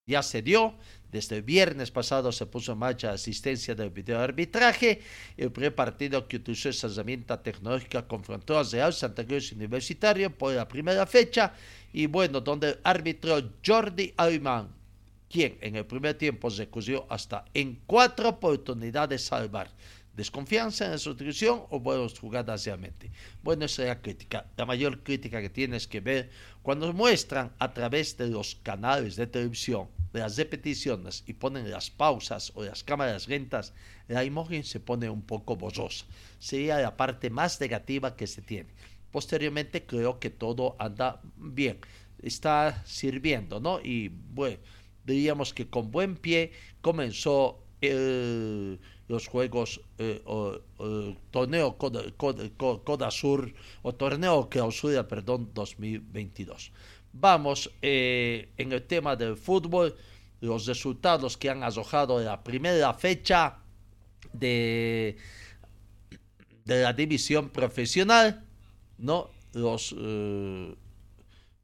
ya 0.06 0.22
se 0.22 0.42
dio, 0.42 0.76
desde 1.10 1.38
el 1.38 1.44
viernes 1.44 1.90
pasado 1.90 2.34
se 2.34 2.46
puso 2.46 2.74
en 2.74 2.80
marcha 2.80 3.14
asistencia 3.14 3.74
del 3.76 3.92
videoarbitraje. 3.92 5.00
El 5.38 5.54
primer 5.54 5.74
partido 5.74 6.28
que 6.28 6.36
utilizó 6.36 6.68
esa 6.68 6.88
herramienta 6.88 7.42
tecnológica 7.42 8.06
confrontó 8.06 8.60
a 8.60 8.64
Real 8.64 8.92
Santa 8.94 9.26
Cruz 9.26 9.54
Universitario 9.54 10.38
por 10.38 10.54
la 10.54 10.68
primera 10.68 11.06
fecha. 11.06 11.54
Y 11.94 12.08
bueno, 12.08 12.42
donde 12.42 12.72
el 12.72 12.80
árbitro 12.84 13.42
Jordi 13.66 14.14
Aymán, 14.18 14.68
quien 15.30 15.58
en 15.62 15.78
el 15.78 15.86
primer 15.86 16.18
tiempo 16.18 16.50
se 16.50 16.66
recurrió 16.66 17.06
hasta 17.10 17.46
en 17.54 17.80
cuatro 17.86 18.28
oportunidades 18.28 19.22
salvar 19.22 19.70
desconfianza 20.16 20.86
en 20.86 20.92
la 20.92 20.98
sustitución 20.98 21.64
o 21.70 21.80
buenas 21.80 22.18
jugadas 22.18 22.66
realmente. 22.66 23.12
Bueno, 23.42 23.66
esa 23.66 23.84
es 23.84 23.88
la 23.90 24.02
crítica. 24.02 24.46
La 24.58 24.66
mayor 24.66 25.04
crítica 25.04 25.42
que 25.42 25.50
tienes 25.50 25.88
que 25.88 26.02
ver 26.02 26.30
cuando 26.62 26.92
muestran 26.94 27.54
a 27.60 27.74
través 27.74 28.18
de 28.18 28.28
los 28.28 28.56
canales 28.56 29.16
de 29.16 29.28
televisión 29.28 29.90
las 30.14 30.38
repeticiones 30.38 31.24
y 31.26 31.34
ponen 31.34 31.70
las 31.70 31.90
pausas 31.90 32.52
o 32.56 32.64
las 32.64 32.84
cámaras 32.84 33.28
lentas, 33.28 33.74
la 34.08 34.24
imagen 34.24 34.64
se 34.64 34.80
pone 34.80 35.10
un 35.10 35.24
poco 35.24 35.56
borrosa. 35.56 36.06
Sería 36.40 36.78
la 36.80 36.96
parte 36.96 37.30
más 37.30 37.60
negativa 37.60 38.16
que 38.16 38.28
se 38.28 38.42
tiene. 38.42 38.70
Posteriormente 39.12 39.86
creo 39.86 40.20
que 40.20 40.30
todo 40.30 40.76
anda 40.80 41.20
bien, 41.36 41.80
está 42.22 42.84
sirviendo, 42.86 43.60
¿no? 43.60 43.80
Y 43.82 44.10
bueno, 44.10 44.58
diríamos 45.04 45.54
que 45.54 45.68
con 45.68 45.92
buen 45.92 46.16
pie 46.16 46.52
comenzó 46.82 47.63
los 49.08 49.28
juegos 49.28 49.82
eh, 49.98 50.22
torneo 51.32 51.78
Coda, 51.78 53.12
Sur 53.12 53.54
o 53.82 53.94
torneo 53.94 54.50
Clausura, 54.50 55.08
perdón, 55.08 55.50
2022. 55.54 56.72
Vamos 57.14 57.70
eh, 57.82 58.50
en 58.58 58.72
el 58.72 58.84
tema 58.84 59.16
del 59.16 59.38
fútbol, 59.38 59.96
los 60.42 60.66
resultados 60.66 61.38
que 61.38 61.50
han 61.50 61.64
arrojado 61.64 62.20
la 62.20 62.44
primera 62.44 62.94
fecha 62.94 63.60
de, 64.34 65.16
de 66.66 66.82
la 66.82 66.94
división 66.94 67.50
profesional, 67.50 68.44
¿no? 68.98 69.30
Los, 69.54 69.96
eh, 69.98 70.76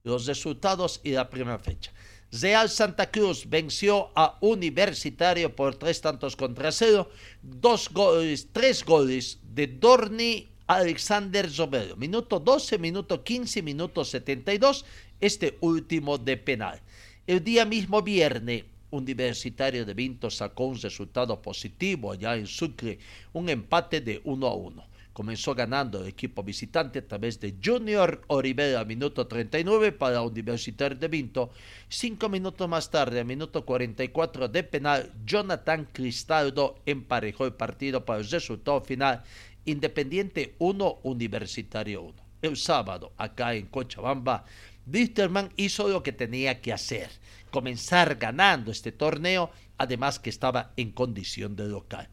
los 0.04 0.26
resultados 0.28 1.02
y 1.04 1.12
la 1.12 1.30
primera 1.30 1.58
fecha. 1.58 1.92
Real 2.32 2.70
Santa 2.70 3.10
Cruz 3.10 3.50
venció 3.50 4.12
a 4.16 4.38
Universitario 4.42 5.56
por 5.56 5.76
tres 5.76 6.00
tantos 6.00 6.36
contra 6.36 6.72
cero, 6.72 7.10
dos 7.42 7.90
goles, 7.90 8.50
tres 8.52 8.86
goles 8.86 9.40
de 9.44 9.66
Dorni 9.66 10.48
Alexander 10.68 11.50
Zobero. 11.50 11.96
Minuto 11.96 12.40
12, 12.40 12.78
minuto 12.78 13.24
15, 13.24 13.64
minuto 13.64 14.06
72 14.06 14.86
este 15.20 15.58
último 15.62 16.20
de 16.20 16.38
penal. 16.38 16.80
El 17.26 17.44
día 17.44 17.66
mismo 17.66 18.04
viernes, 18.04 18.66
Universitario 18.92 19.86
de 19.86 19.94
Vinto 19.94 20.30
sacó 20.30 20.66
un 20.66 20.80
resultado 20.80 21.42
positivo 21.42 22.12
allá 22.12 22.36
en 22.36 22.46
Sucre, 22.46 23.00
un 23.34 23.50
empate 23.50 24.02
de 24.02 24.22
1 24.24 24.48
a 24.48 24.54
1. 24.54 24.89
Comenzó 25.20 25.54
ganando 25.54 26.00
el 26.00 26.08
equipo 26.08 26.44
visitante 26.44 27.00
a 27.00 27.06
través 27.06 27.42
de 27.42 27.58
Junior 27.62 28.22
Oribera, 28.28 28.86
minuto 28.86 29.28
39 29.28 29.92
para 29.92 30.22
Universitario 30.22 30.98
de 30.98 31.10
Vinto. 31.10 31.50
Cinco 31.90 32.30
minutos 32.30 32.70
más 32.70 32.90
tarde, 32.90 33.20
a 33.20 33.26
minuto 33.26 33.66
44 33.66 34.48
de 34.48 34.64
penal, 34.64 35.12
Jonathan 35.26 35.90
Cristaldo 35.92 36.80
emparejó 36.86 37.44
el 37.44 37.52
partido 37.52 38.06
para 38.06 38.22
el 38.22 38.30
resultado 38.30 38.80
final. 38.80 39.22
Independiente 39.66 40.56
1, 40.58 41.00
Universitario 41.04 42.02
1. 42.02 42.14
El 42.42 42.56
sábado, 42.56 43.12
acá 43.18 43.56
en 43.56 43.66
Cochabamba, 43.66 44.46
Wisterman 44.88 45.52
hizo 45.58 45.90
lo 45.90 46.02
que 46.02 46.14
tenía 46.14 46.62
que 46.62 46.72
hacer, 46.72 47.10
comenzar 47.52 48.16
ganando 48.16 48.72
este 48.72 48.94
torneo, 48.94 49.52
además 49.78 50.18
que 50.18 50.30
estaba 50.30 50.72
en 50.78 50.92
condición 50.92 51.58
de 51.58 51.68
local. 51.68 52.08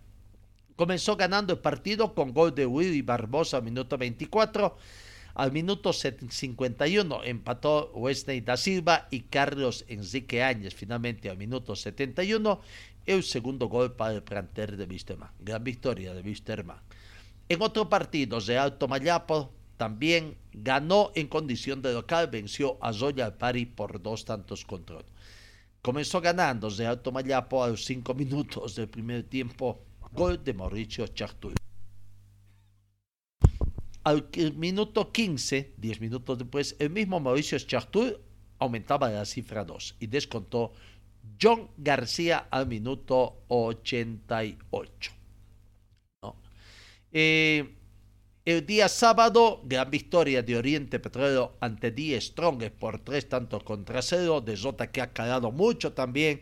Comenzó 0.76 1.16
ganando 1.16 1.54
el 1.54 1.58
partido 1.58 2.14
con 2.14 2.32
gol 2.32 2.54
de 2.54 2.66
Willy 2.66 3.02
Barbosa 3.02 3.56
al 3.56 3.62
minuto 3.62 3.96
24. 3.96 4.76
Al 5.34 5.52
minuto 5.52 5.92
51 5.92 7.24
empató 7.24 7.92
Wesley 7.94 8.40
da 8.40 8.56
Silva 8.56 9.08
y 9.10 9.20
Carlos 9.22 9.84
Enrique 9.88 10.42
Áñez. 10.42 10.74
Finalmente 10.74 11.28
al 11.28 11.36
minuto 11.36 11.74
71 11.74 12.60
el 13.06 13.22
segundo 13.22 13.68
gol 13.68 13.92
para 13.92 14.14
el 14.14 14.22
planter 14.22 14.76
de 14.76 14.84
Wisterman. 14.84 15.30
Gran 15.40 15.64
victoria 15.64 16.12
de 16.14 16.22
Wisterman. 16.22 16.78
En 17.48 17.62
otro 17.62 17.88
partido, 17.88 18.38
Alto 18.58 18.88
Mayapo 18.88 19.52
también 19.76 20.36
ganó 20.52 21.12
en 21.14 21.28
condición 21.28 21.80
de 21.82 21.92
local, 21.92 22.28
venció 22.28 22.76
a 22.80 22.92
Royal 22.92 23.34
Pari 23.34 23.66
por 23.66 24.02
dos 24.02 24.24
tantos 24.24 24.64
contra 24.64 24.98
Comenzó 25.82 26.20
ganando 26.20 26.68
de 26.68 26.86
Alto 26.86 27.12
Mayapo 27.12 27.62
a 27.62 27.68
los 27.68 27.84
cinco 27.84 28.14
minutos 28.14 28.74
del 28.74 28.88
primer 28.88 29.22
tiempo, 29.22 29.80
gol 30.16 30.42
de 30.42 30.54
Mauricio 30.54 31.06
Chartul. 31.08 31.54
Al 34.02 34.28
minuto 34.56 35.12
15, 35.12 35.74
10 35.76 36.00
minutos 36.00 36.38
después, 36.38 36.74
el 36.78 36.90
mismo 36.90 37.20
Mauricio 37.20 37.58
Chartul 37.58 38.18
aumentaba 38.58 39.10
la 39.10 39.24
cifra 39.26 39.64
2 39.64 39.96
y 40.00 40.06
descontó 40.06 40.72
John 41.40 41.68
García 41.76 42.48
al 42.50 42.66
minuto 42.66 43.42
88. 43.48 45.12
Eh, 47.12 47.74
el 48.44 48.64
día 48.64 48.88
sábado, 48.88 49.60
gran 49.64 49.90
victoria 49.90 50.42
de 50.42 50.56
Oriente 50.56 50.98
Petrolero 50.98 51.56
ante 51.60 51.90
Die 51.90 52.18
Strong 52.18 52.70
por 52.70 53.00
tres 53.00 53.28
tantos 53.28 53.64
contra 53.64 54.00
cero, 54.00 54.40
desota 54.40 54.90
que 54.90 55.02
ha 55.02 55.12
calado 55.12 55.50
mucho 55.50 55.92
también, 55.92 56.40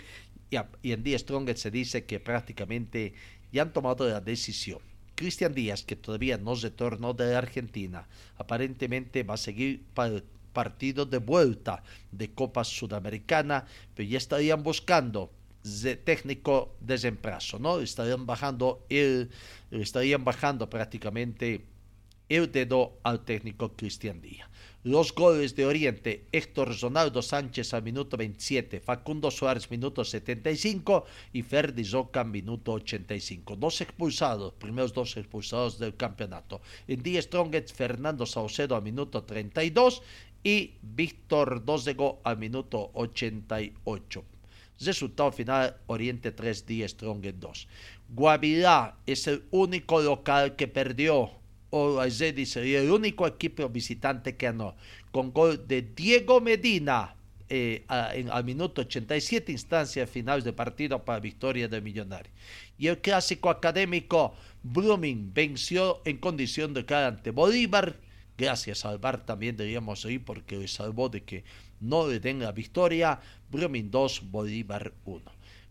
y 0.82 0.92
en 0.92 1.02
Die 1.02 1.18
Strong 1.18 1.56
se 1.56 1.70
dice 1.70 2.04
que 2.04 2.20
prácticamente 2.20 3.14
ya 3.54 3.62
han 3.62 3.72
tomado 3.72 4.06
la 4.08 4.20
decisión. 4.20 4.80
Cristian 5.14 5.54
Díaz, 5.54 5.84
que 5.84 5.94
todavía 5.94 6.36
no 6.36 6.56
retornó 6.56 7.14
de 7.14 7.32
la 7.32 7.38
Argentina, 7.38 8.08
aparentemente 8.36 9.22
va 9.22 9.34
a 9.34 9.36
seguir 9.36 9.84
partido 10.52 11.06
de 11.06 11.18
vuelta 11.18 11.84
de 12.10 12.34
Copa 12.34 12.64
Sudamericana, 12.64 13.64
pero 13.94 14.08
ya 14.08 14.18
estarían 14.18 14.64
buscando 14.64 15.30
de 15.62 15.94
técnico 15.94 16.74
de 16.80 16.96
reemplazo, 16.96 17.60
¿no? 17.60 17.78
Estarían 17.78 18.26
bajando 18.26 18.84
el, 18.88 19.30
estarían 19.70 20.24
bajando 20.24 20.68
prácticamente 20.68 21.64
el 22.28 22.50
dedo 22.50 22.98
al 23.04 23.24
técnico 23.24 23.72
Cristian 23.76 24.20
Díaz. 24.20 24.48
Los 24.84 25.14
goles 25.14 25.56
de 25.56 25.64
Oriente, 25.64 26.26
Héctor 26.30 26.78
Ronaldo 26.78 27.22
Sánchez 27.22 27.72
al 27.72 27.82
minuto 27.82 28.18
27, 28.18 28.80
Facundo 28.80 29.30
Suárez 29.30 29.70
minuto 29.70 30.04
75 30.04 31.06
y 31.32 31.40
Ferdi 31.40 31.86
Zoca 31.86 32.22
minuto 32.22 32.72
85. 32.72 33.56
Dos 33.56 33.80
expulsados, 33.80 34.52
primeros 34.52 34.92
dos 34.92 35.16
expulsados 35.16 35.78
del 35.78 35.96
campeonato. 35.96 36.60
En 36.86 37.02
Die 37.02 37.22
Strongest, 37.22 37.74
Fernando 37.74 38.26
Saucedo 38.26 38.76
al 38.76 38.82
minuto 38.82 39.24
32 39.24 40.02
y 40.42 40.74
Víctor 40.82 41.64
Dosego 41.64 42.20
al 42.22 42.36
minuto 42.36 42.90
88. 42.92 44.22
Resultado 44.80 45.32
final, 45.32 45.78
Oriente 45.86 46.30
3, 46.30 46.66
Die 46.66 46.86
Strongest 46.86 47.38
2. 47.38 47.68
Guavirá 48.10 48.98
es 49.06 49.26
el 49.28 49.44
único 49.50 50.02
local 50.02 50.56
que 50.56 50.68
perdió 50.68 51.30
o 51.76 51.98
Azedi 52.00 52.46
sería 52.46 52.80
el 52.80 52.90
único 52.92 53.26
equipo 53.26 53.68
visitante 53.68 54.37
que 54.37 54.46
ganó, 54.46 54.76
con 55.10 55.32
gol 55.32 55.66
de 55.66 55.82
Diego 55.82 56.40
Medina 56.40 57.16
eh, 57.48 57.84
a- 57.88 58.14
en- 58.14 58.30
al 58.30 58.42
minuto 58.44 58.80
87, 58.82 59.52
instancia 59.52 60.06
final 60.06 60.42
de 60.42 60.52
partido 60.52 61.04
para 61.04 61.20
victoria 61.20 61.68
del 61.68 61.82
Millonario. 61.82 62.32
Y 62.78 62.87
el 62.87 62.98
clásico 63.00 63.50
académico 63.50 64.34
Blooming 64.62 65.32
venció 65.34 66.00
en 66.06 66.16
condición 66.18 66.72
de 66.72 66.80
local 66.82 67.04
ante 67.04 67.30
Bolívar. 67.32 67.96
Gracias 68.38 68.84
al 68.84 68.98
VAR 68.98 69.26
también 69.26 69.56
deberíamos 69.56 70.04
ir 70.06 70.24
porque 70.24 70.56
le 70.56 70.68
salvó 70.68 71.08
de 71.08 71.22
que 71.22 71.44
no 71.80 72.08
le 72.08 72.18
den 72.18 72.38
la 72.40 72.52
victoria. 72.52 73.20
Blooming 73.50 73.90
2, 73.90 74.30
Bolívar 74.30 74.92
1. 75.04 75.22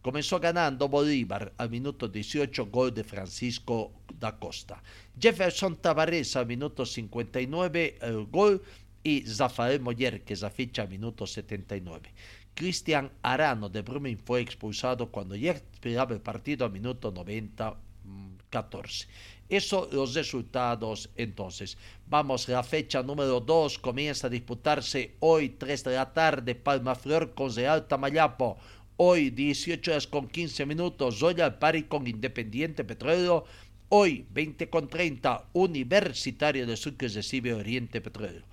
Comenzó 0.03 0.37
ganando 0.37 0.89
Bolívar 0.89 1.53
al 1.57 1.69
minuto 1.69 2.09
18, 2.09 2.65
gol 2.65 2.93
de 2.93 3.05
Francisco 3.05 3.93
da 4.19 4.37
Costa. 4.37 4.83
Jefferson 5.17 5.77
Tavares 5.77 6.35
al 6.35 6.45
minuto 6.45 6.85
59, 6.85 7.99
el 8.01 8.25
gol, 8.25 8.61
y 9.01 9.21
Zafael 9.21 9.79
Moller, 9.79 10.23
que 10.23 10.35
la 10.35 10.49
ficha 10.49 10.81
al 10.81 10.89
minuto 10.89 11.25
79. 11.25 12.13
Cristian 12.53 13.11
Arano 13.21 13.69
de 13.69 13.81
Brumming 13.81 14.17
fue 14.17 14.41
expulsado 14.41 15.09
cuando 15.09 15.35
ya 15.35 15.53
esperaba 15.53 16.13
el 16.13 16.21
partido 16.21 16.65
al 16.65 16.71
minuto 16.73 17.11
90, 17.11 17.75
mm, 18.03 18.33
14. 18.49 19.07
Eso 19.49 19.89
los 19.91 20.13
resultados 20.13 21.09
entonces. 21.15 21.77
Vamos, 22.07 22.47
la 22.49 22.63
fecha 22.63 23.03
número 23.03 23.39
2 23.39 23.79
comienza 23.79 24.27
a 24.27 24.29
disputarse 24.29 25.15
hoy 25.19 25.49
3 25.49 25.83
de 25.85 25.95
la 25.95 26.11
tarde, 26.13 26.55
Palma 26.55 26.95
Flor 26.95 27.33
con 27.33 27.53
Real 27.55 27.87
Tamayapo. 27.87 28.57
Hoy 28.97 29.31
18 29.31 29.89
horas 29.89 30.05
con 30.05 30.27
15 30.27 30.67
minutos, 30.67 31.19
Royal 31.19 31.57
Pari 31.57 31.83
con 31.83 32.05
Independiente 32.05 32.83
Petrolero. 32.83 33.45
Hoy 33.89 34.27
20 34.29 34.69
con 34.69 34.87
30, 34.87 35.49
Universitario 35.53 36.67
de 36.67 36.77
Sucre 36.77 37.07
recibe 37.07 37.55
Oriente 37.55 38.01
Petrolero. 38.01 38.45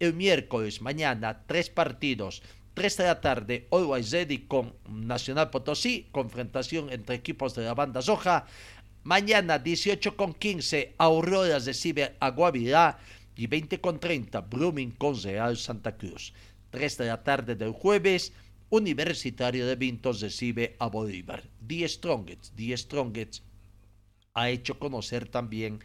El 0.00 0.14
miércoles, 0.14 0.82
mañana, 0.82 1.44
tres 1.46 1.70
partidos. 1.70 2.42
3 2.74 2.96
de 2.96 3.04
la 3.04 3.20
tarde, 3.20 3.68
Always 3.70 4.10
Ready 4.10 4.38
con 4.48 4.74
Nacional 4.90 5.50
Potosí, 5.50 6.08
confrontación 6.10 6.90
entre 6.90 7.14
equipos 7.14 7.54
de 7.54 7.62
la 7.62 7.74
banda 7.74 8.00
roja. 8.00 8.46
Mañana, 9.04 9.60
18 9.60 10.16
con 10.16 10.34
15, 10.34 10.96
Aurora 10.98 11.60
recibe 11.60 12.16
a 12.18 12.30
Guavirá 12.30 12.98
y 13.36 13.46
20 13.46 13.80
con 13.80 14.00
30, 14.00 14.40
Blooming 14.40 14.90
con 14.90 15.22
Real 15.22 15.56
Santa 15.56 15.96
Cruz. 15.96 16.32
3 16.70 16.98
de 16.98 17.06
la 17.06 17.22
tarde 17.22 17.54
del 17.54 17.70
jueves, 17.70 18.32
Universitario 18.70 19.66
de 19.66 19.76
Vintos 19.76 20.20
recibe 20.20 20.76
a 20.78 20.88
Bolívar. 20.88 21.44
Die 21.60 21.88
Strongest, 21.88 22.54
Die 22.54 22.76
Strongest 22.76 23.42
ha 24.34 24.50
hecho 24.50 24.78
conocer 24.78 25.28
también 25.28 25.80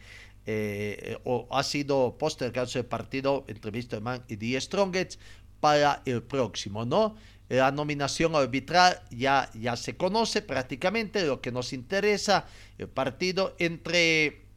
eh, 0.46 1.18
o 1.24 1.46
ha 1.50 1.62
sido 1.62 2.16
postergado 2.18 2.70
el 2.74 2.86
partido 2.86 3.44
entre 3.46 3.70
Wisterman 3.70 4.24
y 4.28 4.36
Die 4.36 4.60
Strongest 4.60 5.20
para 5.60 6.02
el 6.06 6.22
próximo, 6.22 6.84
¿no? 6.84 7.16
La 7.48 7.70
nominación 7.70 8.34
arbitral 8.34 9.02
ya, 9.10 9.50
ya 9.54 9.76
se 9.76 9.96
conoce 9.96 10.40
prácticamente, 10.40 11.24
lo 11.26 11.40
que 11.40 11.52
nos 11.52 11.72
interesa, 11.72 12.46
el 12.78 12.88
partido 12.88 13.54
entre 13.58 14.49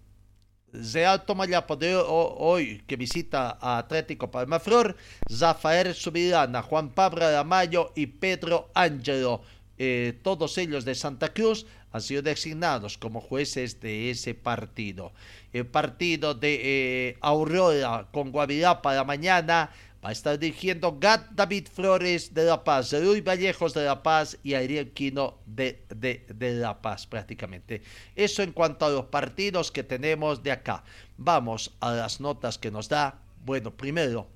Real 0.74 1.24
Tomayapo 1.26 1.76
de 1.76 1.96
ho- 1.96 2.36
hoy 2.40 2.82
que 2.88 2.96
visita 2.96 3.58
a 3.62 3.78
Atlético 3.78 4.32
Palmaflor, 4.32 4.96
Rafael 5.40 5.94
Subirana, 5.94 6.62
Juan 6.64 6.90
Pablo 6.90 7.22
Ramayo 7.32 7.92
y 7.96 8.08
Pedro 8.08 8.70
Ángelo, 8.74 9.42
eh, 9.78 10.18
todos 10.24 10.58
ellos 10.58 10.84
de 10.86 10.96
Santa 10.96 11.32
Cruz, 11.34 11.66
han 11.92 12.02
sido 12.02 12.24
designados 12.24 12.98
como 12.98 13.22
jueces 13.22 13.80
de 13.80 14.10
ese 14.10 14.34
partido. 14.34 15.12
El 15.52 15.68
partido 15.68 16.34
de 16.34 16.60
eh, 16.64 17.18
Aurora 17.22 18.08
con 18.12 18.32
Guavirá 18.32 18.82
para 18.82 19.04
mañana 19.04 19.70
va 20.04 20.10
a 20.10 20.12
estar 20.12 20.38
dirigiendo 20.38 20.98
Gat 21.00 21.32
David 21.32 21.68
Flores 21.74 22.34
de 22.34 22.44
La 22.44 22.64
Paz, 22.64 22.92
Luis 22.94 23.24
Vallejos 23.24 23.74
de 23.74 23.86
La 23.86 24.04
Paz 24.04 24.38
y 24.44 24.54
Ariel 24.54 24.92
Quino 24.92 25.40
de, 25.46 25.86
de, 25.96 26.26
de 26.28 26.54
La 26.56 26.82
Paz 26.82 27.08
prácticamente. 27.08 27.82
Eso 28.16 28.44
en 28.44 28.52
cuanto 28.52 28.86
a 28.86 28.90
los 28.90 29.06
partidos 29.06 29.72
que 29.72 29.84
tenemos 29.84 30.44
de 30.44 30.52
acá. 30.52 30.84
Vamos 31.18 31.72
a 31.80 31.94
las 31.94 32.20
notas 32.20 32.58
que 32.58 32.70
nos 32.70 32.90
da. 32.90 33.22
Bueno, 33.46 33.72
primero, 33.72 34.28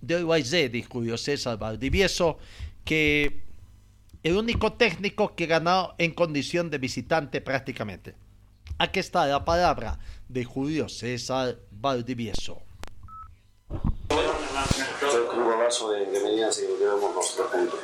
de 0.00 0.22
OYZ 0.22 0.74
y 0.74 0.82
Julio 0.82 1.18
César 1.18 1.58
Valdivieso, 1.58 2.38
que 2.84 3.42
el 4.22 4.36
único 4.36 4.74
técnico 4.74 5.34
que 5.34 5.46
ganó 5.46 5.94
en 5.98 6.12
condición 6.12 6.70
de 6.70 6.78
visitante 6.78 7.40
prácticamente. 7.40 8.14
Aquí 8.78 9.00
está 9.00 9.26
la 9.26 9.44
palabra 9.44 9.98
de 10.28 10.44
Julio 10.44 10.88
César 10.88 11.58
Valdivieso. 11.70 12.62
Un 13.70 15.44
golazo 15.44 15.90
de, 15.92 16.06
de 16.06 16.20
Medina 16.20 16.50
si 16.52 16.66
llevamos 16.66 17.14
los 17.14 17.34
tres 17.34 17.46
puntos. 17.48 17.80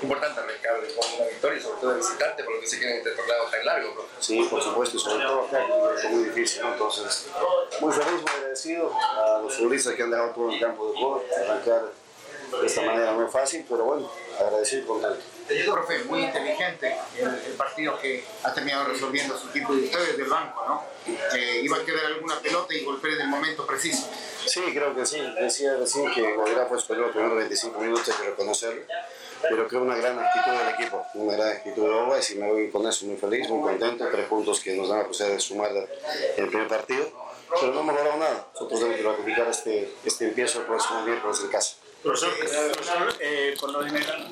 Importante 0.00 0.40
Ricardo, 0.42 0.80
con 0.96 1.14
una 1.14 1.28
victoria, 1.28 1.60
sobre 1.60 1.80
todo 1.80 1.90
de 1.90 1.96
visitante, 1.96 2.44
por 2.44 2.54
lo 2.54 2.60
que 2.60 2.66
se 2.66 2.78
quieren 2.78 2.98
este 2.98 3.10
torneo 3.10 3.44
tan 3.50 3.64
largo. 3.64 4.06
Sí, 4.20 4.46
por 4.48 4.62
supuesto, 4.62 4.96
y 4.96 5.00
sobre 5.00 5.24
todo 5.24 5.40
acá, 5.42 5.66
que 6.00 6.06
es 6.06 6.12
muy 6.12 6.24
difícil, 6.24 6.62
¿no? 6.62 6.72
Entonces, 6.72 7.26
muy 7.80 7.92
feliz, 7.92 8.22
muy 8.22 8.30
agradecido 8.36 8.92
a 8.96 9.40
los 9.42 9.54
futbolistas 9.54 9.94
que 9.94 10.02
han 10.02 10.10
dejado 10.10 10.30
todo 10.30 10.50
el 10.50 10.60
campo 10.60 10.90
de 10.90 10.98
juego, 10.98 11.24
arrancar 11.36 11.92
de 12.60 12.66
esta 12.66 12.82
manera 12.82 13.12
no 13.12 13.26
es 13.26 13.32
fácil, 13.32 13.66
pero 13.68 13.84
bueno, 13.84 14.10
agradecido 14.38 14.82
y 14.82 14.86
contento. 14.86 15.20
Profe, 15.66 16.04
muy 16.04 16.22
inteligente 16.22 16.96
el, 17.18 17.28
el 17.28 17.52
partido 17.52 17.98
que 17.98 18.24
ha 18.42 18.52
terminado 18.52 18.84
resolviendo 18.84 19.38
su 19.38 19.48
equipo 19.48 19.74
de 19.74 19.84
ustedes 19.84 20.16
del 20.16 20.28
banco, 20.28 20.64
¿no? 20.66 20.84
Eh, 21.34 21.60
iba 21.62 21.78
a 21.78 21.84
quedar 21.84 22.06
alguna 22.06 22.38
pelota 22.38 22.74
y 22.74 22.84
golpear 22.84 23.14
en 23.14 23.20
el 23.22 23.28
momento 23.28 23.66
preciso. 23.66 24.08
Sí, 24.46 24.60
creo 24.72 24.94
que 24.94 25.06
sí. 25.06 25.20
Decía 25.40 25.76
recién 25.76 26.12
que 26.12 26.34
Guavirá 26.34 26.66
fue 26.66 26.78
superior 26.78 27.06
los 27.06 27.14
primeros 27.14 27.38
25 27.38 27.80
minutos, 27.80 28.08
hay 28.08 28.14
que 28.14 28.30
reconocerlo. 28.30 28.82
Pero 29.40 29.68
creo 29.68 29.82
una 29.82 29.96
gran 29.96 30.18
actitud 30.18 30.50
del 30.50 30.74
equipo, 30.74 31.06
una 31.14 31.36
gran 31.36 31.48
actitud 31.48 31.82
de 31.88 31.98
Always 31.98 32.30
y 32.32 32.34
me 32.36 32.50
voy 32.50 32.70
con 32.70 32.86
eso 32.86 33.06
muy 33.06 33.16
feliz, 33.16 33.48
muy 33.48 33.62
contento. 33.62 34.08
Tres 34.10 34.26
puntos 34.26 34.60
que 34.60 34.74
nos 34.74 34.88
dan 34.88 34.98
la 34.98 35.06
posibilidad 35.06 35.36
de 35.36 35.40
sumar 35.40 35.70
el 36.36 36.48
primer 36.48 36.68
partido. 36.68 37.28
Pero 37.60 37.72
no 37.72 37.80
hemos 37.80 37.94
logrado 37.94 38.18
nada. 38.18 38.48
Nosotros 38.52 38.80
tenemos 38.80 39.00
que 39.00 39.08
ratificar 39.08 39.48
este, 39.48 39.94
este 40.04 40.24
empiezo 40.26 40.60
el 40.60 40.66
próximo 40.66 41.02
miércoles 41.02 41.40
en 41.42 41.48
casa. 41.48 41.76
Profesor, 42.02 42.30
profesor 42.36 43.14
eh, 43.20 43.56
por 43.58 43.70
lo 43.70 43.84
general, 43.84 44.28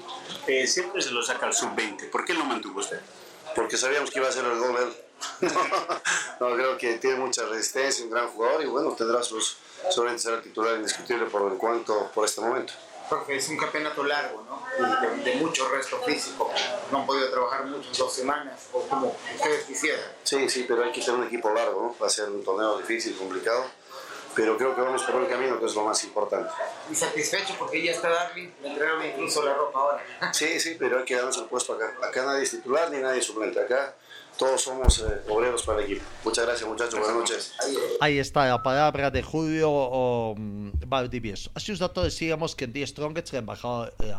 eh, 0.46 0.66
siempre 0.66 1.02
se 1.02 1.10
lo 1.10 1.22
saca 1.22 1.46
al 1.46 1.54
sub-20. 1.54 2.10
¿Por 2.10 2.24
qué 2.24 2.34
lo 2.34 2.44
mantuvo 2.44 2.80
usted? 2.80 3.00
Porque 3.54 3.76
sabíamos 3.76 4.10
que 4.10 4.18
iba 4.18 4.28
a 4.28 4.32
ser 4.32 4.44
el 4.44 4.58
gol 4.58 4.76
él. 4.76 4.96
no, 6.40 6.54
creo 6.54 6.76
que 6.76 6.98
tiene 6.98 7.16
mucha 7.16 7.46
resistencia, 7.46 8.04
un 8.04 8.10
gran 8.10 8.28
jugador 8.28 8.62
y 8.62 8.66
bueno, 8.66 8.92
tendrá 8.92 9.22
sus, 9.22 9.56
seguramente 9.88 10.22
será 10.22 10.42
titular 10.42 10.76
indiscutible 10.76 11.26
por 11.26 11.50
el 11.50 11.56
cuanto 11.56 12.10
por 12.14 12.26
este 12.26 12.40
momento. 12.42 12.74
Profe, 13.08 13.36
es 13.36 13.48
un 13.48 13.56
campeonato 13.56 14.02
largo, 14.02 14.44
¿no? 14.48 14.62
Y 14.78 15.22
de, 15.22 15.30
de 15.30 15.36
mucho 15.36 15.68
resto 15.68 15.98
físico. 16.02 16.50
No 16.90 16.98
han 16.98 17.06
podido 17.06 17.30
trabajar 17.30 17.64
mucho 17.64 17.88
en 17.88 17.96
dos 17.96 18.12
semanas, 18.12 18.68
o 18.72 18.80
como 18.82 19.16
ustedes 19.36 19.64
quisieran. 19.64 20.10
Sí, 20.24 20.48
sí, 20.48 20.64
pero 20.66 20.84
hay 20.84 20.90
que 20.90 21.00
tener 21.00 21.20
un 21.20 21.26
equipo 21.26 21.50
largo, 21.50 21.82
¿no? 21.82 21.96
Va 22.02 22.08
a 22.08 22.10
ser 22.10 22.28
un 22.28 22.42
torneo 22.44 22.78
difícil, 22.78 23.16
complicado, 23.16 23.64
pero 24.36 24.58
creo 24.58 24.74
que 24.74 24.82
vamos 24.82 25.02
por 25.02 25.14
buen 25.14 25.26
camino, 25.26 25.58
que 25.58 25.64
es 25.64 25.74
lo 25.74 25.84
más 25.84 26.04
importante. 26.04 26.50
Y 26.90 26.94
satisfecho 26.94 27.54
porque 27.58 27.82
ya 27.82 27.92
está 27.92 28.10
Darwin, 28.10 28.52
le 28.60 28.68
entregaron 28.68 29.04
incluso 29.04 29.42
la 29.42 29.54
ropa 29.54 29.78
ahora. 29.78 30.34
Sí, 30.34 30.60
sí, 30.60 30.76
pero 30.78 30.98
hay 30.98 31.04
que 31.06 31.16
darnos 31.16 31.38
el 31.38 31.46
puesto 31.46 31.72
acá. 31.72 31.94
Acá 32.02 32.26
nadie 32.26 32.42
es 32.42 32.50
titular 32.50 32.90
ni 32.90 32.98
nadie 32.98 33.20
es 33.20 33.24
suplente. 33.24 33.58
Acá 33.58 33.94
todos 34.38 34.62
somos 34.62 34.98
eh, 35.00 35.22
obreros 35.28 35.62
para 35.62 35.80
el 35.80 35.86
equipo. 35.86 36.04
Muchas 36.24 36.46
gracias 36.46 36.68
muchachos, 36.68 36.98
buenas 36.98 37.16
noches. 37.16 37.54
Ahí 38.00 38.18
está 38.18 38.46
la 38.46 38.62
palabra 38.62 39.10
de 39.10 39.22
Julio 39.22 39.70
um, 40.32 40.72
Valdivieso. 40.86 41.50
Así 41.54 41.72
os 41.72 41.78
datos 41.78 42.04
decíamos 42.04 42.54
que 42.54 42.64
en 42.64 42.72
Die 42.72 42.86
Strongest 42.86 43.32
le 43.32 43.38
han 43.38 43.46
bajado 43.46 43.88
eh, 43.98 44.12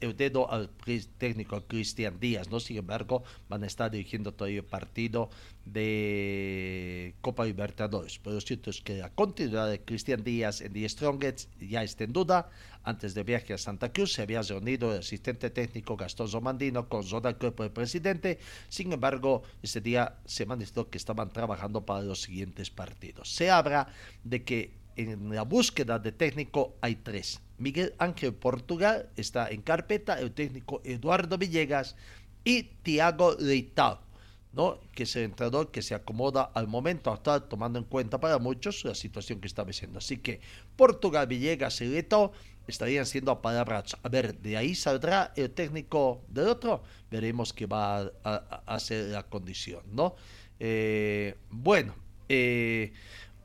el 0.00 0.16
dedo 0.16 0.50
al 0.50 0.70
técnico 1.18 1.62
Cristian 1.66 2.20
Díaz, 2.20 2.50
¿no? 2.50 2.60
Sin 2.60 2.76
embargo, 2.76 3.24
van 3.48 3.64
a 3.64 3.66
estar 3.66 3.90
dirigiendo 3.90 4.32
todo 4.32 4.48
el 4.48 4.64
partido 4.64 5.30
de 5.64 7.14
Copa 7.20 7.44
Libertadores. 7.44 8.18
Pero 8.18 8.34
lo 8.34 8.40
cierto 8.40 8.70
es 8.70 8.80
que 8.80 8.98
la 8.98 9.10
continuidad 9.10 9.68
de 9.68 9.80
Cristian 9.80 10.22
Díaz 10.22 10.60
en 10.60 10.72
Die 10.72 10.88
Strongest 10.88 11.50
ya 11.60 11.82
está 11.82 12.04
en 12.04 12.12
duda. 12.12 12.50
Antes 12.84 13.14
del 13.14 13.24
viaje 13.24 13.54
a 13.54 13.58
Santa 13.58 13.92
Cruz 13.92 14.12
se 14.12 14.22
había 14.22 14.42
reunido 14.42 14.92
el 14.92 15.00
asistente 15.00 15.48
técnico 15.48 15.96
Gastón 15.96 16.28
Zomandino 16.28 16.86
con 16.86 17.02
Zona 17.02 17.32
Cuerpo 17.32 17.64
el 17.64 17.70
presidente. 17.70 18.38
Sin 18.68 18.92
embargo, 18.92 19.42
ese 19.62 19.80
día 19.80 20.18
se 20.26 20.44
manifestó 20.44 20.90
que 20.90 20.98
estaban 20.98 21.30
trabajando 21.30 21.86
para 21.86 22.02
los 22.02 22.20
siguientes 22.20 22.70
partidos. 22.70 23.34
Se 23.34 23.50
habla 23.50 23.88
de 24.22 24.44
que 24.44 24.74
en 24.96 25.34
la 25.34 25.42
búsqueda 25.42 25.98
de 25.98 26.12
técnico 26.12 26.76
hay 26.82 26.96
tres. 26.96 27.40
Miguel 27.56 27.94
Ángel 27.98 28.34
Portugal 28.34 29.08
está 29.16 29.48
en 29.48 29.62
carpeta, 29.62 30.20
el 30.20 30.32
técnico 30.32 30.82
Eduardo 30.84 31.38
Villegas 31.38 31.96
y 32.44 32.64
Tiago 32.82 33.34
Leitao. 33.38 34.04
¿no? 34.52 34.78
que 34.92 35.02
es 35.02 35.16
el 35.16 35.24
entrenador 35.24 35.72
que 35.72 35.82
se 35.82 35.96
acomoda 35.96 36.44
al 36.54 36.68
momento 36.68 37.10
actual, 37.10 37.48
tomando 37.48 37.78
en 37.78 37.84
cuenta 37.84 38.20
para 38.20 38.38
muchos 38.38 38.84
la 38.84 38.94
situación 38.94 39.40
que 39.40 39.48
está 39.48 39.64
viviendo. 39.64 39.98
Así 39.98 40.18
que 40.18 40.40
Portugal, 40.76 41.26
Villegas 41.26 41.80
y 41.80 41.86
Leto 41.86 42.32
estarían 42.66 43.06
siendo 43.06 43.30
apalabrados. 43.32 43.96
A 44.02 44.08
ver, 44.08 44.38
de 44.40 44.56
ahí 44.56 44.74
saldrá 44.74 45.32
el 45.36 45.50
técnico 45.50 46.22
del 46.28 46.48
otro, 46.48 46.82
veremos 47.10 47.52
qué 47.52 47.66
va 47.66 47.98
a, 48.00 48.10
a- 48.24 48.62
a 48.66 48.80
ser 48.80 49.06
la 49.10 49.22
condición, 49.24 49.82
¿no? 49.92 50.14
Eh, 50.60 51.36
bueno, 51.50 51.94
eh, 52.28 52.92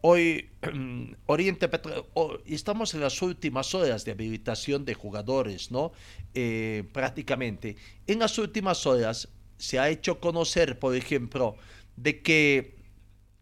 hoy 0.02 0.50
Oriente 1.26 1.70
oh, 2.14 2.38
estamos 2.46 2.94
en 2.94 3.02
las 3.02 3.22
últimas 3.22 3.74
horas 3.76 4.06
de 4.06 4.12
habilitación 4.12 4.86
de 4.86 4.94
jugadores, 4.94 5.72
¿no? 5.72 5.92
Eh, 6.34 6.84
prácticamente. 6.94 7.76
En 8.08 8.20
las 8.20 8.38
últimas 8.38 8.86
horas 8.86 9.28
se 9.58 9.80
ha 9.80 9.90
hecho 9.90 10.20
conocer, 10.20 10.80
por 10.80 10.96
ejemplo, 10.96 11.56
de 11.98 12.22
que 12.22 12.76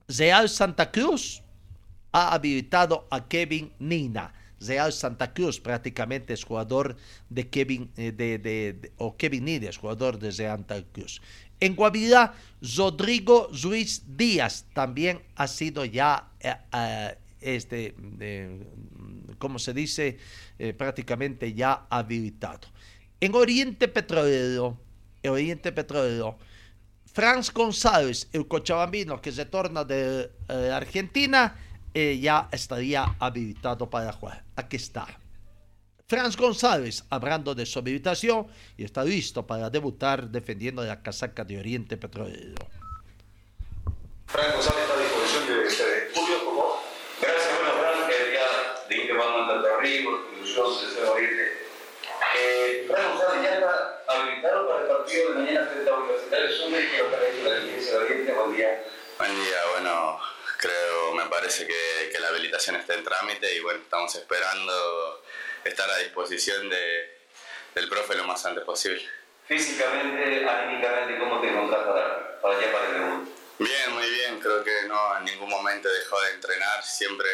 Real 0.08 0.50
Santa 0.50 0.92
Cruz 0.92 1.44
ha 2.12 2.34
habilitado 2.34 3.08
a 3.12 3.28
Kevin 3.28 3.74
Nina. 3.80 4.34
Real 4.60 4.92
Santa 4.92 5.34
Cruz 5.34 5.60
prácticamente 5.60 6.34
es 6.34 6.44
jugador 6.44 6.96
de 7.30 7.48
Kevin, 7.50 7.92
eh, 7.98 8.12
de, 8.12 8.38
de- 8.40 8.74
de- 8.74 8.92
o 8.98 9.16
Kevin 9.18 9.46
Nina 9.46 9.70
es 9.70 9.78
jugador 9.78 10.18
de 10.20 10.32
Real 10.32 10.58
Santa 10.58 10.84
Cruz. 10.92 11.22
En 11.60 11.76
Guavirá, 11.76 12.34
Rodrigo 12.76 13.50
Ruiz 13.64 14.04
Díaz 14.16 14.66
también 14.74 15.22
ha 15.36 15.48
sido 15.48 15.86
ya, 15.86 16.30
eh, 16.40 16.56
eh, 16.74 17.18
este, 17.42 17.96
eh, 18.20 18.60
como 19.40 19.60
se 19.60 19.74
dice, 19.74 20.18
eh, 20.60 20.74
prácticamente 20.74 21.54
ya 21.54 21.86
habilitado. 21.90 22.68
En 23.20 23.34
Oriente 23.36 23.88
Petrolero, 23.88 24.78
en 25.24 25.32
Oriente 25.32 25.72
Petrolero, 25.72 26.38
Franz 27.12 27.52
González, 27.52 28.28
el 28.34 28.48
cochabambino 28.48 29.20
que 29.22 29.32
se 29.32 29.46
torna 29.46 29.84
de 29.84 30.30
eh, 30.50 30.72
Argentina, 30.72 31.56
eh, 32.00 32.20
ya 32.20 32.48
estaría 32.52 33.16
habilitado 33.18 33.90
para 33.90 34.14
jugar. 34.14 34.44
Aquí 34.56 34.76
está. 34.76 35.08
Franz 36.08 36.38
González, 36.38 37.04
hablando 37.10 37.56
de 37.56 37.66
su 37.66 37.80
habilitación, 37.80 38.46
y 38.78 38.84
está 38.84 39.04
listo 39.04 39.48
para 39.48 39.72
debutar 39.72 40.30
defendiendo 40.30 40.84
la 40.84 41.02
casaca 41.02 41.44
de 41.44 41.58
Oriente 41.58 41.98
Petrolero. 41.98 42.54
Frank 44.28 44.54
González 44.54 44.84
está 44.84 44.94
a 44.94 45.02
disposición 45.02 45.48
de 45.48 45.68
ustedes. 45.68 46.14
Julio, 46.14 46.38
por 46.46 46.56
favor. 46.56 46.76
Gracias, 47.20 47.50
bueno, 47.58 47.74
Frank, 47.82 48.12
eh, 48.12 48.38
ya 48.38 48.88
dijiste 48.90 49.14
vamos 49.14 49.42
a 49.42 49.54
tanto 49.54 49.68
arriba, 49.76 50.12
ilusión, 50.38 50.68
deseo 50.80 51.14
oírte. 51.14 51.46
Eh, 52.38 52.86
Frank 52.92 53.08
González 53.10 53.42
ya 53.42 53.54
está 53.56 54.04
habilitado 54.08 54.68
para 54.70 54.82
el 54.82 54.88
partido 54.88 55.34
de 55.34 55.40
mañana 55.40 55.66
frente 55.66 55.90
a 55.90 55.94
Universitario 55.96 56.50
Sume, 56.58 56.78
que 56.78 56.98
lo 57.00 57.10
que 57.10 57.50
la 57.50 57.56
dirigencia 57.58 57.92
de 57.98 58.06
Oriente. 58.06 58.34
Buen 58.34 58.56
día. 58.56 58.84
Buen 59.18 59.34
día, 59.34 59.60
bueno, 59.74 60.37
creo, 60.58 61.14
me 61.14 61.26
parece 61.28 61.66
que, 61.68 62.10
que 62.12 62.20
la 62.20 62.30
habilitación 62.30 62.76
está 62.76 62.94
en 62.94 63.04
trámite 63.04 63.54
y 63.56 63.60
bueno, 63.60 63.80
estamos 63.82 64.14
esperando 64.16 65.24
estar 65.64 65.90
a 65.90 65.98
disposición 65.98 66.70
de, 66.70 67.18
del 67.76 67.90
profe 67.90 68.16
lo 68.16 68.24
más 68.26 68.46
antes 68.46 68.64
posible. 68.64 69.08
Físicamente, 69.48 70.48
anímicamente, 70.48 71.20
¿cómo 71.20 71.40
te 71.40 71.50
encontrás 71.50 71.86
para, 71.86 72.42
para 72.42 72.58
allá 72.58 72.72
para 72.72 72.88
el 72.88 72.94
debut? 72.94 73.30
Bien, 73.60 73.94
muy 73.94 74.10
bien, 74.10 74.40
creo 74.40 74.64
que 74.64 74.84
no 74.88 75.18
en 75.18 75.26
ningún 75.26 75.50
momento 75.50 75.90
dejó 75.90 76.22
de 76.22 76.32
entrenar, 76.32 76.84
siempre 76.84 77.28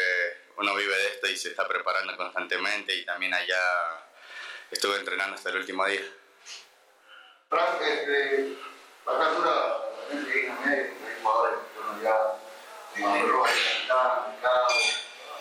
uno 0.56 0.74
vive 0.76 0.96
de 0.96 1.08
esto 1.08 1.26
y 1.26 1.36
se 1.36 1.48
está 1.48 1.66
preparando 1.66 2.16
constantemente 2.16 2.94
y 2.94 3.04
también 3.04 3.34
allá 3.34 4.06
estuve 4.70 4.96
entrenando 4.96 5.34
hasta 5.34 5.50
el 5.50 5.56
último 5.56 5.84
día. 5.86 6.02
Frank, 7.48 7.80
este, 7.82 8.56
la 9.04 9.84
gente 10.10 10.26
que 10.30 10.40
viene 10.40 10.50
a 10.50 10.66
medio, 10.66 10.82
hay 10.84 11.22
jugadores 11.22 11.58
ya, 12.02 12.43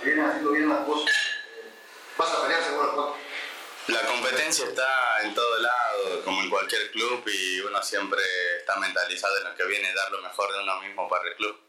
vienen 0.03 0.25
haciendo 0.25 0.51
bien 0.51 0.69
las 0.69 0.85
cosas. 0.85 1.15
Vas 2.17 2.31
a 2.31 2.41
pelear 2.43 2.63
seguro. 2.63 3.15
La 3.87 4.01
competencia 4.05 4.65
está 4.65 5.21
en 5.23 5.33
todo 5.33 5.57
lado, 5.59 6.23
como 6.23 6.41
en 6.41 6.49
cualquier 6.49 6.91
club, 6.91 7.23
y 7.27 7.59
uno 7.61 7.81
siempre 7.83 8.21
está 8.57 8.77
mentalizado 8.77 9.37
en 9.39 9.43
lo 9.45 9.55
que 9.55 9.65
viene, 9.65 9.93
dar 9.93 10.11
lo 10.11 10.21
mejor 10.21 10.53
de 10.53 10.63
uno 10.63 10.81
mismo 10.81 11.09
para 11.09 11.29
el 11.29 11.35
club. 11.35 11.59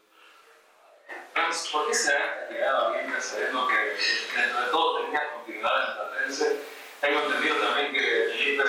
¿por 1.71 1.87
qué 1.87 1.93
se 1.93 2.15
ha 2.15 2.49
llegado 2.49 2.77
a 2.77 2.89
Oriente 2.89 3.21
sabiendo 3.21 3.67
que 3.67 4.39
dentro 4.39 4.61
de 4.61 4.67
todo 4.71 5.03
tenía 5.03 5.31
continuidad 5.33 5.71
en 5.75 5.97
la 5.97 6.09
Platense? 6.09 6.61
Tengo 7.01 7.19
entendido 7.19 7.55
también 7.57 7.93
que 7.93 8.29
Felipe 8.31 8.63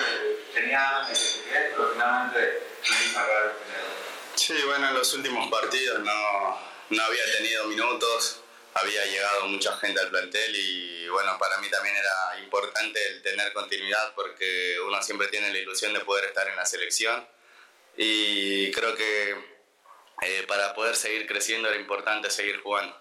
tenía 0.53 0.99
años 0.99 1.41
de 1.45 1.51
que 1.51 1.59
pero 1.71 1.89
finalmente 1.93 2.63
lo 2.87 2.95
hizo 2.95 3.19
acá 3.19 3.31
el. 3.45 4.37
Sí, 4.37 4.61
bueno, 4.65 4.89
en 4.89 4.93
los 4.93 5.13
últimos 5.13 5.49
partidos 5.49 5.99
no, 5.99 6.59
no 6.89 7.03
había 7.03 7.23
tenido 7.37 7.65
minutos, 7.65 8.41
había 8.73 9.05
llegado 9.05 9.47
mucha 9.47 9.75
gente 9.77 9.99
al 9.99 10.09
plantel 10.09 10.55
y 10.55 11.07
bueno, 11.09 11.37
para 11.39 11.57
mí 11.57 11.69
también 11.69 11.95
era 11.95 12.39
importante 12.43 12.99
el 13.07 13.21
tener 13.21 13.51
continuidad 13.53 14.13
porque 14.15 14.77
uno 14.85 15.01
siempre 15.01 15.27
tiene 15.27 15.51
la 15.51 15.57
ilusión 15.57 15.93
de 15.93 16.01
poder 16.01 16.25
estar 16.25 16.47
en 16.47 16.55
la 16.55 16.65
selección 16.65 17.27
y 17.95 18.71
creo 18.71 18.95
que 18.95 19.31
eh, 20.21 20.45
para 20.47 20.73
poder 20.73 20.95
seguir 20.95 21.27
creciendo 21.27 21.69
era 21.69 21.79
importante 21.79 22.29
seguir 22.29 22.61
jugando. 22.61 22.95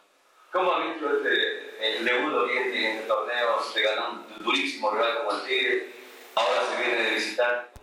¿Cómo 0.52 0.72
ha 0.72 0.86
visto 0.86 1.16
este, 1.16 1.98
el 1.98 2.04
debut 2.04 2.30
de 2.30 2.38
Oriente 2.38 2.78
en 2.78 2.84
este 2.96 3.08
torneo? 3.08 3.62
Se 3.72 3.82
ganó 3.82 4.10
un 4.10 4.42
durísimo 4.42 4.90
rival 4.90 5.18
como 5.18 5.38
el 5.38 5.46
Tigre, 5.46 5.92
ahora 6.34 6.62
se 6.70 6.82
viene 6.82 7.02
de 7.02 7.10
visitar. 7.10 7.75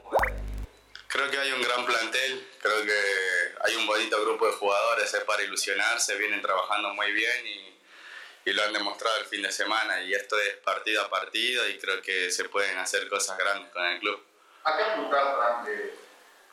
Creo 1.14 1.30
que 1.30 1.38
hay 1.38 1.52
un 1.52 1.62
gran 1.62 1.86
plantel, 1.86 2.50
creo 2.60 2.82
que 2.82 3.56
hay 3.62 3.76
un 3.76 3.86
bonito 3.86 4.20
grupo 4.24 4.48
de 4.48 4.54
jugadores, 4.54 5.14
es 5.14 5.24
para 5.26 5.44
ilusionarse, 5.44 6.16
vienen 6.16 6.42
trabajando 6.42 6.90
muy 6.96 7.12
bien 7.12 7.46
y, 7.46 8.50
y 8.50 8.54
lo 8.54 8.64
han 8.64 8.74
demostrado 8.74 9.18
el 9.18 9.26
fin 9.26 9.44
de 9.44 9.52
semana 9.52 10.02
y 10.02 10.16
esto 10.16 10.40
es 10.40 10.56
partido 10.56 11.04
a 11.04 11.12
partido 11.12 11.70
y 11.70 11.78
creo 11.78 12.02
que 12.02 12.32
se 12.32 12.46
pueden 12.46 12.80
hacer 12.80 13.08
cosas 13.10 13.38
grandes 13.38 13.72
con 13.72 13.86
el 13.86 14.00
club. 14.00 14.24
Tú 14.64 15.04
estás, 15.04 15.36
Frank, 15.38 15.68
eh, 15.68 15.94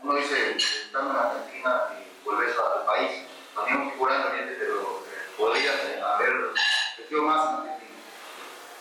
uno 0.01 0.15
dice, 0.17 0.57
estando 0.59 1.11
en 1.13 1.17
Argentina 1.17 1.83
y 1.99 2.23
vuelves 2.23 2.55
al 2.59 2.85
país, 2.85 3.23
también 3.55 3.93
figurando 3.93 4.27
en 4.27 4.33
Oriente, 4.35 4.57
pero 4.59 5.07
eh, 5.07 5.37
podrías 5.39 5.75
eh, 5.87 6.03
haber 6.03 6.33
crecido 6.97 7.23
más 7.23 7.49
en 7.49 7.71
Argentina. 7.71 7.95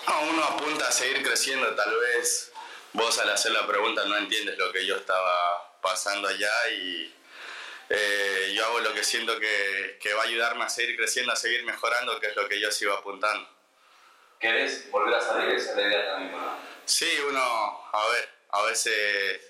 No, 0.09 0.21
uno 0.23 0.43
apunta 0.43 0.89
a 0.89 0.91
seguir 0.91 1.23
creciendo, 1.23 1.73
tal 1.73 1.97
vez 2.01 2.51
vos 2.91 3.17
al 3.19 3.29
hacer 3.29 3.53
la 3.53 3.65
pregunta 3.65 4.03
no 4.03 4.17
entiendes 4.17 4.57
lo 4.57 4.73
que 4.73 4.85
yo 4.85 4.97
estaba 4.97 5.68
pasando 5.81 6.27
allá 6.27 6.69
y 6.69 7.13
eh, 7.89 8.53
yo 8.55 8.65
hago 8.65 8.79
lo 8.79 8.93
que 8.93 9.03
siento 9.03 9.39
que, 9.39 9.97
que 10.01 10.13
va 10.13 10.23
a 10.23 10.25
ayudarme 10.25 10.63
a 10.63 10.69
seguir 10.69 10.95
creciendo, 10.95 11.31
a 11.31 11.35
seguir 11.35 11.63
mejorando, 11.63 12.19
que 12.19 12.27
es 12.27 12.35
lo 12.35 12.47
que 12.47 12.59
yo 12.59 12.71
sigo 12.71 12.93
apuntando. 12.93 13.49
¿Querés 14.39 14.89
volver 14.91 15.15
a 15.15 15.21
salir? 15.21 15.55
Esa 15.55 15.71
es 15.71 15.75
la 15.75 15.81
idea 15.83 16.05
también, 16.11 16.31
¿no? 16.31 16.57
Sí, 16.85 17.09
uno, 17.27 17.89
a 17.91 18.07
ver, 18.11 18.29
a 18.51 18.63
veces, 18.63 19.41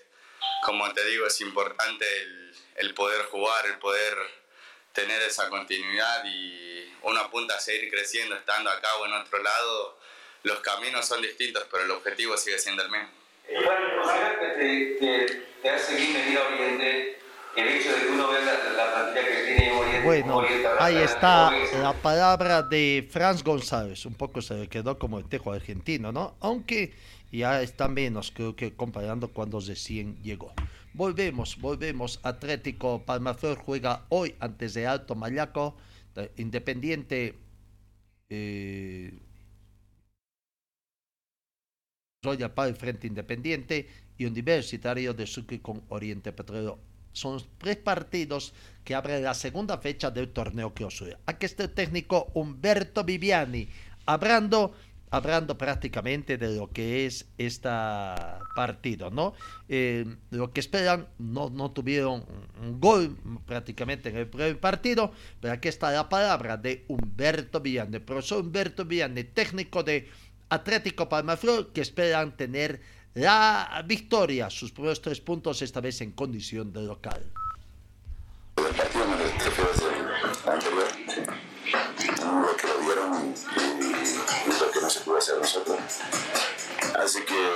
como 0.64 0.92
te 0.94 1.06
digo, 1.06 1.28
es 1.28 1.40
importante 1.42 2.06
el, 2.22 2.56
el 2.76 2.94
poder 2.94 3.26
jugar, 3.26 3.66
el 3.66 3.78
poder 3.78 4.18
tener 4.94 5.22
esa 5.22 5.50
continuidad 5.50 6.24
y 6.26 6.94
uno 7.04 7.20
apunta 7.20 7.56
a 7.56 7.60
seguir 7.60 7.90
creciendo, 7.90 8.36
estando 8.36 8.70
acá 8.70 8.96
o 8.96 9.06
en 9.06 9.14
otro 9.14 9.42
lado. 9.42 10.00
Los 10.44 10.60
caminos 10.62 11.06
son 11.06 11.22
distintos, 11.22 11.66
pero 11.70 11.84
el 11.84 11.92
objetivo 11.92 12.38
sigue 12.38 12.58
siendo 12.58 12.84
el 12.84 12.90
mismo. 12.90 13.19
Igual, 13.52 13.78
¿consideras 14.02 14.38
que 14.40 14.98
te, 15.00 15.42
te, 15.62 15.70
hace 15.70 15.96
bien 15.96 16.14
venir 16.14 16.38
a 16.38 16.48
Oriente 16.48 17.18
el 17.58 17.68
hecho 17.68 17.92
de 17.92 18.02
que 18.02 18.08
uno 18.10 18.30
vea 18.30 18.42
la, 18.42 18.74
la 18.74 18.94
plantilla 18.94 19.26
que 19.26 19.44
tiene 19.46 19.72
Oriente? 19.72 20.06
Bueno, 20.06 20.38
Oriente 20.38 20.68
ahí 20.80 20.98
está 20.98 21.48
Oriente? 21.48 21.80
la 21.80 21.94
palabra 21.94 22.62
de 22.62 23.08
Franz 23.10 23.44
González. 23.44 24.06
Un 24.06 24.14
poco 24.14 24.42
se 24.42 24.54
le 24.56 24.68
quedó 24.68 25.00
como 25.00 25.18
el 25.18 25.26
tejo 25.26 25.52
argentino, 25.52 26.12
¿no? 26.12 26.36
Aunque 26.42 26.94
ya 27.32 27.62
está 27.62 27.88
menos, 27.88 28.32
creo 28.32 28.56
que 28.56 28.74
comparando 28.76 29.30
cuando 29.30 29.60
recién 29.60 30.22
llegó. 30.22 30.54
volvemos, 30.94 31.60
volvemos. 31.60 32.20
Atlético 32.24 33.04
Palmaflor 33.06 33.58
juega 33.58 34.06
hoy 34.10 34.36
antes 34.40 34.74
de 34.74 34.88
Alto 34.88 35.16
Mayaco. 35.16 35.76
Independiente. 36.38 37.36
Eh, 38.30 39.14
Royal 42.22 42.52
Pal 42.52 42.76
Frente 42.76 43.08
Independiente 43.08 43.88
y 44.18 44.26
Universitario 44.26 45.14
de 45.14 45.26
Sucre 45.26 45.62
con 45.62 45.82
Oriente 45.88 46.34
Petrolero. 46.34 46.80
Son 47.14 47.42
tres 47.58 47.78
partidos 47.78 48.54
que 48.84 48.94
abren 48.94 49.24
la 49.24 49.34
segunda 49.34 49.78
fecha 49.78 50.12
del 50.12 50.30
torneo 50.30 50.74
Clausura. 50.74 51.18
Aquí 51.26 51.46
está 51.46 51.64
el 51.64 51.72
técnico 51.72 52.30
Humberto 52.34 53.04
Viviani 53.04 53.68
hablando, 54.06 54.74
hablando 55.10 55.58
prácticamente 55.58 56.38
de 56.38 56.56
lo 56.56 56.70
que 56.70 57.06
es 57.06 57.26
este 57.38 57.70
partido, 58.54 59.10
¿no? 59.10 59.34
Eh, 59.70 60.06
lo 60.30 60.52
que 60.52 60.60
esperan, 60.60 61.08
no, 61.18 61.50
no 61.50 61.72
tuvieron 61.72 62.26
un 62.62 62.80
gol 62.80 63.18
prácticamente 63.46 64.10
en 64.10 64.18
el 64.18 64.28
primer 64.28 64.60
partido, 64.60 65.14
pero 65.40 65.54
aquí 65.54 65.70
está 65.70 65.90
la 65.92 66.10
palabra 66.10 66.58
de 66.58 66.86
Humberto 66.90 67.62
Viviani, 67.62 67.96
el 67.96 68.02
profesor 68.02 68.42
Humberto 68.42 68.86
Viviani, 68.86 69.24
técnico 69.24 69.84
de 69.84 70.10
Atlético 70.50 71.08
Palmaflor, 71.08 71.72
que 71.72 71.82
esperan 71.82 72.36
tener 72.36 72.82
la 73.14 73.84
victoria, 73.86 74.50
sus 74.50 74.72
primeros 74.72 75.02
tres 75.02 75.22
puntos, 75.22 75.62
esta 75.62 75.82
vez 75.82 76.02
en 76.02 76.12
condición 76.12 76.74
de 76.74 76.82
local. 76.82 77.24
El 78.58 78.66
partido 78.76 79.06
lo 82.42 82.56
que 82.56 82.68
lo 82.68 82.80
dieron 82.80 83.34
y, 83.34 84.60
lo 84.60 84.72
que 84.72 84.82
no 84.82 84.90
se 84.90 85.00
hacer 85.18 85.38
nosotros. 85.38 85.80
Así 86.96 87.20
que 87.26 87.50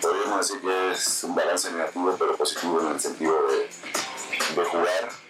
podríamos 0.00 0.48
decir 0.48 0.60
que 0.62 0.92
es 0.92 1.24
un 1.24 1.34
balance 1.34 1.72
negativo, 1.72 2.16
pero 2.18 2.36
positivo 2.36 2.80
en 2.80 2.88
el 2.94 3.00
sentido 3.00 3.34
de, 3.48 4.60
de 4.60 4.64
jugar 4.68 5.25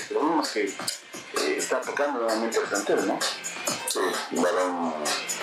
detalles, 0.00 0.06
pero 0.08 0.20
vimos 0.20 0.48
que 0.48 0.64
eh, 0.64 1.56
está 1.56 1.80
tocando 1.80 2.20
nuevamente 2.20 2.58
el 2.58 2.64
plantero, 2.64 3.02
¿no? 3.02 3.18
Sí, 3.88 4.00
balón, 4.32 4.94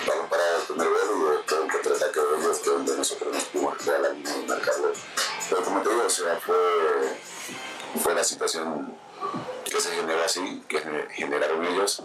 balón 0.06 0.28
parado 0.28 0.58
el 0.58 0.66
primer 0.66 0.88
vuelo 0.88 1.32
y 1.32 1.36
después 1.36 1.60
un 1.60 1.68
contraataque 1.68 2.20
de 2.20 2.38
ellos 2.38 2.58
que 2.58 2.70
donde 2.70 2.96
nosotros 2.96 3.34
nos 3.34 3.44
pudimos 3.44 3.76
crear 3.78 4.00
la 4.00 4.10
y 4.10 4.46
marcarlo. 4.46 4.92
Pero 5.48 5.64
como 5.64 5.82
te 5.82 5.90
digo, 5.90 6.04
o 6.06 6.10
sea, 6.10 6.36
fue, 6.36 6.56
fue 8.02 8.14
la 8.14 8.24
situación 8.24 8.96
que 9.64 9.80
se 9.80 9.90
generó 9.90 10.24
así, 10.24 10.62
que 10.68 10.80
generaron 11.10 11.64
ellos. 11.64 12.02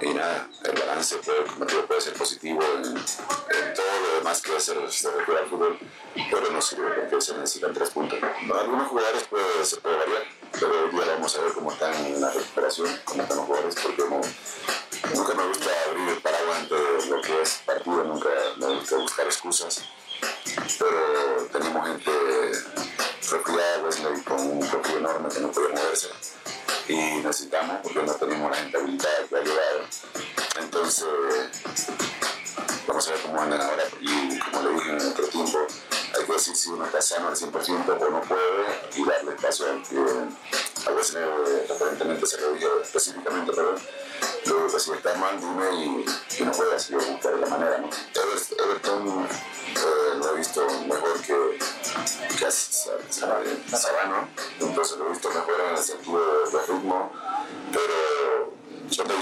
Y 0.00 0.12
nada, 0.12 0.48
el 0.64 0.78
balance 0.78 1.16
puede, 1.18 1.42
puede 1.82 2.00
ser 2.00 2.14
positivo 2.14 2.60
en, 2.62 2.84
en, 2.84 3.74
todo 3.74 4.00
lo 4.02 4.18
demás 4.18 4.42
que 4.42 4.56
hacer 4.56 4.76
se 4.90 5.10
refiere 5.10 5.40
al 5.40 5.46
fútbol, 5.46 5.78
pero 6.30 6.50
no 6.50 6.60
sirve 6.60 6.90
porque 6.90 7.20
se 7.20 7.34
necesitan 7.34 7.72
tres 7.72 7.90
puntos. 7.90 8.18
¿No? 8.46 8.54
Algunos 8.54 8.88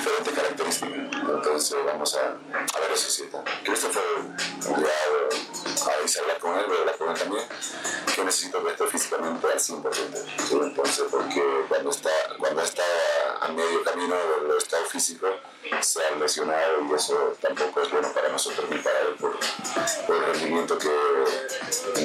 diferentes 0.05 0.35
características. 0.35 0.99
Entonces 1.29 1.77
vamos 1.85 2.17
a, 2.17 2.21
a 2.29 2.81
ver 2.81 2.93
eso 2.93 3.11
sí. 3.11 3.25
Christopher, 3.65 4.03
ya 4.61 5.93
a 5.93 6.03
veces 6.03 6.21
hablar 6.21 6.39
con 6.39 6.59
él, 6.59 6.65
pero 6.67 6.81
hablar 6.81 6.97
con 6.99 7.09
él 7.11 7.19
también, 7.19 7.45
que 8.15 8.25
necesito 8.25 8.63
que 8.63 8.71
esté 8.71 8.87
físicamente 8.87 9.47
al 9.47 9.59
100%. 9.59 9.93
¿sí? 10.49 10.59
Entonces, 10.61 11.05
porque 11.11 11.43
cuando 11.69 11.91
está, 11.91 12.11
cuando 12.39 12.63
está 12.63 12.83
a 13.41 13.49
medio 13.49 13.83
camino 13.83 14.15
del 14.47 14.59
estado 14.59 14.85
físico, 14.87 15.27
se 15.81 16.05
ha 16.05 16.17
lesionado 16.17 16.81
y 16.91 16.95
eso 16.95 17.37
tampoco 17.41 17.81
es 17.81 17.91
bueno 17.91 18.13
para 18.13 18.29
nosotros 18.29 18.69
ni 18.71 18.79
para 18.79 19.01
él 19.01 19.15
por, 19.19 19.37
el 20.15 20.25
rendimiento 20.27 20.79
que 20.79 20.89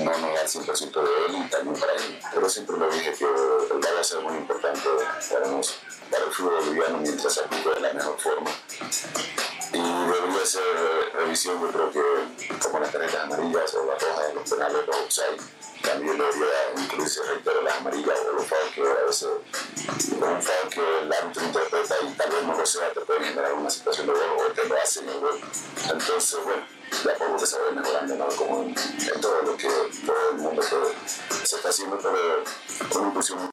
no 0.03 0.17
nos 0.17 0.21
da 0.21 0.41
el 0.41 0.47
100% 0.47 1.03
de 1.03 1.25
él 1.25 1.45
y 1.45 1.49
también 1.49 1.79
para 1.79 1.93
él. 1.93 2.19
Pero 2.33 2.49
siempre 2.49 2.77
lo 2.77 2.89
dije 2.89 3.13
que 3.13 3.25
el 3.25 3.99
a 3.99 4.03
ser 4.03 4.21
muy 4.21 4.37
importante 4.37 4.89
para 5.31 5.47
nosotros 5.47 5.89
para 6.09 6.25
el 6.25 6.31
fútbol 6.31 6.65
boliviano 6.65 6.97
mientras 6.97 7.37
aplique 7.37 7.69
de 7.69 7.79
la 7.79 7.93
mejor 7.93 8.19
forma. 8.19 8.49
Ser 10.49 10.63
revisión, 11.13 11.61
yo 11.61 11.67
creo 11.67 11.91
que 11.91 12.57
como 12.57 12.79
las 12.79 12.91
tarjetas 12.91 13.23
amarillas 13.23 13.71
o 13.75 13.85
las 13.85 14.01
rojas, 14.01 14.33
los 14.33 14.49
penales, 14.49 14.87
los 14.87 14.95
offside, 14.95 15.37
también 15.83 16.17
debería 16.17 16.73
incluirse, 16.75 17.21
reitero, 17.21 17.61
las 17.61 17.77
amarillas 17.77 18.17
o 18.27 18.33
los 18.33 18.47
fouls 18.47 18.73
que 18.73 18.81
a 18.81 19.05
veces, 19.05 19.29
un 20.11 20.41
foul 20.41 20.69
que 20.71 20.99
el 21.01 21.13
árbitro 21.13 21.43
interpreta 21.45 21.95
y 22.01 22.13
tal 22.13 22.31
vez 22.31 22.43
no 22.43 22.57
lo 22.57 22.65
sea, 22.65 22.91
te 22.91 23.01
puede 23.01 23.25
generar 23.25 23.53
una 23.53 23.69
situación 23.69 24.07
de 24.07 24.13
gol 24.13 24.21
o 24.39 24.51
te 24.51 24.65
lo 24.65 24.75
hacen 24.75 25.07
el. 25.07 25.91
Entonces, 25.91 26.39
bueno, 26.43 26.63
de 27.03 27.11
a 27.11 27.15
poco 27.15 27.37
que 27.37 27.45
se 27.45 27.59
va 27.59 27.71
mejorando, 27.71 28.15
¿no? 28.15 28.27
Como 28.29 28.63
en, 28.63 28.69
en, 28.69 29.21
todo 29.21 29.41
lo 29.43 29.55
que 29.55 29.67
todo 30.03 30.29
el 30.31 30.37
mundo 30.37 30.63
se 31.43 31.55
está 31.57 31.69
haciendo, 31.69 31.99
pero 32.01 32.43
con 32.89 33.07
inclusión 33.07 33.51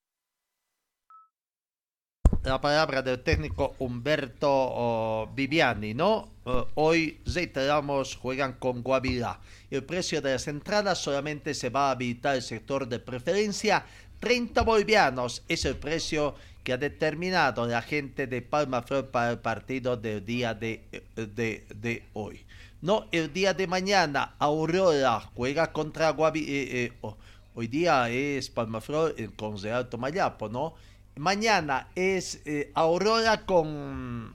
la 2.47 2.61
palabra 2.61 3.03
del 3.03 3.19
técnico 3.21 3.75
Humberto 3.81 5.29
Viviani, 5.35 5.95
¿no? 5.95 6.29
Uh, 6.45 6.63
hoy, 6.77 7.19
reiteramos, 7.27 8.15
juegan 8.15 8.53
con 8.53 8.83
Guavirá. 8.83 9.41
El 9.69 9.83
precio 9.83 10.23
de 10.23 10.33
las 10.33 10.47
entradas 10.47 10.99
solamente 10.99 11.55
se 11.55 11.71
va 11.71 11.89
a 11.89 11.91
habilitar 11.91 12.37
el 12.37 12.43
sector 12.43 12.87
de 12.87 13.01
preferencia. 13.01 13.85
30 14.21 14.63
bolivianos 14.63 15.43
es 15.49 15.65
el 15.65 15.75
precio 15.75 16.37
que 16.63 16.73
ha 16.73 16.77
determinado 16.77 17.67
la 17.67 17.83
gente 17.83 18.29
de 18.29 18.43
Palma 18.43 18.83
Flor 18.83 19.09
para 19.11 19.33
el 19.33 19.39
partido 19.39 19.97
del 19.97 20.25
día 20.25 20.55
de, 20.55 20.85
de, 21.17 21.67
de 21.75 22.05
hoy. 22.13 22.45
No, 22.81 23.07
el 23.11 23.33
día 23.33 23.55
de 23.55 23.67
mañana, 23.67 24.37
Aurora 24.39 25.19
juega 25.35 25.73
contra 25.73 26.11
Guavirá. 26.11 26.47
Eh, 26.49 26.69
eh, 26.71 26.93
oh, 27.01 27.17
hoy 27.57 27.67
día 27.67 28.09
es 28.09 28.51
Palma 28.51 28.81
Flor 28.81 29.17
con 29.35 29.61
Real 29.61 29.89
Tomayapo, 29.89 30.49
¿no? 30.49 30.75
Mañana 31.17 31.89
es 31.95 32.43
eh, 32.45 32.71
Aurora 32.75 33.47
con, 33.47 34.35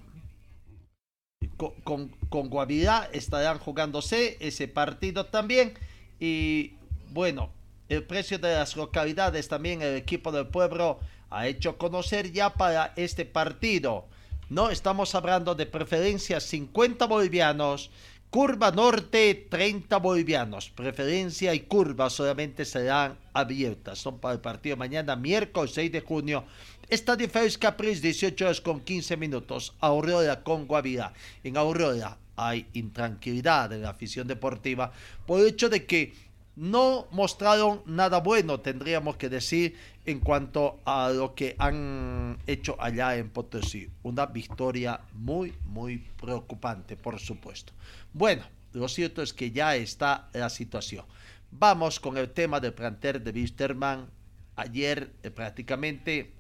con, 1.84 2.10
con, 2.30 2.50
Guavirá. 2.50 3.08
Estarán 3.14 3.60
jugándose 3.60 4.38
ese 4.40 4.68
partido 4.68 5.28
también. 5.28 5.76
Y 6.20 6.74
bueno, 7.12 7.52
el 7.88 8.04
precio 8.04 8.40
de 8.40 8.56
las 8.56 8.76
localidades 8.76 9.48
también 9.48 9.84
el 9.84 9.96
equipo 9.96 10.32
del 10.32 10.48
pueblo 10.48 11.00
ha 11.30 11.46
hecho 11.48 11.78
conocer 11.78 12.32
ya 12.32 12.54
para 12.54 12.94
este 12.96 13.26
partido. 13.26 14.06
No 14.50 14.72
estamos 14.72 15.14
hablando 15.14 15.54
de 15.54 15.68
preferencia 15.68 16.40
50 16.40 17.06
bolivianos. 17.06 17.92
Curva 18.32 18.72
norte, 18.72 19.46
30 19.50 19.98
bolivianos. 19.98 20.70
Preferencia 20.70 21.54
y 21.54 21.60
curva 21.68 22.10
solamente 22.10 22.64
serán 22.64 23.18
abiertas. 23.34 24.00
Son 24.00 24.20
para 24.20 24.36
el 24.36 24.40
partido 24.40 24.78
mañana, 24.78 25.18
miércoles 25.18 25.72
6 25.74 25.92
de 25.92 26.00
junio. 26.00 26.46
Estadio 26.88 27.28
Félix 27.28 27.58
Capriz, 27.58 28.02
18 28.02 28.46
horas 28.46 28.62
con 28.62 28.80
15 28.80 29.18
minutos. 29.18 29.76
Aurora 29.82 30.44
con 30.44 30.66
Guavirá. 30.66 31.12
En 31.44 31.58
Aurora 31.58 32.20
hay 32.38 32.68
intranquilidad 32.72 33.74
en 33.74 33.82
la 33.82 33.90
afición 33.90 34.30
deportiva 34.30 34.94
por 35.26 35.42
el 35.42 35.48
hecho 35.48 35.68
de 35.68 35.86
que 35.86 36.14
no 36.56 37.08
mostraron 37.12 37.82
nada 37.86 38.20
bueno, 38.20 38.60
tendríamos 38.60 39.18
que 39.18 39.30
decir, 39.30 39.78
en 40.06 40.20
cuanto 40.20 40.80
a 40.86 41.10
lo 41.10 41.34
que 41.36 41.56
han 41.60 42.40
hecho 42.48 42.76
allá 42.80 43.16
en 43.16 43.30
Potosí. 43.30 43.90
Una 44.04 44.26
victoria 44.26 45.00
muy, 45.14 45.54
muy 45.66 46.00
preocupante, 46.20 46.98
por 46.98 47.20
supuesto. 47.20 47.74
Bueno, 48.14 48.44
lo 48.74 48.88
cierto 48.88 49.22
es 49.22 49.34
que 49.34 49.52
ya 49.52 49.76
está 49.76 50.30
la 50.34 50.50
situación. 50.50 51.06
Vamos 51.52 52.00
con 52.00 52.18
el 52.18 52.32
tema 52.32 52.60
del 52.60 52.74
planter 52.74 53.22
de 53.22 53.32
Wisterman. 53.32 54.10
Ayer 54.56 55.14
eh, 55.24 55.32
prácticamente 55.32 56.34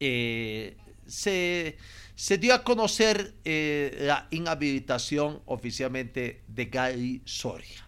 eh, 0.00 0.76
se, 1.06 1.76
se, 2.14 2.38
dio 2.38 2.54
a 2.54 2.62
conocer 2.62 3.34
eh, 3.44 3.98
la 4.00 4.28
inhabilitación 4.30 5.40
oficialmente 5.46 6.42
de 6.48 6.66
Gary 6.66 7.22
Soria 7.24 7.81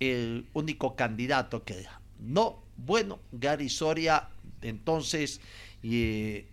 el 0.00 0.48
único 0.52 0.96
candidato 0.96 1.64
que 1.64 1.80
era. 1.80 2.00
No, 2.18 2.62
bueno, 2.76 3.20
Gary 3.32 3.68
Soria 3.68 4.28
entonces 4.62 5.40
eh, 5.82 6.46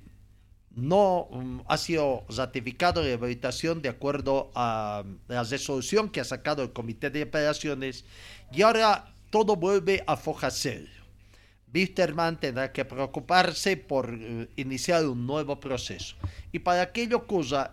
no 0.75 1.23
um, 1.31 1.63
ha 1.67 1.77
sido 1.77 2.25
ratificado 2.29 3.01
la 3.01 3.07
rehabilitación 3.07 3.81
de 3.81 3.89
acuerdo 3.89 4.51
a 4.55 5.03
la 5.27 5.43
resolución 5.43 6.09
que 6.09 6.21
ha 6.21 6.25
sacado 6.25 6.63
el 6.63 6.73
Comité 6.73 7.09
de 7.09 7.23
Operaciones 7.23 8.05
y 8.51 8.61
ahora 8.61 9.13
todo 9.29 9.55
vuelve 9.55 10.03
a 10.07 10.17
fojarse. 10.17 10.87
Wisterman 11.73 12.39
tendrá 12.39 12.71
que 12.71 12.85
preocuparse 12.85 13.77
por 13.77 14.13
eh, 14.13 14.47
iniciar 14.57 15.05
un 15.07 15.25
nuevo 15.25 15.59
proceso. 15.59 16.15
Y 16.51 16.59
para 16.59 16.91
que 16.91 17.01
ello 17.01 17.25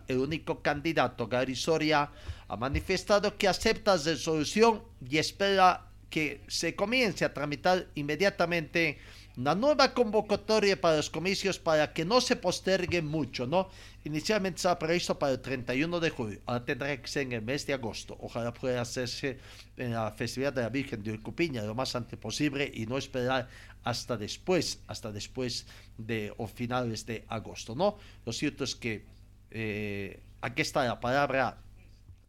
el 0.09 0.19
único 0.19 0.63
candidato, 0.63 1.29
Gary 1.29 1.55
Soria, 1.55 2.11
ha 2.51 2.57
manifestado 2.57 3.39
que 3.39 3.47
acepta 3.47 3.97
la 3.97 4.03
resolución 4.03 4.83
y 5.09 5.19
espera 5.19 5.87
que 6.11 6.41
se 6.49 6.75
comience 6.75 7.25
a 7.25 7.33
tramitar 7.33 7.87
inmediatamente 7.95 8.99
una 9.37 9.55
nueva 9.55 9.95
convocatoria 9.95 10.79
para 10.81 10.97
los 10.97 11.09
comicios 11.09 11.61
para 11.61 11.93
que 11.93 12.05
no 12.05 12.21
se 12.21 12.35
postergue 12.35 13.03
mucho, 13.03 13.47
¿no? 13.47 13.71
Inicialmente 14.03 14.57
estaba 14.57 14.81
previsto 14.81 15.17
para 15.17 15.31
el 15.31 15.41
31 15.41 16.01
de 16.01 16.11
julio, 16.11 16.41
ahora 16.45 16.65
tendrá 16.65 17.01
que 17.01 17.07
ser 17.07 17.23
en 17.23 17.33
el 17.35 17.43
mes 17.43 17.69
de 17.69 17.75
agosto. 17.75 18.19
Ojalá 18.21 18.53
pueda 18.53 18.81
hacerse 18.81 19.39
en 19.77 19.93
la 19.93 20.11
festividad 20.11 20.53
de 20.53 20.63
la 20.63 20.71
Virgen 20.71 21.05
de 21.05 21.13
Urcupiña 21.13 21.63
lo 21.63 21.77
más 21.77 21.95
antes 21.95 22.19
posible 22.19 22.69
y 22.75 22.85
no 22.85 22.99
esperar 22.99 23.49
hasta 23.85 24.17
después, 24.17 24.81
hasta 24.89 25.13
después 25.13 25.67
de 25.97 26.35
o 26.37 26.49
finales 26.49 27.07
de 27.07 27.25
agosto, 27.29 27.77
¿no? 27.77 27.97
Lo 28.27 28.33
cierto 28.33 28.65
es 28.65 28.75
que 28.75 29.05
eh, 29.53 30.21
aquí 30.41 30.63
está 30.63 30.85
la 30.85 30.99
palabra 30.99 31.57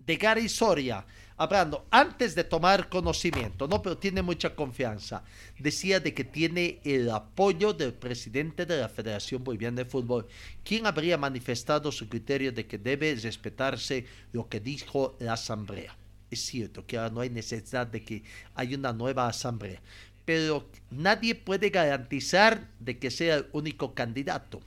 de 0.05 0.17
Gary 0.17 0.49
Soria, 0.49 1.05
hablando 1.37 1.87
antes 1.89 2.35
de 2.35 2.43
tomar 2.43 2.87
conocimiento, 2.89 3.67
no, 3.67 3.81
pero 3.81 3.97
tiene 3.97 4.21
mucha 4.21 4.55
confianza. 4.55 5.23
Decía 5.57 5.99
de 5.99 6.13
que 6.13 6.23
tiene 6.23 6.79
el 6.83 7.09
apoyo 7.09 7.73
del 7.73 7.93
presidente 7.93 8.65
de 8.65 8.77
la 8.77 8.89
Federación 8.89 9.43
Boliviana 9.43 9.77
de 9.77 9.89
Fútbol, 9.89 10.27
quien 10.63 10.85
habría 10.85 11.17
manifestado 11.17 11.91
su 11.91 12.07
criterio 12.07 12.51
de 12.51 12.67
que 12.67 12.77
debe 12.77 13.15
respetarse 13.15 14.05
lo 14.33 14.47
que 14.47 14.59
dijo 14.59 15.15
la 15.19 15.33
asamblea. 15.33 15.97
Es 16.29 16.45
cierto 16.45 16.85
que 16.85 16.97
ahora 16.97 17.09
no 17.09 17.21
hay 17.21 17.29
necesidad 17.29 17.87
de 17.87 18.03
que 18.03 18.23
haya 18.55 18.77
una 18.77 18.93
nueva 18.93 19.27
asamblea, 19.27 19.81
pero 20.25 20.69
nadie 20.91 21.35
puede 21.35 21.69
garantizar 21.69 22.69
de 22.79 22.99
que 22.99 23.11
sea 23.11 23.37
el 23.37 23.47
único 23.51 23.93
candidato. 23.93 24.61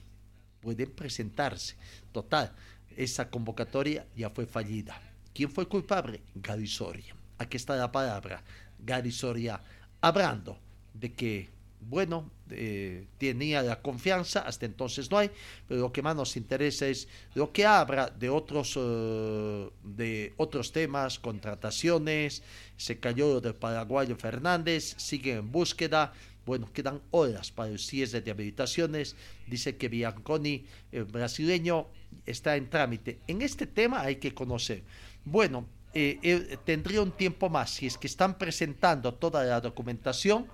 Pueden 0.61 0.91
presentarse. 0.91 1.77
Total, 2.13 2.53
esa 2.97 3.31
convocatoria 3.31 4.07
ya 4.17 4.31
fue 4.31 4.47
fallida. 4.47 5.14
¿Quién 5.35 5.51
fue 5.51 5.67
culpable? 5.67 6.21
Gary 6.35 6.69
Soria. 6.69 7.15
Aquí 7.39 7.57
está 7.57 7.77
la 7.77 7.91
palabra. 7.91 8.43
Gary 8.79 9.11
Soria 9.11 9.61
hablando 10.01 10.57
de 10.95 11.13
que, 11.13 11.49
bueno, 11.81 12.31
eh, 12.51 13.07
tenía 13.19 13.63
la 13.63 13.83
confianza, 13.83 14.41
hasta 14.41 14.67
entonces 14.67 15.11
no 15.11 15.19
hay, 15.19 15.31
pero 15.67 15.81
lo 15.81 15.93
que 15.93 16.03
más 16.03 16.15
nos 16.15 16.37
interesa 16.37 16.87
es 16.87 17.09
lo 17.35 17.51
que 17.53 17.67
habla 17.67 18.11
de 18.11 18.29
otros, 18.29 18.75
eh, 18.77 19.71
de 19.83 20.33
otros 20.37 20.71
temas, 20.71 21.19
contrataciones, 21.19 22.43
se 22.77 23.01
cayó 23.01 23.41
del 23.41 23.55
paraguayo 23.55 24.17
Fernández, 24.17 24.95
sigue 24.99 25.33
en 25.33 25.51
búsqueda, 25.51 26.13
bueno, 26.47 26.71
quedan 26.73 27.01
horas 27.11 27.51
para 27.51 27.71
el 27.71 27.79
cierre 27.79 28.21
de 28.21 28.31
habilitaciones. 28.31 29.17
Dice 29.47 29.77
que 29.77 29.89
Bianconi, 29.89 30.67
el 30.93 31.05
brasileño, 31.05 31.87
está 32.27 32.57
en 32.57 32.69
trámite. 32.69 33.19
En 33.27 33.43
este 33.43 33.67
tema 33.67 34.03
hay 34.03 34.17
que 34.17 34.35
conocer. 34.35 34.83
Bueno, 35.25 35.67
eh, 35.95 36.59
tendría 36.65 37.03
un 37.03 37.13
tiempo 37.13 37.49
más. 37.49 37.71
Si 37.71 37.87
es 37.87 37.97
que 37.99 38.07
están 38.07 38.37
presentando 38.39 39.15
toda 39.15 39.45
la 39.45 39.61
documentación, 39.61 40.47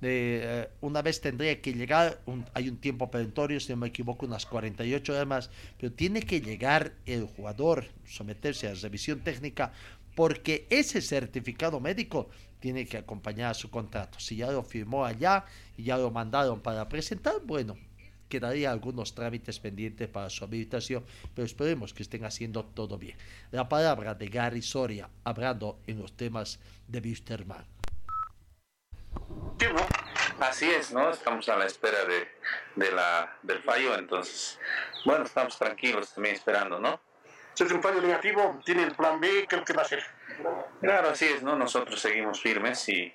eh, 0.00 0.68
una 0.80 1.02
vez 1.02 1.20
tendría 1.20 1.60
que 1.60 1.72
llegar, 1.72 2.20
hay 2.54 2.68
un 2.68 2.76
tiempo 2.76 3.10
perentorio, 3.10 3.58
si 3.58 3.72
no 3.72 3.78
me 3.78 3.88
equivoco, 3.88 4.26
unas 4.26 4.46
48 4.46 5.12
horas 5.12 5.26
más, 5.26 5.50
pero 5.78 5.92
tiene 5.92 6.22
que 6.22 6.40
llegar 6.40 6.94
el 7.06 7.26
jugador, 7.26 7.86
someterse 8.04 8.68
a 8.68 8.74
revisión 8.74 9.20
técnica, 9.20 9.72
porque 10.14 10.66
ese 10.70 11.00
certificado 11.00 11.80
médico 11.80 12.28
tiene 12.60 12.86
que 12.86 12.98
acompañar 12.98 13.50
a 13.52 13.54
su 13.54 13.70
contrato. 13.70 14.18
Si 14.20 14.36
ya 14.36 14.50
lo 14.50 14.62
firmó 14.62 15.04
allá 15.04 15.44
y 15.76 15.84
ya 15.84 15.96
lo 15.96 16.10
mandaron 16.10 16.60
para 16.60 16.88
presentar, 16.88 17.34
bueno, 17.44 17.76
quedaría 18.28 18.70
algunos 18.70 19.14
trámites 19.14 19.58
pendientes 19.58 20.08
para 20.08 20.30
su 20.30 20.44
habilitación, 20.44 21.04
pero 21.34 21.46
esperemos 21.46 21.94
que 21.94 22.02
estén 22.02 22.24
haciendo 22.24 22.64
todo 22.64 22.98
bien. 22.98 23.16
La 23.50 23.68
palabra 23.68 24.14
de 24.14 24.28
Gary 24.28 24.62
Soria 24.62 25.08
hablando 25.24 25.80
en 25.86 26.00
los 26.00 26.16
temas 26.16 26.60
de 26.86 27.00
Wisterman. 27.00 27.64
Así 30.40 30.70
es, 30.70 30.92
¿no? 30.92 31.10
Estamos 31.10 31.48
a 31.48 31.56
la 31.56 31.66
espera 31.66 32.04
de, 32.04 32.28
de 32.76 32.92
la, 32.92 33.36
del 33.42 33.60
fallo, 33.62 33.96
entonces, 33.96 34.58
bueno, 35.04 35.24
estamos 35.24 35.58
tranquilos 35.58 36.14
también 36.14 36.36
esperando, 36.36 36.78
¿no? 36.78 37.00
Si 37.54 37.64
es 37.64 37.72
un 37.72 37.82
fallo 37.82 38.00
negativo, 38.00 38.60
tiene 38.64 38.84
el 38.84 38.94
plan 38.94 39.20
B, 39.20 39.46
¿qué, 39.48 39.64
qué 39.64 39.72
va 39.72 39.82
a 39.82 39.84
hacer? 39.84 40.04
Claro, 40.80 41.10
así 41.10 41.24
es, 41.24 41.42
¿no? 41.42 41.56
Nosotros 41.56 42.00
seguimos 42.00 42.40
firmes 42.40 42.88
y, 42.88 43.12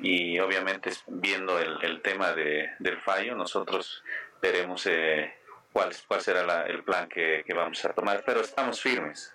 y 0.00 0.38
obviamente 0.38 0.90
viendo 1.06 1.58
el, 1.58 1.76
el 1.82 2.00
tema 2.00 2.32
de, 2.32 2.70
del 2.78 2.98
fallo, 3.02 3.34
nosotros 3.34 4.02
veremos 4.44 4.86
eh, 4.86 5.34
cuál, 5.72 5.90
cuál 6.06 6.20
será 6.20 6.66
el 6.66 6.84
plan 6.84 7.08
que, 7.08 7.42
que, 7.46 7.54
vamos 7.54 7.82
a 7.82 7.94
tomar, 7.94 8.22
pero 8.26 8.40
estamos 8.42 8.78
firmes. 8.78 9.32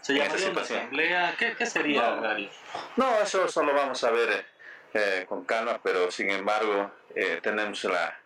¿Se 0.00 0.14
llamaría 0.14 0.50
una 0.50 0.60
asamblea? 0.60 1.34
¿Qué, 1.36 1.54
qué 1.58 1.66
sería, 1.66 2.14
no, 2.14 2.48
No, 2.96 3.20
eso 3.20 3.48
solo 3.48 3.74
vamos 3.74 4.04
a 4.04 4.10
ver 4.12 4.46
eh, 4.94 5.26
con 5.28 5.44
calma, 5.44 5.80
pero 5.82 6.12
sin 6.12 6.30
embargo 6.30 6.92
eh, 7.16 7.40
tenemos 7.42 7.82
la, 7.84 8.16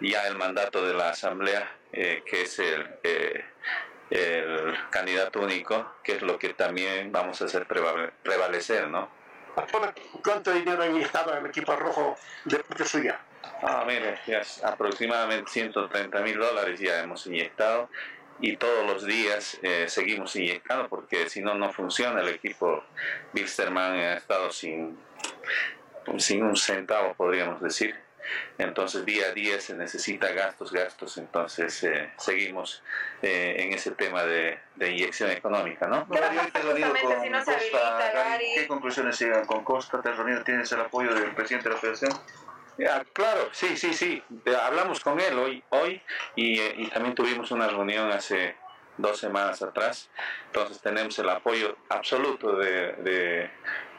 ya 0.00 0.26
el 0.26 0.36
mandato 0.36 0.84
de 0.84 0.94
la 0.94 1.10
asamblea, 1.10 1.70
eh, 1.92 2.24
que 2.26 2.42
es 2.42 2.58
el, 2.58 2.88
eh, 3.04 3.44
el 4.10 4.74
candidato 4.90 5.40
único, 5.40 5.94
que 6.02 6.16
es 6.16 6.22
lo 6.22 6.36
que 6.36 6.54
también 6.54 7.12
vamos 7.12 7.40
a 7.42 7.44
hacer 7.44 7.64
prevalecer, 7.66 8.88
¿no? 8.88 9.08
¿Cuánto 10.22 10.52
dinero 10.52 10.82
ha 10.82 10.86
inyectado 10.86 11.32
en 11.32 11.44
el 11.44 11.46
equipo 11.46 11.74
rojo 11.76 12.16
de 12.44 12.58
parte 12.58 12.84
suya? 12.84 13.20
Ah, 13.62 13.84
mire, 13.86 14.18
ya 14.26 14.42
aproximadamente 14.64 15.50
130 15.50 16.20
mil 16.20 16.38
dólares 16.38 16.80
ya 16.80 17.02
hemos 17.02 17.26
inyectado 17.26 17.88
y 18.38 18.56
todos 18.56 18.86
los 18.86 19.06
días 19.06 19.58
eh, 19.62 19.86
seguimos 19.88 20.36
inyectando 20.36 20.88
porque 20.88 21.28
si 21.28 21.40
no, 21.40 21.54
no 21.54 21.72
funciona. 21.72 22.20
El 22.20 22.28
equipo 22.28 22.84
Bilsterman 23.32 23.92
ha 23.92 24.14
estado 24.14 24.50
sin 24.50 24.98
sin 26.18 26.42
un 26.42 26.56
centavo, 26.56 27.14
podríamos 27.14 27.60
decir. 27.60 27.94
Entonces, 28.58 29.04
día 29.04 29.26
a 29.26 29.32
día 29.32 29.60
se 29.60 29.74
necesita 29.74 30.32
gastos, 30.32 30.72
gastos, 30.72 31.16
entonces 31.16 31.84
eh, 31.84 32.10
seguimos 32.18 32.82
eh, 33.22 33.54
en 33.58 33.72
ese 33.72 33.92
tema 33.92 34.24
de, 34.24 34.58
de, 34.74 34.90
inyección 34.90 35.30
económica, 35.30 35.86
¿no? 35.86 36.08
¿Qué, 36.08 36.18
con 36.18 37.22
si 37.22 37.30
no 37.30 37.44
Costa, 37.44 38.12
Gary, 38.12 38.46
¿Qué 38.56 38.66
conclusiones 38.66 39.18
llegan 39.20 39.46
con 39.46 39.62
Costa? 39.62 40.02
¿Te 40.02 40.10
reunido? 40.10 40.42
¿Tienes 40.42 40.72
el 40.72 40.80
apoyo 40.80 41.14
del 41.14 41.34
presidente 41.36 41.68
de 41.68 41.74
la 41.76 41.80
federación? 41.80 42.12
Claro, 43.12 43.48
sí, 43.52 43.76
sí, 43.76 43.94
sí. 43.94 44.22
Hablamos 44.62 45.00
con 45.00 45.18
él 45.18 45.38
hoy, 45.38 45.62
hoy 45.70 46.02
y, 46.34 46.88
también 46.88 47.14
tuvimos 47.14 47.50
una 47.50 47.68
reunión 47.68 48.10
hace 48.10 48.56
dos 48.98 49.18
semanas 49.18 49.62
atrás. 49.62 50.10
Entonces 50.46 50.80
tenemos 50.80 51.18
el 51.18 51.28
apoyo 51.28 51.76
absoluto 51.88 52.56
de, 52.56 52.92
de, 52.92 53.50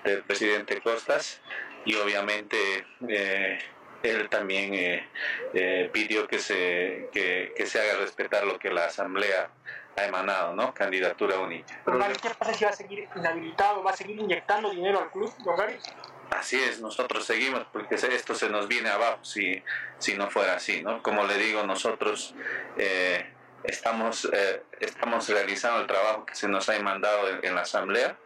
del 0.04 0.24
presidente 0.24 0.80
Costas 0.82 1.42
y 1.86 1.96
obviamente 1.96 2.86
eh, 3.08 3.60
él 4.04 4.30
también 4.30 4.74
eh, 4.74 5.08
eh, 5.54 5.90
pidió 5.92 6.28
que 6.28 6.40
se, 6.40 7.10
que, 7.12 7.66
se 7.66 7.80
haga 7.80 8.00
respetar 8.00 8.46
lo 8.46 8.60
que 8.60 8.70
la 8.70 8.86
Asamblea 8.86 9.50
ha 9.96 10.06
emanado, 10.06 10.54
¿no? 10.54 10.74
Candidatura 10.74 11.40
única. 11.40 11.82
¿qué 12.22 12.30
pasa 12.38 12.54
si 12.54 12.66
va 12.66 12.72
a 12.72 12.74
seguir 12.74 13.08
inhabilitado, 13.16 13.84
va 13.84 13.92
a 13.92 13.96
seguir 13.96 14.20
inyectando 14.20 14.70
dinero 14.70 15.00
al 15.00 15.10
club? 15.10 15.34
Así 16.32 16.60
es, 16.60 16.82
nosotros 16.82 17.26
seguimos 17.26 17.66
porque 17.72 17.96
esto 17.96 18.36
se 18.36 18.50
nos 18.50 18.68
viene 18.68 18.90
abajo 18.90 19.24
si, 19.24 19.64
si 19.98 20.16
no 20.18 20.30
fuera 20.30 20.56
así, 20.56 20.84
¿no? 20.84 21.02
Como 21.02 21.24
le 21.26 21.38
digo, 21.38 21.64
nosotros 21.64 22.36
eh, 22.78 23.26
estamos, 23.64 24.30
eh, 24.34 24.62
estamos 24.80 25.30
realizando 25.30 25.82
el 25.82 25.88
trabajo 25.88 26.26
que 26.26 26.36
se 26.36 26.48
nos 26.48 26.68
ha 26.70 26.80
mandado 26.80 27.30
en, 27.42 27.56
la 27.56 27.62
Asamblea, 27.62 28.18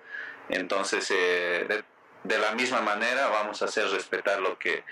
entonces 0.50 1.12
eh, 1.16 1.84
de 2.24 2.38
la 2.40 2.52
misma 2.54 2.82
manera 2.82 3.28
vamos 3.28 3.62
a 3.62 3.66
hacer 3.66 3.88
respetar 3.90 4.40
lo 4.40 4.58
que 4.58 4.84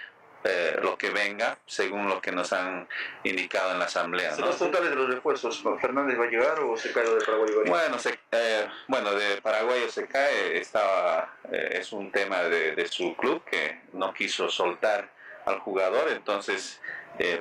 eh, 0.44 0.78
lo 0.82 0.98
que 0.98 1.10
venga 1.10 1.58
según 1.66 2.08
lo 2.08 2.22
que 2.22 2.32
nos 2.32 2.54
han 2.54 2.88
indicado 3.24 3.74
en 3.74 3.80
la 3.80 3.86
asamblea. 3.86 4.36
¿no? 4.38 4.48
¿Los 4.48 4.58
totales 4.58 4.90
de 4.90 4.96
los 4.96 5.10
refuerzos, 5.10 5.62
Fernández 5.82 6.20
va 6.20 6.26
a 6.26 6.30
llegar 6.30 6.60
o 6.60 6.78
se 6.78 6.92
cae 6.94 7.04
lo 7.04 7.16
de 7.16 7.26
Paraguay? 7.26 7.52
Bueno, 7.68 8.00
se, 8.00 8.20
eh, 8.32 8.68
bueno, 8.88 9.12
de 9.14 9.42
Paraguay 9.42 9.90
se 9.90 10.08
cae, 10.08 10.58
estaba, 10.58 11.36
eh, 11.52 11.80
es 11.80 11.92
un 11.92 12.12
tema 12.12 12.44
de, 12.44 12.74
de, 12.76 12.88
su 12.88 13.16
club 13.16 13.44
que 13.44 13.82
no 13.94 14.14
quiso 14.14 14.50
soltar 14.50 15.10
al 15.46 15.60
jugador, 15.60 16.10
entonces, 16.10 16.80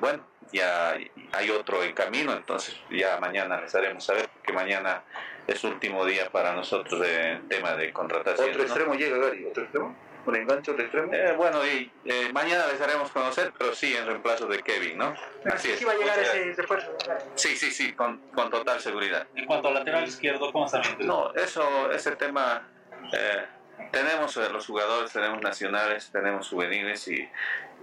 bueno, 0.00 0.24
ya 0.52 0.96
hay 1.32 1.50
otro 1.50 1.82
en 1.82 1.92
camino, 1.92 2.32
entonces 2.32 2.74
ya 2.90 3.18
mañana 3.20 3.60
les 3.60 3.74
haremos 3.74 4.04
saber, 4.04 4.28
porque 4.34 4.52
mañana 4.52 5.02
es 5.46 5.64
último 5.64 6.04
día 6.04 6.30
para 6.30 6.52
nosotros 6.52 7.00
de 7.00 7.40
tema 7.48 7.74
de 7.74 7.92
contratación. 7.92 8.50
¿Otro 8.50 8.62
extremo 8.62 8.94
llega, 8.94 9.18
Gary? 9.18 9.46
¿Otro 9.46 9.62
extremo? 9.62 10.07
¿Un 10.26 10.36
enganche 10.36 10.72
de 10.74 10.82
extremo? 10.82 11.12
Eh, 11.12 11.34
bueno, 11.36 11.66
y 11.66 11.90
eh, 12.04 12.30
mañana 12.32 12.66
les 12.66 12.80
haremos 12.80 13.10
conocer, 13.10 13.52
pero 13.56 13.74
sí 13.74 13.96
en 13.96 14.06
reemplazo 14.06 14.46
de 14.46 14.62
Kevin, 14.62 14.98
¿no? 14.98 15.14
Así 15.50 15.70
es. 15.70 15.86
va 15.86 15.92
a 15.92 15.96
llegar 15.96 16.18
ese 16.18 16.52
refuerzo? 16.54 16.96
Sí, 17.34 17.56
sí, 17.56 17.70
sí, 17.70 17.92
con, 17.92 18.18
con, 18.34 18.50
total 18.50 18.80
seguridad. 18.80 19.26
En 19.34 19.46
cuanto 19.46 19.68
al 19.68 19.74
lateral 19.74 20.04
izquierdo, 20.04 20.52
¿cómo 20.52 20.66
está? 20.66 20.82
No, 20.98 21.32
eso, 21.34 21.90
ese 21.92 22.16
tema... 22.16 22.68
Eh, 23.12 23.46
tenemos 23.90 24.36
los 24.36 24.66
jugadores, 24.66 25.12
tenemos 25.12 25.40
nacionales, 25.40 26.10
tenemos 26.10 26.48
juveniles 26.48 27.08
y, 27.08 27.28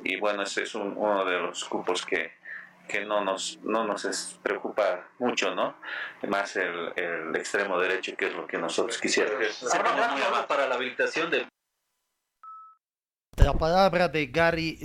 y 0.04 0.18
bueno, 0.18 0.44
ese 0.44 0.64
es 0.64 0.76
un, 0.76 0.94
uno 0.98 1.26
de 1.26 1.40
los 1.40 1.64
cupos 1.66 2.06
que, 2.06 2.34
que 2.88 3.06
no 3.06 3.22
nos, 3.24 3.60
no 3.64 3.86
nos 3.86 4.40
preocupa 4.44 5.08
mucho, 5.20 5.56
¿no? 5.56 5.76
Más 6.28 6.56
el, 6.58 6.94
el 6.96 7.36
extremo 7.36 7.80
derecho, 7.80 8.16
que 8.16 8.28
es 8.28 8.34
lo 8.34 8.46
que 8.46 8.58
nosotros 8.58 8.98
quisiéramos. 9.00 9.56
Se 9.56 9.80
para 10.48 10.68
la 10.68 10.76
habilitación 10.76 11.32
de 11.32 11.48
la 13.38 13.54
palabra 13.54 14.08
de 14.08 14.28
Gary 14.28 14.80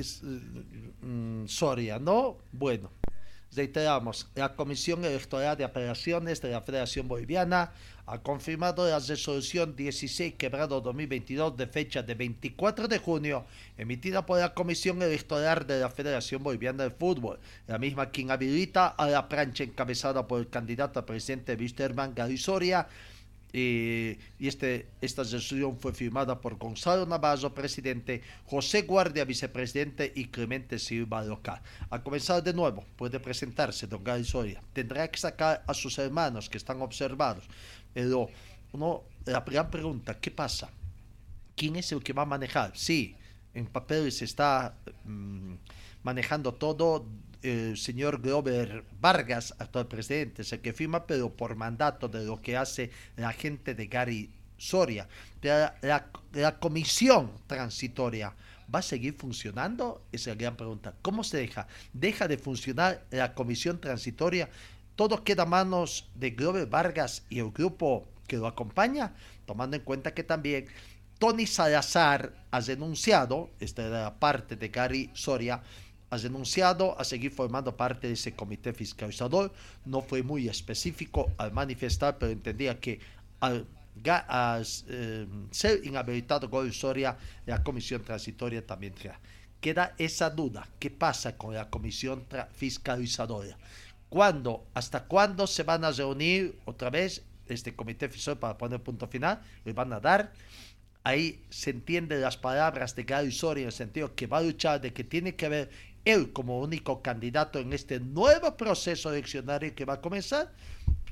mm, 1.02 1.46
Soria, 1.46 1.98
¿no? 1.98 2.38
Bueno, 2.52 2.90
reiteramos, 3.54 4.28
la 4.34 4.54
Comisión 4.54 5.04
Electoral 5.04 5.56
de 5.56 5.64
Apelaciones 5.64 6.40
de 6.40 6.50
la 6.50 6.60
Federación 6.60 7.08
Boliviana 7.08 7.72
ha 8.06 8.18
confirmado 8.18 8.88
la 8.88 8.98
resolución 8.98 9.76
16 9.76 10.34
quebrado 10.34 10.80
2022 10.80 11.56
de 11.56 11.66
fecha 11.68 12.02
de 12.02 12.14
24 12.14 12.88
de 12.88 12.98
junio 12.98 13.44
emitida 13.78 14.26
por 14.26 14.40
la 14.40 14.52
Comisión 14.52 15.00
Electoral 15.00 15.66
de 15.66 15.80
la 15.80 15.90
Federación 15.90 16.42
Boliviana 16.42 16.84
de 16.84 16.90
Fútbol, 16.90 17.38
la 17.68 17.78
misma 17.78 18.10
quien 18.10 18.30
habilita 18.30 18.88
a 18.88 19.06
la 19.06 19.28
plancha 19.28 19.64
encabezada 19.64 20.26
por 20.26 20.40
el 20.40 20.48
candidato 20.48 20.98
a 20.98 21.06
presidente 21.06 21.54
Wisterman 21.54 22.14
Gary 22.14 22.36
Soria 22.36 22.88
y 23.52 24.18
este, 24.38 24.88
esta 25.00 25.22
resolución 25.22 25.78
fue 25.78 25.92
firmada 25.92 26.40
por 26.40 26.56
Gonzalo 26.56 27.06
Navarro, 27.06 27.52
presidente, 27.52 28.22
José 28.46 28.82
Guardia, 28.82 29.24
vicepresidente 29.24 30.12
y 30.14 30.26
Clemente 30.26 30.78
Silva, 30.78 31.22
local. 31.22 31.60
A 31.90 32.02
comenzar 32.02 32.42
de 32.42 32.52
nuevo, 32.52 32.84
puede 32.96 33.18
presentarse 33.18 33.86
don 33.86 34.04
Gary 34.04 34.24
Soria. 34.24 34.62
Tendrá 34.72 35.08
que 35.08 35.18
sacar 35.18 35.64
a 35.66 35.74
sus 35.74 35.98
hermanos 35.98 36.48
que 36.48 36.58
están 36.58 36.80
observados. 36.82 37.44
Pero 37.92 38.28
uno, 38.72 39.02
la 39.26 39.40
gran 39.40 39.70
pregunta, 39.70 40.18
¿qué 40.20 40.30
pasa? 40.30 40.70
¿Quién 41.56 41.76
es 41.76 41.90
el 41.92 42.02
que 42.02 42.12
va 42.12 42.22
a 42.22 42.26
manejar? 42.26 42.72
Sí, 42.76 43.16
en 43.52 43.66
papel 43.66 44.12
se 44.12 44.24
está 44.24 44.76
mm, 45.04 45.54
manejando 46.02 46.54
todo 46.54 47.06
el 47.42 47.76
señor 47.76 48.20
Grover 48.20 48.84
Vargas, 49.00 49.54
actual 49.58 49.86
presidente, 49.86 50.42
es 50.42 50.52
el 50.52 50.60
que 50.60 50.72
firma, 50.72 51.06
pero 51.06 51.30
por 51.30 51.56
mandato 51.56 52.08
de 52.08 52.24
lo 52.24 52.40
que 52.40 52.56
hace 52.56 52.90
la 53.16 53.32
gente 53.32 53.74
de 53.74 53.86
Gary 53.86 54.30
Soria. 54.56 55.08
La, 55.42 55.74
la, 56.32 56.58
comisión 56.58 57.32
transitoria 57.46 58.34
va 58.72 58.80
a 58.80 58.82
seguir 58.82 59.14
funcionando? 59.14 60.02
Es 60.12 60.26
la 60.26 60.34
gran 60.34 60.56
pregunta. 60.56 60.94
¿Cómo 61.02 61.24
se 61.24 61.38
deja? 61.38 61.66
¿Deja 61.92 62.28
de 62.28 62.36
funcionar 62.36 63.04
la 63.10 63.34
comisión 63.34 63.80
transitoria? 63.80 64.50
¿Todo 64.96 65.24
queda 65.24 65.44
a 65.44 65.46
manos 65.46 66.10
de 66.14 66.30
Grover 66.30 66.66
Vargas 66.66 67.24
y 67.30 67.38
el 67.38 67.50
grupo 67.50 68.06
que 68.26 68.36
lo 68.36 68.46
acompaña? 68.46 69.14
Tomando 69.46 69.76
en 69.76 69.82
cuenta 69.82 70.12
que 70.12 70.22
también 70.22 70.66
Tony 71.18 71.46
Salazar 71.46 72.32
ha 72.50 72.60
denunciado, 72.60 73.50
esta 73.60 73.86
era 73.86 74.02
la 74.02 74.14
parte 74.18 74.56
de 74.56 74.68
Gary 74.68 75.10
Soria, 75.14 75.62
ha 76.10 76.18
denunciado 76.18 76.98
a 76.98 77.04
seguir 77.04 77.30
formando 77.30 77.76
parte 77.76 78.08
de 78.08 78.14
ese 78.14 78.32
comité 78.34 78.72
fiscalizador. 78.72 79.52
No 79.84 80.02
fue 80.02 80.22
muy 80.22 80.48
específico 80.48 81.30
al 81.38 81.52
manifestar, 81.52 82.18
pero 82.18 82.32
entendía 82.32 82.78
que 82.80 82.98
al, 83.38 83.66
eh, 84.88 85.26
ser 85.50 85.86
inhabilitado 85.86 86.50
con 86.50 86.72
Soria, 86.72 87.16
la 87.46 87.62
comisión 87.62 88.02
transitoria 88.02 88.66
también 88.66 88.94
Queda 89.60 89.94
esa 89.98 90.30
duda, 90.30 90.66
¿qué 90.78 90.90
pasa 90.90 91.36
con 91.36 91.54
la 91.54 91.68
comisión 91.68 92.24
fiscalizadora? 92.54 93.58
¿Cuándo, 94.08 94.64
hasta 94.74 95.04
cuándo 95.04 95.46
se 95.46 95.62
van 95.62 95.84
a 95.84 95.92
reunir 95.92 96.58
otra 96.64 96.90
vez 96.90 97.22
este 97.46 97.76
comité 97.76 98.08
fiscalizador 98.08 98.40
para 98.40 98.58
poner 98.58 98.82
punto 98.82 99.06
final? 99.06 99.40
¿Le 99.64 99.72
van 99.74 99.92
a 99.92 100.00
dar? 100.00 100.32
Ahí 101.04 101.42
se 101.50 101.70
entienden 101.70 102.20
las 102.20 102.36
palabras 102.36 102.94
de 102.96 103.04
Gary 103.04 103.32
Soria 103.32 103.62
en 103.62 103.66
el 103.68 103.72
sentido 103.72 104.14
que 104.14 104.26
va 104.26 104.38
a 104.38 104.42
luchar 104.42 104.80
de 104.80 104.92
que 104.92 105.04
tiene 105.04 105.34
que 105.34 105.46
haber 105.46 105.70
él 106.04 106.32
como 106.32 106.60
único 106.60 107.02
candidato 107.02 107.58
en 107.58 107.72
este 107.72 108.00
nuevo 108.00 108.56
proceso 108.56 109.12
eleccionario 109.12 109.74
que 109.74 109.84
va 109.84 109.94
a 109.94 110.00
comenzar, 110.00 110.52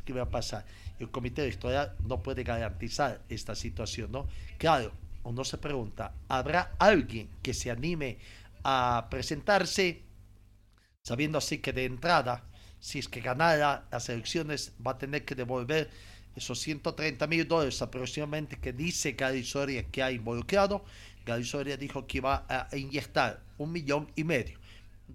¿qué 0.04 0.12
va 0.12 0.22
a 0.22 0.30
pasar? 0.30 0.64
El 0.98 1.10
comité 1.10 1.42
electoral 1.42 1.94
no 2.06 2.22
puede 2.22 2.42
garantizar 2.42 3.20
esta 3.28 3.54
situación, 3.54 4.10
¿no? 4.10 4.26
Claro, 4.56 4.92
uno 5.24 5.44
se 5.44 5.58
pregunta, 5.58 6.14
¿habrá 6.28 6.74
alguien 6.78 7.28
que 7.42 7.54
se 7.54 7.70
anime 7.70 8.18
a 8.64 9.06
presentarse 9.10 10.02
sabiendo 11.02 11.38
así 11.38 11.58
que 11.58 11.72
de 11.72 11.86
entrada, 11.86 12.44
si 12.80 12.98
es 12.98 13.08
que 13.08 13.20
ganara 13.20 13.86
las 13.90 14.08
elecciones, 14.10 14.72
va 14.86 14.92
a 14.92 14.98
tener 14.98 15.24
que 15.24 15.34
devolver 15.34 15.88
esos 16.36 16.60
130 16.60 17.26
mil 17.26 17.48
dólares 17.48 17.80
aproximadamente 17.80 18.58
que 18.60 18.72
dice 18.72 19.12
Gary 19.12 19.42
Soria 19.42 19.84
que 19.84 20.02
ha 20.02 20.12
involucrado. 20.12 20.84
Gary 21.24 21.44
Soria 21.44 21.76
dijo 21.76 22.06
que 22.06 22.18
iba 22.18 22.44
a 22.48 22.76
inyectar 22.76 23.42
un 23.56 23.72
millón 23.72 24.10
y 24.16 24.24
medio 24.24 24.58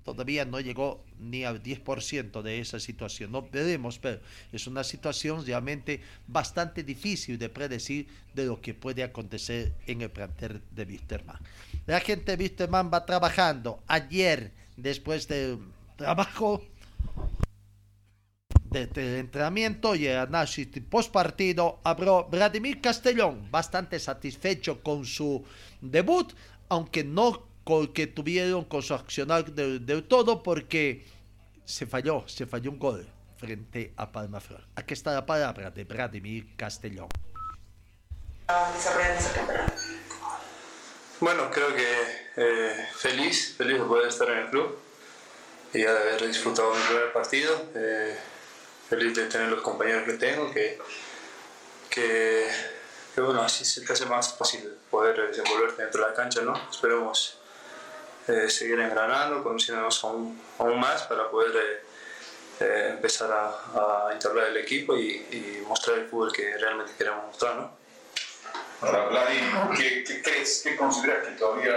todavía 0.04 0.46
no 0.46 0.60
llegó 0.60 1.04
ni 1.20 1.44
al 1.44 1.62
10% 1.62 2.42
de 2.42 2.60
esa 2.60 2.80
situación. 2.80 3.32
No 3.32 3.44
veremos, 3.44 4.00
pero 4.00 4.20
es 4.52 4.68
una 4.68 4.84
situación 4.84 5.46
realmente 5.46 6.02
bastante 6.28 6.84
difícil 6.84 7.38
de 7.38 7.50
predecir 7.50 8.08
de 8.34 8.46
lo 8.46 8.62
que 8.62 8.74
puede 8.74 9.04
acontecer 9.04 9.74
en 9.88 10.02
el 10.02 10.10
plantel 10.10 10.62
de 10.72 10.84
Wisterman. 10.84 11.38
La 11.86 12.00
gente 12.00 12.36
de 12.36 12.44
Wisterman 12.44 12.92
va 12.94 13.06
trabajando. 13.06 13.84
Ayer, 13.88 14.52
después 14.78 15.28
del 15.28 15.60
trabajo 15.96 16.64
de, 18.74 19.20
entrenamiento 19.20 19.96
y 19.96 20.08
el 20.08 20.18
análisis 20.18 20.68
post 20.90 21.12
partido, 21.12 21.80
habló 21.84 22.28
Vladimir 22.30 22.82
Castellón, 22.82 23.48
bastante 23.52 24.00
satisfecho 24.00 24.82
con 24.82 25.06
su 25.06 25.44
debut, 25.80 26.34
aunque 26.70 27.04
no 27.04 27.53
que 27.94 28.08
tuvieron 28.08 28.66
con 28.66 28.82
su 28.82 28.94
accionar 28.94 29.46
del, 29.46 30.04
todo 30.08 30.44
porque 30.44 31.06
se 31.66 31.86
falló, 31.86 32.24
se 32.28 32.46
falló 32.46 32.72
un 32.72 32.80
gol 32.80 33.08
frente 33.38 33.94
a 33.98 34.12
Palmaflor. 34.12 34.66
Aquí 34.76 34.94
está 34.94 35.14
la 35.14 35.26
palabra 35.26 35.72
de 35.72 35.84
Vladimir 35.86 36.56
Castellón. 36.58 37.08
Bueno, 41.20 41.50
creo 41.52 41.74
que 41.74 41.88
eh, 42.36 42.88
feliz, 42.98 43.56
feliz 43.58 43.80
de 43.80 43.86
poder 43.86 44.10
estar 44.10 44.30
en 44.30 44.40
el 44.40 44.50
club 44.50 44.78
y 45.74 45.80
de 45.80 45.88
haber 45.88 46.28
disfrutado 46.28 46.74
mi 46.74 46.82
primer 46.82 47.14
partido. 47.14 47.70
Eh, 47.76 48.18
feliz 48.90 49.16
de 49.16 49.26
tener 49.28 49.48
los 49.48 49.62
compañeros 49.62 50.04
que 50.04 50.14
tengo, 50.14 50.52
que, 50.52 50.78
que, 51.90 52.48
que, 53.16 53.22
bueno, 53.22 53.42
así 53.42 53.64
se 53.64 53.82
te 53.82 53.94
hace 53.94 54.06
más 54.06 54.38
fácil 54.38 54.78
poder 54.92 55.30
desenvolverte 55.30 55.82
dentro 55.82 56.04
de 56.04 56.10
la 56.10 56.14
cancha, 56.14 56.42
¿no? 56.42 56.54
Esperemos 56.70 57.40
eh, 58.26 58.50
seguir 58.50 58.80
engranando, 58.80 59.44
conociéndonos 59.44 60.02
aún, 60.06 60.42
aún, 60.58 60.80
más 60.80 61.04
para 61.04 61.30
poder 61.30 61.52
eh, 61.58 61.82
eh, 62.62 62.88
empezar 62.92 63.30
a, 63.30 64.08
a, 64.08 64.14
integrar 64.14 64.48
el 64.48 64.58
equipo 64.58 64.96
y, 64.98 65.62
mostrar 65.68 65.98
el 65.98 66.08
fútbol 66.08 66.32
que 66.32 66.58
realmente 66.58 66.94
queremos 66.98 67.26
mostrar. 67.26 67.56
¿no? 67.56 67.72
Ahora, 68.80 69.06
Vladi, 69.08 69.40
¿qué, 69.78 70.04
¿qué, 70.06 70.22
crees, 70.22 70.62
qué 70.64 70.78
consideras 70.78 71.28
que 71.28 71.34
todavía 71.34 71.76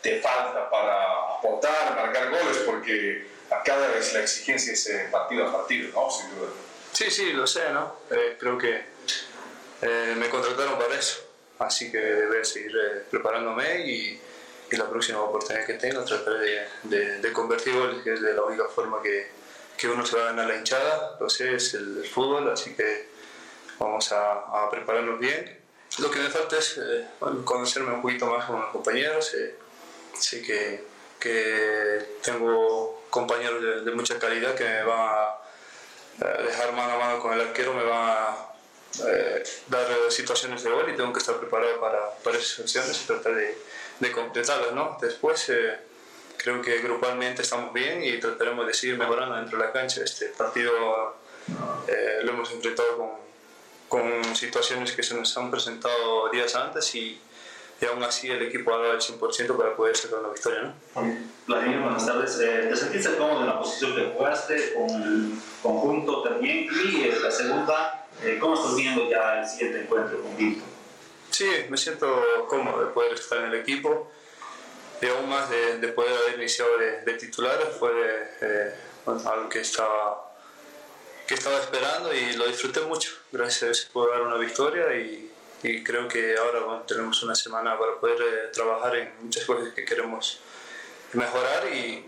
te 0.00 0.22
falta 0.22 0.70
para 0.70 1.36
aportar, 1.36 1.94
marcar 1.96 2.30
goles? 2.30 2.58
Porque 2.64 3.26
a 3.50 3.62
cada 3.62 3.88
vez 3.88 4.14
la 4.14 4.20
exigencia 4.20 4.72
es 4.72 5.10
partido 5.10 5.48
a 5.48 5.52
partido, 5.52 5.90
¿no? 5.92 6.10
Sin 6.10 6.34
duda. 6.34 6.48
Sí, 6.92 7.10
sí, 7.10 7.32
lo 7.32 7.46
sé, 7.46 7.70
¿no? 7.72 7.96
creo 8.38 8.56
que 8.56 8.84
me 10.16 10.30
contrataron 10.30 10.78
para 10.78 10.94
eso, 10.94 11.20
así 11.58 11.90
que 11.90 11.98
debo 11.98 12.44
seguir 12.44 13.04
preparándome 13.10 13.80
y 13.80 14.20
y 14.74 14.76
la 14.76 14.88
próxima 14.88 15.20
oportunidad 15.20 15.64
que 15.64 15.74
tenga 15.74 16.04
trataré 16.04 16.68
de, 16.82 17.18
de, 17.20 17.32
convertir 17.32 17.74
goles, 17.74 18.02
que 18.02 18.14
es 18.14 18.20
de 18.20 18.34
la 18.34 18.42
única 18.42 18.64
forma 18.66 19.00
que, 19.00 19.28
que, 19.76 19.88
uno 19.88 20.04
se 20.04 20.16
va 20.16 20.24
a 20.24 20.26
ganar 20.26 20.46
la 20.46 20.56
hinchada, 20.56 21.16
lo 21.20 21.30
sé, 21.30 21.54
es 21.54 21.74
el, 21.74 22.04
fútbol, 22.04 22.50
así 22.50 22.74
que 22.74 23.08
vamos 23.78 24.10
a, 24.12 24.32
a, 24.32 24.70
prepararnos 24.70 25.18
bien 25.18 25.64
lo 25.98 26.10
que 26.10 26.18
me 26.18 26.28
falta 26.28 26.58
es 26.58 26.78
eh, 26.78 27.06
conocerme 27.44 27.92
un 27.92 28.02
poquito 28.02 28.26
más 28.26 28.44
con 28.46 28.60
los 28.60 28.70
compañeros. 28.70 29.32
Eh, 29.34 29.54
sé 30.18 30.42
que, 30.42 30.84
que, 31.20 32.16
tengo 32.22 33.04
compañeros 33.10 33.84
de, 33.84 33.90
mucha 33.92 34.18
calidad 34.18 34.54
que 34.54 34.64
me 34.64 34.82
van 34.82 35.08
a 35.08 35.38
dejar 36.42 36.72
mano 36.72 36.94
a 36.94 36.98
mano 36.98 37.20
con 37.20 37.32
el 37.32 37.40
arquero, 37.40 37.74
me 37.74 37.84
van 37.84 38.08
a 38.08 38.50
dar 39.68 39.86
situaciones 40.10 40.62
de 40.62 40.70
gol 40.70 40.88
y 40.90 40.96
tengo 40.96 41.12
que 41.12 41.18
estar 41.18 41.36
preparado 41.36 41.80
para, 41.80 42.10
para 42.24 42.38
esas 42.38 42.60
acciones 42.60 43.00
y 43.02 43.06
tratar 43.06 43.34
de, 43.34 43.56
de 44.00 44.12
completarlas. 44.12 44.72
¿no? 44.72 44.96
Después 45.00 45.52
creo 46.36 46.60
que 46.62 46.78
grupalmente 46.78 47.42
estamos 47.42 47.72
bien 47.72 48.02
y 48.02 48.18
trataremos 48.18 48.66
de 48.66 48.74
seguir 48.74 48.98
mejorando 48.98 49.36
dentro 49.36 49.58
de 49.58 49.64
la 49.64 49.72
cancha. 49.72 50.02
Este 50.02 50.26
partido 50.26 50.72
lo 52.22 52.32
hemos 52.32 52.50
enfrentado 52.52 52.96
con 52.96 53.24
con 53.94 54.34
situaciones 54.34 54.92
que 54.92 55.02
se 55.02 55.14
nos 55.14 55.36
han 55.36 55.50
presentado 55.52 56.28
días 56.30 56.54
antes 56.56 56.92
y, 56.96 57.20
y 57.80 57.84
aún 57.84 58.02
así 58.02 58.28
el 58.28 58.42
equipo 58.42 58.74
ha 58.74 58.78
dado 58.78 58.92
el 58.92 59.00
100% 59.00 59.56
para 59.56 59.76
poder 59.76 59.96
sacar 59.96 60.18
una 60.18 60.30
victoria. 60.30 60.74
¿no? 60.96 61.16
Vladimir, 61.46 61.78
buenas 61.80 62.04
tardes. 62.04 62.40
Eh, 62.40 62.66
¿Te 62.68 62.76
sentiste 62.76 63.16
cómodo 63.16 63.42
en 63.42 63.46
la 63.46 63.58
posición 63.58 63.94
que 63.94 64.12
jugaste 64.16 64.74
con 64.74 65.02
el 65.02 65.38
conjunto 65.62 66.22
también? 66.22 66.66
Y 66.84 67.04
eh, 67.04 67.18
la 67.22 67.30
segunda, 67.30 68.06
eh, 68.22 68.38
¿cómo 68.40 68.54
estás 68.54 68.74
viendo 68.74 69.08
ya 69.08 69.40
el 69.40 69.48
siguiente 69.48 69.82
encuentro 69.82 70.20
con 70.22 70.36
Vinto? 70.36 70.64
Sí, 71.34 71.50
me 71.68 71.76
siento 71.76 72.46
cómodo 72.48 72.84
de 72.84 72.92
poder 72.92 73.14
estar 73.14 73.38
en 73.38 73.46
el 73.46 73.56
equipo 73.56 74.08
y 75.02 75.06
aún 75.06 75.28
más 75.28 75.50
de, 75.50 75.78
de 75.78 75.88
poder 75.88 76.16
haber 76.16 76.38
iniciado 76.38 76.78
de, 76.78 77.00
de 77.00 77.14
titular. 77.14 77.58
Fue 77.76 77.90
algo 79.04 79.48
que 79.48 79.58
estaba 79.58 80.32
que 81.26 81.34
estaba 81.34 81.58
esperando 81.58 82.14
y 82.14 82.34
lo 82.34 82.46
disfruté 82.46 82.82
mucho. 82.82 83.10
Gracias 83.32 83.62
a 83.64 83.66
Dios 83.66 83.90
pude 83.92 84.12
dar 84.12 84.22
una 84.22 84.36
victoria 84.36 84.94
y, 84.94 85.28
y 85.64 85.82
creo 85.82 86.06
que 86.06 86.36
ahora 86.36 86.84
tenemos 86.86 87.20
una 87.24 87.34
semana 87.34 87.76
para 87.76 87.96
poder 87.98 88.22
eh, 88.22 88.50
trabajar 88.52 88.94
en 88.94 89.12
muchas 89.20 89.44
cosas 89.44 89.74
que 89.74 89.84
queremos 89.84 90.38
mejorar 91.14 91.66
y, 91.66 92.06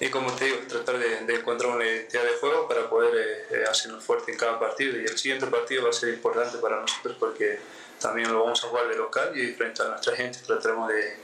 y 0.00 0.08
como 0.08 0.32
te 0.32 0.46
digo, 0.46 0.56
tratar 0.66 0.96
de, 0.98 1.26
de, 1.26 1.34
encontrar 1.34 1.72
una 1.72 1.84
identidad 1.84 2.24
de 2.24 2.38
juego 2.38 2.66
para 2.66 2.88
poder 2.88 3.14
eh, 3.14 3.46
eh, 3.50 3.64
hacernos 3.68 4.02
fuerte 4.02 4.32
en 4.32 4.38
cada 4.38 4.58
partido 4.58 4.98
y 4.98 5.04
el 5.04 5.18
siguiente 5.18 5.46
partido 5.48 5.84
va 5.84 5.90
a 5.90 5.92
ser 5.92 6.14
importante 6.14 6.56
para 6.56 6.80
nosotros 6.80 7.18
porque 7.20 7.58
también 8.02 8.32
lo 8.32 8.42
vamos 8.42 8.62
a 8.64 8.68
jugar 8.68 8.88
de 8.88 8.96
local 8.96 9.36
y 9.38 9.52
frente 9.52 9.82
a 9.82 9.88
nuestra 9.88 10.14
gente 10.16 10.40
trataremos 10.46 10.88
de, 10.88 11.16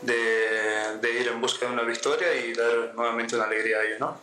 de, 0.00 0.98
de 1.00 1.20
ir 1.20 1.28
en 1.28 1.40
busca 1.40 1.66
de 1.66 1.72
una 1.72 1.82
victoria 1.82 2.34
y 2.34 2.54
dar 2.54 2.94
nuevamente 2.94 3.36
una 3.36 3.44
alegría 3.44 3.78
a 3.78 3.84
ellos. 3.84 4.00
¿no? 4.00 4.18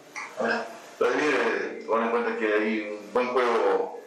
Vladimir, 0.99 1.35
eh, 1.35 1.85
en 1.87 2.09
cuenta 2.09 2.37
que 2.37 2.53
hay 2.53 2.99
un 2.99 3.13
buen 3.13 3.27
juego 3.27 4.01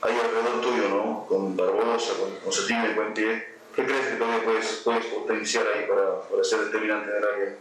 ahí 0.00 0.18
alrededor 0.18 0.60
tuyo, 0.60 0.88
¿no? 0.88 1.26
Con 1.28 1.56
Barbosa, 1.56 2.14
con, 2.14 2.34
con 2.36 2.52
Cetina 2.52 2.88
y 2.90 2.94
buen 2.94 3.12
pie. 3.14 3.52
¿Qué 3.74 3.84
crees 3.84 4.06
que 4.08 4.16
todavía 4.16 4.44
puedes, 4.44 4.66
puedes 4.84 5.06
potenciar 5.06 5.66
ahí 5.66 5.86
para, 5.86 6.22
para, 6.22 6.44
ser 6.44 6.60
determinante 6.60 7.10
en 7.10 7.16
el 7.16 7.24
área? 7.24 7.56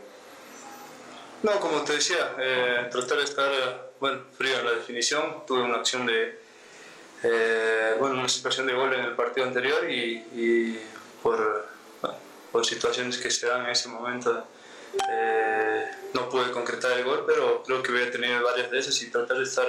No, 1.44 1.60
como 1.60 1.82
te 1.84 1.94
decía, 1.94 2.36
eh, 2.40 2.88
tratar 2.92 3.18
de 3.18 3.24
estar 3.24 3.92
bueno, 4.00 4.24
frío 4.38 4.60
en 4.60 4.66
la 4.66 4.72
definición. 4.72 5.46
Tuve 5.46 5.64
una 5.64 5.78
acción 5.78 6.06
de, 6.06 6.41
eh, 7.24 7.96
bueno, 8.00 8.16
una 8.16 8.30
situación 8.30 8.68
de 8.68 8.74
gol 8.74 8.94
en 8.94 9.02
el 9.02 9.16
partido 9.16 9.46
anterior 9.46 9.90
y, 9.90 10.26
y 10.34 10.80
por, 11.22 11.68
bueno, 12.02 12.18
por 12.52 12.66
situaciones 12.66 13.18
que 13.18 13.30
se 13.30 13.48
dan 13.48 13.66
en 13.66 13.72
ese 13.72 13.90
momento 13.90 14.48
eh, 15.10 15.86
no 16.14 16.30
pude 16.30 16.52
concretar 16.52 16.98
el 16.98 17.04
gol, 17.06 17.24
pero 17.26 17.64
creo 17.64 17.82
que 17.82 17.92
voy 17.92 18.04
a 18.04 18.12
tener 18.12 18.42
varias 18.42 18.70
de 18.72 18.80
esas 18.80 19.02
y 19.02 19.10
tratar 19.10 19.38
de 19.38 19.44
estar 19.44 19.68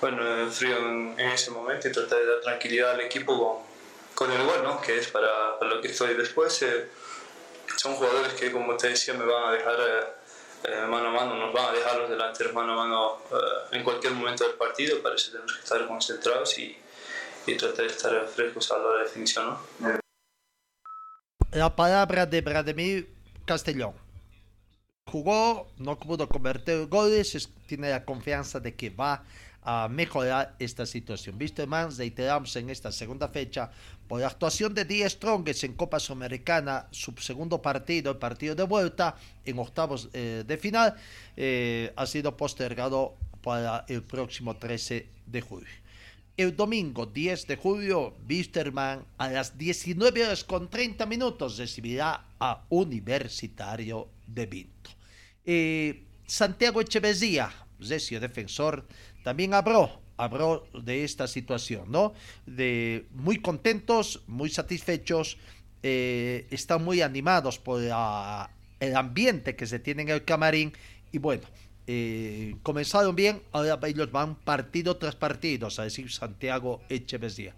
bueno, 0.00 0.50
frío 0.50 0.76
en, 0.78 1.20
ese 1.20 1.50
momento 1.50 1.88
y 1.88 1.92
tratar 1.92 2.18
de 2.18 2.26
dar 2.26 2.40
tranquilidad 2.40 2.92
al 2.92 3.00
equipo 3.00 3.38
con, 3.38 3.64
con 4.14 4.32
el 4.32 4.44
gol, 4.46 4.62
¿no? 4.62 4.80
que 4.80 4.98
es 4.98 5.08
para, 5.08 5.58
para, 5.58 5.74
lo 5.74 5.80
que 5.80 5.88
estoy 5.88 6.14
después. 6.14 6.62
Eh, 6.62 6.88
son 7.76 7.94
jugadores 7.94 8.32
que, 8.34 8.50
como 8.50 8.76
te 8.76 8.88
decía, 8.88 9.14
me 9.14 9.24
van 9.24 9.44
a 9.44 9.52
dejar 9.52 10.17
eh, 10.64 10.86
mano 10.88 11.08
a 11.08 11.12
mano, 11.12 11.34
nos 11.36 11.52
van 11.52 11.66
a 11.66 11.72
dejar 11.72 11.98
los 11.98 12.10
delanteros 12.10 12.52
mano 12.52 12.72
a 12.72 12.76
mano 12.76 13.18
eh, 13.30 13.76
en 13.76 13.84
cualquier 13.84 14.12
momento 14.12 14.44
del 14.44 14.56
partido, 14.56 15.00
para 15.02 15.14
eso 15.14 15.30
tenemos 15.30 15.52
que 15.52 15.60
estar 15.60 15.86
concentrados 15.86 16.58
y, 16.58 16.76
y 17.46 17.56
tratar 17.56 17.86
de 17.86 17.92
estar 17.92 18.26
frescos 18.28 18.70
a 18.72 18.78
la 18.78 18.84
hora 18.84 18.98
de 18.98 19.04
definición. 19.04 19.56
¿no? 19.80 20.00
La 21.52 21.74
palabra 21.74 22.26
de 22.26 22.40
Vladimir 22.40 23.08
Castellón 23.44 23.94
jugó, 25.06 25.68
no 25.78 25.98
pudo 25.98 26.28
convertir 26.28 26.86
goles, 26.86 27.48
tiene 27.66 27.90
la 27.90 28.04
confianza 28.04 28.60
de 28.60 28.74
que 28.74 28.90
va 28.90 29.22
a 29.70 29.86
mejorar 29.86 30.56
esta 30.58 30.86
situación. 30.86 31.36
Visto 31.36 31.66
más, 31.66 31.98
reiteramos 31.98 32.56
en 32.56 32.70
esta 32.70 32.90
segunda 32.90 33.28
fecha, 33.28 33.70
por 34.08 34.18
la 34.18 34.28
actuación 34.28 34.72
de 34.72 34.86
Die 34.86 35.06
Strongest 35.10 35.64
en 35.64 35.74
Copa 35.74 36.00
Sudamericana, 36.00 36.86
su 36.90 37.12
segundo 37.18 37.60
partido, 37.60 38.12
el 38.12 38.16
partido 38.16 38.54
de 38.54 38.62
vuelta 38.62 39.14
en 39.44 39.58
octavos 39.58 40.08
eh, 40.14 40.42
de 40.46 40.56
final, 40.56 40.96
eh, 41.36 41.92
ha 41.96 42.06
sido 42.06 42.34
postergado 42.34 43.14
para 43.42 43.84
el 43.88 44.02
próximo 44.02 44.56
13 44.56 45.06
de 45.26 45.40
julio. 45.42 45.68
El 46.38 46.56
domingo 46.56 47.04
10 47.04 47.46
de 47.46 47.56
julio, 47.56 48.16
Wisterman 48.26 49.04
a 49.18 49.28
las 49.28 49.58
19 49.58 50.24
horas 50.24 50.44
con 50.44 50.70
30 50.70 51.04
minutos 51.04 51.58
recibirá 51.58 52.24
a 52.40 52.64
Universitario 52.70 54.08
de 54.26 54.46
Vinto. 54.46 54.90
Eh, 55.44 56.04
Santiago 56.24 56.80
Echeverría, 56.80 57.52
recio 57.80 58.18
defensor, 58.18 58.86
también 59.28 59.52
habló, 59.52 59.90
habló 60.16 60.66
de 60.72 61.04
esta 61.04 61.28
situación, 61.28 61.92
¿no? 61.92 62.14
De 62.46 63.04
muy 63.10 63.36
contentos, 63.42 64.22
muy 64.26 64.48
satisfechos, 64.48 65.36
eh, 65.82 66.46
están 66.50 66.82
muy 66.82 67.02
animados 67.02 67.58
por 67.58 67.78
la, 67.82 68.50
el 68.80 68.96
ambiente 68.96 69.54
que 69.54 69.66
se 69.66 69.80
tiene 69.80 70.00
en 70.00 70.08
el 70.08 70.24
camarín 70.24 70.72
y 71.12 71.18
bueno, 71.18 71.42
eh, 71.86 72.56
comenzaron 72.62 73.14
bien, 73.14 73.42
ahora 73.52 73.78
ellos 73.86 74.10
van 74.10 74.34
partido 74.34 74.96
tras 74.96 75.14
partido, 75.14 75.68
a 75.76 75.82
decir 75.82 76.10
Santiago 76.10 76.80
Echeverría. 76.88 77.54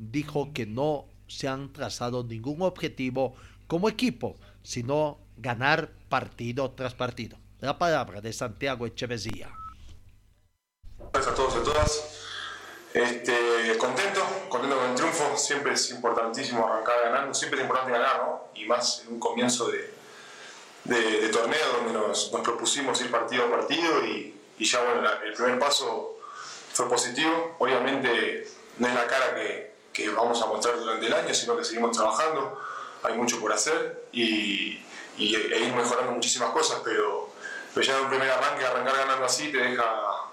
Dijo 0.00 0.52
que 0.52 0.66
no 0.66 1.04
se 1.28 1.46
han 1.46 1.72
trazado 1.72 2.24
ningún 2.24 2.62
objetivo 2.62 3.36
como 3.68 3.88
equipo, 3.88 4.34
sino 4.64 5.18
ganar 5.36 5.92
partido 6.08 6.72
tras 6.72 6.94
partido. 6.94 7.38
La 7.60 7.78
palabra 7.78 8.20
de 8.20 8.32
Santiago 8.32 8.88
Echeverría. 8.88 9.61
A 11.14 11.34
todos 11.34 11.54
y 11.54 11.58
a 11.58 11.62
todas. 11.62 12.04
Este, 12.94 13.76
contento, 13.76 14.24
contento 14.48 14.78
con 14.78 14.90
el 14.90 14.94
triunfo. 14.94 15.36
Siempre 15.36 15.74
es 15.74 15.90
importantísimo 15.90 16.66
arrancar 16.66 17.02
ganando, 17.04 17.34
siempre 17.34 17.60
es 17.60 17.64
importante 17.64 17.92
ganar, 17.92 18.22
¿no? 18.24 18.44
Y 18.54 18.64
más 18.64 19.02
en 19.02 19.14
un 19.14 19.20
comienzo 19.20 19.68
de, 19.68 19.92
de, 20.84 21.20
de 21.20 21.28
torneo 21.28 21.60
donde 21.76 21.92
nos, 21.92 22.32
nos, 22.32 22.40
propusimos 22.40 23.00
ir 23.02 23.10
partido 23.10 23.44
a 23.44 23.50
partido 23.50 24.04
y, 24.06 24.34
ya 24.58 24.82
bueno, 24.82 25.08
el 25.24 25.34
primer 25.34 25.58
paso 25.58 26.18
fue 26.72 26.88
positivo. 26.88 27.56
Obviamente 27.58 28.48
no 28.78 28.88
es 28.88 28.94
la 28.94 29.06
cara 29.06 29.34
que, 29.34 29.74
que 29.92 30.08
vamos 30.08 30.40
a 30.40 30.46
mostrar 30.46 30.78
durante 30.78 31.06
el 31.06 31.12
año, 31.12 31.34
sino 31.34 31.56
que 31.56 31.64
seguimos 31.64 31.94
trabajando. 31.94 32.58
Hay 33.02 33.14
mucho 33.14 33.38
por 33.38 33.52
hacer 33.52 34.06
y, 34.12 34.82
y 35.18 35.34
e 35.34 35.58
ir 35.60 35.74
mejorando 35.74 36.12
muchísimas 36.12 36.50
cosas, 36.50 36.80
pero, 36.82 37.30
pero 37.74 37.86
ya 37.86 37.98
en 37.98 38.04
un 38.04 38.10
primer 38.10 38.30
arranque, 38.30 38.64
arrancar 38.64 38.96
ganando 38.96 39.26
así, 39.26 39.52
te 39.52 39.58
deja, 39.58 39.84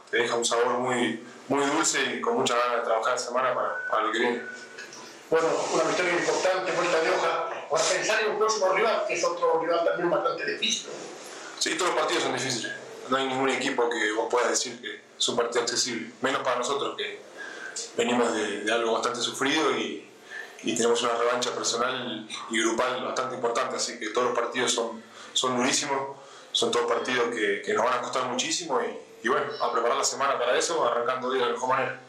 te 0.10 0.18
deja 0.18 0.36
un 0.36 0.46
sabor 0.46 0.80
muy, 0.80 1.24
muy 1.48 1.66
dulce 1.66 2.16
y 2.16 2.22
con 2.22 2.36
mucha 2.36 2.56
ganas 2.56 2.78
de 2.78 2.84
trabajar 2.84 3.14
la 3.14 3.20
semana 3.20 3.54
para, 3.54 3.88
para 3.90 4.04
lo 4.04 4.12
que 4.12 4.20
viene. 4.20 4.42
Bueno, 5.30 5.48
una 5.74 5.84
victoria 5.84 6.14
importante, 6.14 6.72
vuelta 6.72 7.02
de 7.02 7.10
hoja. 7.12 7.50
Para 7.70 7.84
pensar 7.84 8.24
en 8.24 8.32
un 8.32 8.38
próximo 8.40 8.70
rival, 8.74 9.06
que 9.08 9.14
es 9.14 9.24
otro 9.24 9.60
rival 9.62 9.86
también 9.86 10.10
bastante 10.10 10.46
difícil. 10.54 10.90
Sí, 11.60 11.76
todos 11.78 11.92
los 11.92 12.00
partidos 12.00 12.24
son 12.24 12.34
difíciles. 12.34 12.72
No 13.10 13.18
hay 13.18 13.28
ningún 13.28 13.50
equipo 13.50 13.90
que 13.90 14.12
vos 14.14 14.28
puedas 14.30 14.50
decir 14.50 14.82
que 14.82 15.02
es 15.18 15.30
un 15.30 15.36
partido 15.36 15.62
accesible. 15.62 16.12
Menos 16.22 16.42
para 16.42 16.58
nosotros, 16.58 16.96
que 16.98 17.22
venimos 17.96 18.34
de, 18.34 18.62
de 18.62 18.72
algo 18.72 18.94
bastante 18.94 19.20
sufrido 19.20 19.72
y, 19.78 20.10
y 20.64 20.76
tenemos 20.76 21.02
una 21.04 21.14
revancha 21.14 21.52
personal 21.52 22.28
y 22.50 22.62
grupal 22.62 23.04
bastante 23.04 23.36
importante, 23.36 23.76
así 23.76 24.00
que 24.00 24.10
todos 24.10 24.30
los 24.30 24.40
partidos 24.40 24.72
son, 24.72 25.04
son 25.34 25.58
durísimos, 25.58 26.18
son 26.52 26.72
todos 26.72 26.92
partidos 26.92 27.34
que, 27.34 27.62
que 27.64 27.74
nos 27.74 27.86
van 27.86 28.00
a 28.00 28.02
costar 28.02 28.26
muchísimo 28.26 28.82
y, 28.82 29.09
y, 29.24 29.28
bueno, 29.28 29.46
a 29.62 29.72
preparar 29.72 29.98
la 29.98 30.04
semana 30.04 30.38
para 30.38 30.58
eso, 30.58 30.86
arrancando 30.86 31.32
de 31.32 31.40
la 31.40 31.50
mejor 31.50 31.70
manera. 31.70 32.00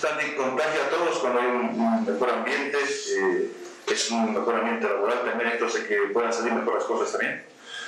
Sandy, 0.00 0.34
contagia 0.34 0.86
a 0.86 0.88
todos 0.88 1.18
cuando 1.18 1.40
hay 1.40 1.46
un, 1.46 1.80
un 1.80 2.04
mejor 2.06 2.30
ambiente, 2.30 2.78
eh, 2.78 3.50
es 3.86 4.10
un 4.10 4.32
mejor 4.32 4.56
ambiente 4.56 4.88
laboral 4.88 5.24
también, 5.24 5.50
esto 5.50 5.66
hace 5.66 5.86
que 5.86 5.96
puedan 6.12 6.32
salir 6.32 6.52
mejor 6.52 6.74
las 6.74 6.84
cosas 6.84 7.12
también. 7.12 7.44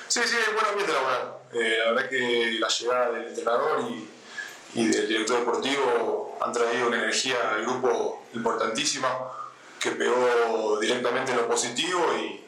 Sí, 0.09 0.20
sí, 0.24 0.37
buen 0.53 0.66
ambiente 0.66 0.93
laboral. 0.93 1.35
Eh, 1.53 1.76
la 1.79 1.93
verdad 1.93 2.11
que 2.11 2.57
la 2.59 2.68
llegada 2.68 3.11
del 3.12 3.29
entrenador 3.29 3.81
y, 3.91 4.09
y 4.74 4.89
del 4.89 5.09
director 5.09 5.39
deportivo 5.41 6.39
han 6.41 6.53
traído 6.53 6.89
una 6.89 6.99
energía 6.99 7.37
al 7.55 7.62
grupo 7.62 8.26
importantísima 8.35 9.09
que 9.81 9.93
pegó 9.93 10.79
directamente 10.81 11.33
en 11.33 11.39
lo 11.39 11.49
positivo 11.49 12.14
y, 12.16 12.45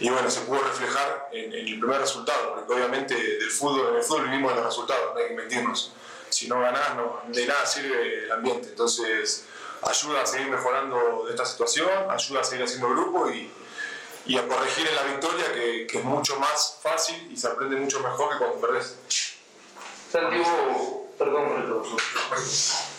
y 0.00 0.10
bueno, 0.10 0.28
se 0.30 0.40
pudo 0.40 0.60
reflejar 0.60 1.28
en, 1.32 1.52
el 1.52 1.78
primer 1.78 2.00
resultado, 2.00 2.54
porque 2.54 2.72
obviamente 2.72 3.14
del 3.14 3.50
fútbol, 3.50 3.90
en 3.90 3.96
el 3.96 4.02
fútbol 4.02 4.24
vivimos 4.24 4.50
de 4.50 4.56
los 4.56 4.66
resultados, 4.66 5.14
no 5.14 5.20
hay 5.20 5.28
que 5.28 5.34
mentirnos. 5.34 5.92
Si 6.28 6.48
no 6.48 6.60
ganás, 6.60 6.96
no, 6.96 7.20
de 7.28 7.46
nada 7.46 7.64
sirve 7.64 8.24
el 8.24 8.32
ambiente. 8.32 8.70
Entonces, 8.70 9.44
ayuda 9.82 10.22
a 10.22 10.26
seguir 10.26 10.48
mejorando 10.48 11.24
de 11.26 11.30
esta 11.30 11.44
situación, 11.46 11.88
ayuda 12.10 12.40
a 12.40 12.44
seguir 12.44 12.64
haciendo 12.64 12.88
grupo 12.90 13.30
y, 13.30 13.52
y 14.26 14.36
a 14.36 14.48
corregir 14.48 14.88
en 14.88 14.96
la 14.96 15.02
victoria, 15.04 15.52
que, 15.52 15.86
que, 15.86 15.98
es 15.98 16.04
mucho 16.04 16.40
más 16.40 16.78
fácil 16.82 17.28
y 17.30 17.36
se 17.36 17.46
aprende 17.46 17.76
mucho 17.76 18.00
mejor 18.00 18.32
que 18.32 18.38
cuando 18.38 18.60
perdés. 18.60 18.96
Santiago, 20.10 21.03
perdón 21.18 21.48
por 21.48 21.56
el 21.58 21.64
profesor. 21.64 22.00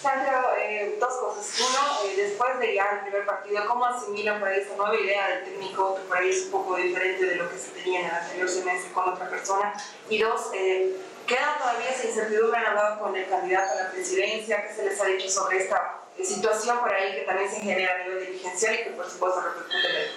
Santiago, 0.01 0.49
eh, 0.57 0.97
dos 0.99 1.13
cosas. 1.13 1.59
Uno, 1.59 2.09
eh, 2.09 2.15
después 2.15 2.59
de 2.59 2.75
ya 2.75 2.89
el 2.93 2.99
primer 3.01 3.25
partido, 3.25 3.65
¿cómo 3.67 3.85
asimilan 3.85 4.39
por 4.39 4.49
ahí 4.49 4.59
esta 4.59 4.75
nueva 4.75 4.95
idea 4.95 5.27
del 5.29 5.45
técnico, 5.45 5.95
que 5.95 6.01
por 6.03 6.17
ahí 6.17 6.29
es 6.29 6.45
un 6.45 6.51
poco 6.51 6.75
diferente 6.75 7.25
de 7.25 7.35
lo 7.35 7.49
que 7.49 7.57
se 7.57 7.69
tenía 7.71 8.01
en 8.01 8.05
el 8.05 8.11
anterior 8.11 8.49
semestre 8.49 8.91
con 8.93 9.09
otra 9.09 9.29
persona? 9.29 9.73
Y 10.09 10.19
dos, 10.19 10.49
eh, 10.53 10.95
¿queda 11.27 11.57
todavía 11.57 11.89
esa 11.89 12.07
incertidumbre 12.07 12.59
en 12.59 12.65
hablar 12.67 12.99
con 12.99 13.15
el 13.15 13.27
candidato 13.27 13.71
a 13.73 13.83
la 13.83 13.91
presidencia? 13.91 14.67
¿Qué 14.67 14.73
se 14.73 14.85
les 14.85 15.01
ha 15.01 15.05
dicho 15.05 15.29
sobre 15.29 15.63
esta 15.63 16.01
situación 16.23 16.79
por 16.79 16.93
ahí 16.93 17.13
que 17.13 17.21
también 17.21 17.49
se 17.49 17.59
genera 17.59 17.95
a 17.95 17.97
nivel 18.03 18.25
dirigencial 18.25 18.75
y 18.75 18.83
que 18.83 18.89
por 18.91 19.09
supuesto 19.09 19.41
repercute 19.41 19.89
en 19.89 19.95
el 19.95 20.11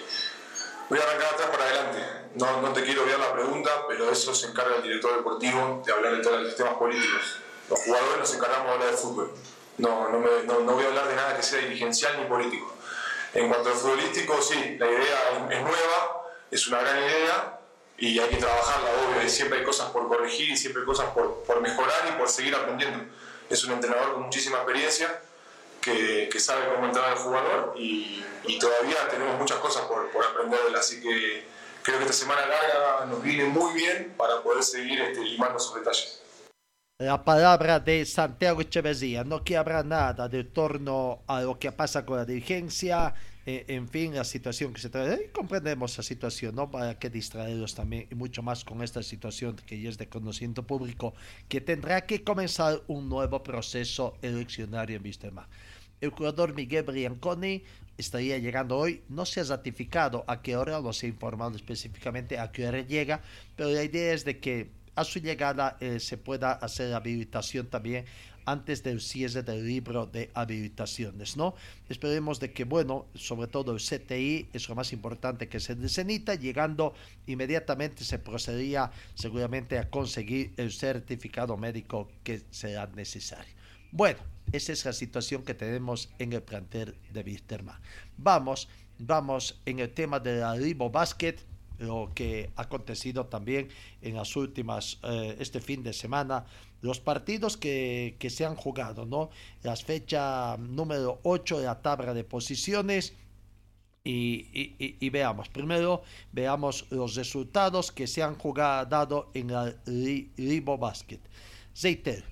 Voy 0.89 0.99
a 0.99 1.03
arrancar 1.03 1.33
atrás 1.33 1.49
para 1.49 1.63
adelante. 1.65 1.99
No, 2.35 2.61
no 2.61 2.73
te 2.73 2.83
quiero 2.83 3.03
obviar 3.03 3.19
la 3.19 3.31
pregunta, 3.31 3.69
pero 3.87 4.09
eso 4.09 4.33
se 4.33 4.47
encarga 4.47 4.77
el 4.77 4.83
director 4.83 5.17
deportivo 5.17 5.83
de 5.85 5.91
hablar 5.93 6.17
de 6.17 6.23
todos 6.23 6.41
los 6.41 6.55
temas 6.55 6.73
políticos. 6.75 7.39
Los 7.69 7.79
jugadores 7.81 8.17
nos 8.17 8.33
encargamos 8.33 8.65
de 8.65 8.73
hablar 8.73 8.91
de 8.91 8.97
fútbol. 8.97 9.33
No, 9.77 10.09
no, 10.09 10.19
me, 10.19 10.43
no, 10.43 10.59
voy 10.73 10.83
a 10.83 10.87
hablar 10.87 11.07
de 11.07 11.15
nada 11.15 11.37
que 11.37 11.43
sea 11.43 11.59
dirigencial 11.59 12.19
ni 12.19 12.25
político. 12.25 12.73
En 13.33 13.47
cuanto 13.47 13.69
al 13.69 13.75
futbolístico, 13.75 14.41
sí, 14.41 14.75
la 14.79 14.87
idea 14.87 15.47
es 15.49 15.61
nueva, 15.61 16.27
es 16.49 16.67
una 16.67 16.79
gran 16.79 16.97
idea 16.97 17.59
y 17.97 18.19
hay 18.19 18.29
que 18.29 18.37
trabajarla, 18.37 18.89
obvio, 18.89 19.29
siempre 19.29 19.59
hay 19.59 19.65
cosas 19.65 19.91
por 19.91 20.07
corregir 20.07 20.49
y 20.49 20.57
siempre 20.57 20.81
hay 20.81 20.85
cosas 20.85 21.07
por, 21.11 21.43
por 21.43 21.61
mejorar 21.61 22.09
y 22.09 22.17
por 22.17 22.27
seguir 22.27 22.55
aprendiendo. 22.55 23.05
Es 23.49 23.63
un 23.63 23.73
entrenador 23.73 24.13
con 24.13 24.23
muchísima 24.23 24.57
experiencia 24.57 25.21
que, 25.81 26.29
sabe 26.39 26.73
cómo 26.73 26.85
entrar 26.87 27.11
al 27.11 27.17
jugador 27.17 27.73
y, 27.77 28.23
y, 28.45 28.59
todavía 28.59 29.07
tenemos 29.09 29.37
muchas 29.37 29.57
cosas 29.59 29.83
por, 29.83 30.09
por 30.11 30.25
aprender 30.25 30.61
de 30.61 30.67
él, 30.69 30.75
así 30.75 31.01
que 31.01 31.45
creo 31.83 31.97
que 31.97 32.05
esta 32.05 32.15
semana 32.15 32.45
larga 32.45 33.05
nos 33.05 33.21
viene 33.21 33.45
muy 33.45 33.73
bien 33.73 34.13
para 34.17 34.41
poder 34.41 34.63
seguir 34.63 35.01
este, 35.01 35.21
limando 35.21 35.57
esos 35.57 35.75
detalles. 35.75 36.21
La 37.01 37.23
palabra 37.23 37.79
de 37.79 38.05
Santiago 38.05 38.59
Echeverría, 38.59 39.23
no 39.23 39.41
que 39.41 39.55
habrá 39.55 39.83
nada 39.83 40.27
de 40.27 40.43
torno 40.43 41.21
a 41.27 41.39
lo 41.39 41.57
que 41.57 41.71
pasa 41.71 42.05
con 42.05 42.17
la 42.17 42.25
dirigencia, 42.25 43.13
eh, 43.45 43.63
en 43.69 43.87
fin, 43.87 44.13
la 44.13 44.25
situación 44.25 44.73
que 44.73 44.81
se 44.81 44.89
trae. 44.89 45.31
Comprendemos 45.31 45.95
la 45.95 46.03
situación, 46.03 46.55
¿no? 46.55 46.69
Para 46.69 46.99
que 46.99 47.09
distraerlos 47.09 47.73
también, 47.73 48.07
y 48.11 48.15
mucho 48.15 48.43
más 48.43 48.65
con 48.65 48.83
esta 48.83 49.01
situación 49.01 49.55
que 49.65 49.79
ya 49.79 49.87
es 49.87 49.97
de 49.97 50.09
conocimiento 50.09 50.67
público, 50.67 51.13
que 51.47 51.61
tendrá 51.61 52.05
que 52.05 52.21
comenzar 52.21 52.81
un 52.87 53.07
nuevo 53.07 53.41
proceso 53.43 54.17
eleccionario 54.21 54.97
en 54.97 55.03
Vistema. 55.03 55.47
El 56.01 56.09
jugador 56.09 56.53
Miguel 56.53 56.83
Brianconi 56.83 57.63
estaría 57.97 58.37
llegando 58.39 58.77
hoy, 58.77 59.03
no 59.07 59.25
se 59.25 59.39
ha 59.39 59.45
ratificado 59.45 60.25
a 60.27 60.41
qué 60.41 60.57
hora, 60.57 60.81
no 60.81 60.91
se 60.91 61.05
ha 61.05 61.09
informado 61.09 61.55
específicamente 61.55 62.39
a 62.39 62.51
qué 62.51 62.67
hora 62.67 62.81
llega, 62.81 63.21
pero 63.55 63.69
la 63.69 63.83
idea 63.83 64.13
es 64.13 64.25
de 64.25 64.39
que 64.39 64.69
a 64.99 65.05
su 65.05 65.19
llegada 65.19 65.77
eh, 65.79 65.99
se 66.01 66.17
pueda 66.17 66.51
hacer 66.51 66.93
habilitación 66.93 67.67
también 67.67 68.03
antes 68.45 68.83
del 68.83 68.99
cierre 68.99 69.43
del 69.43 69.65
libro 69.65 70.05
de 70.07 70.29
habilitaciones, 70.33 71.37
¿no? 71.37 71.55
Esperemos 71.87 72.39
de 72.39 72.51
que, 72.51 72.65
bueno, 72.65 73.05
sobre 73.13 73.47
todo 73.47 73.71
el 73.71 73.79
CTI 73.79 74.49
es 74.51 74.67
lo 74.67 74.75
más 74.75 74.91
importante 74.91 75.47
que 75.47 75.61
se 75.61 75.75
necesita, 75.75 76.35
llegando 76.35 76.93
inmediatamente 77.27 78.03
se 78.03 78.19
procedería 78.19 78.91
seguramente 79.13 79.77
a 79.77 79.89
conseguir 79.89 80.51
el 80.57 80.71
certificado 80.71 81.55
médico 81.55 82.09
que 82.23 82.41
será 82.49 82.87
necesario. 82.87 83.53
Bueno, 83.91 84.19
esa 84.51 84.73
es 84.73 84.83
la 84.83 84.93
situación 84.93 85.43
que 85.43 85.53
tenemos 85.53 86.09
en 86.19 86.33
el 86.33 86.41
plantel 86.41 86.95
de 87.13 87.21
Wisterman. 87.21 87.79
Vamos, 88.17 88.67
vamos 88.97 89.61
en 89.65 89.79
el 89.79 89.91
tema 89.91 90.19
de 90.19 90.39
la 90.39 90.55
Ribo 90.55 90.89
Basket 90.89 91.48
lo 91.79 92.11
que 92.13 92.51
ha 92.55 92.63
acontecido 92.63 93.25
también 93.25 93.69
en 94.01 94.15
las 94.15 94.35
últimas, 94.35 94.99
eh, 95.03 95.35
este 95.39 95.61
fin 95.61 95.81
de 95.83 95.93
semana, 95.93 96.45
los 96.81 96.99
partidos 96.99 97.57
que, 97.57 98.15
que, 98.19 98.29
se 98.29 98.45
han 98.45 98.55
jugado, 98.55 99.05
¿no? 99.05 99.29
Las 99.63 99.83
fecha 99.83 100.55
número 100.57 101.19
8 101.23 101.59
de 101.59 101.65
la 101.65 101.81
tabla 101.81 102.13
de 102.13 102.23
posiciones. 102.23 103.13
Y, 104.01 104.47
y, 104.53 104.97
y, 104.99 105.09
veamos, 105.09 105.49
primero 105.49 106.03
veamos 106.31 106.85
los 106.89 107.15
resultados 107.15 107.91
que 107.91 108.07
se 108.07 108.23
han 108.23 108.35
jugado 108.35 109.29
en 109.33 109.49
el 109.49 109.77
Ribo 110.37 110.77
Basket. 110.77 111.19
Zeiter, 111.75 112.23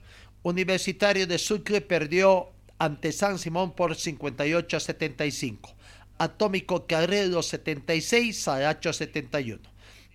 Universitario 0.43 1.28
de 1.28 1.38
Sucre 1.38 1.82
perdió 1.82 2.54
ante 2.80 3.12
San 3.12 3.38
Simón 3.38 3.74
por 3.74 3.95
58 3.95 4.78
a 4.78 4.80
75. 4.80 5.77
Atómico 6.18 6.88
Carrero 6.88 7.43
76, 7.43 8.41
Saracho 8.41 8.91
71. 8.93 9.59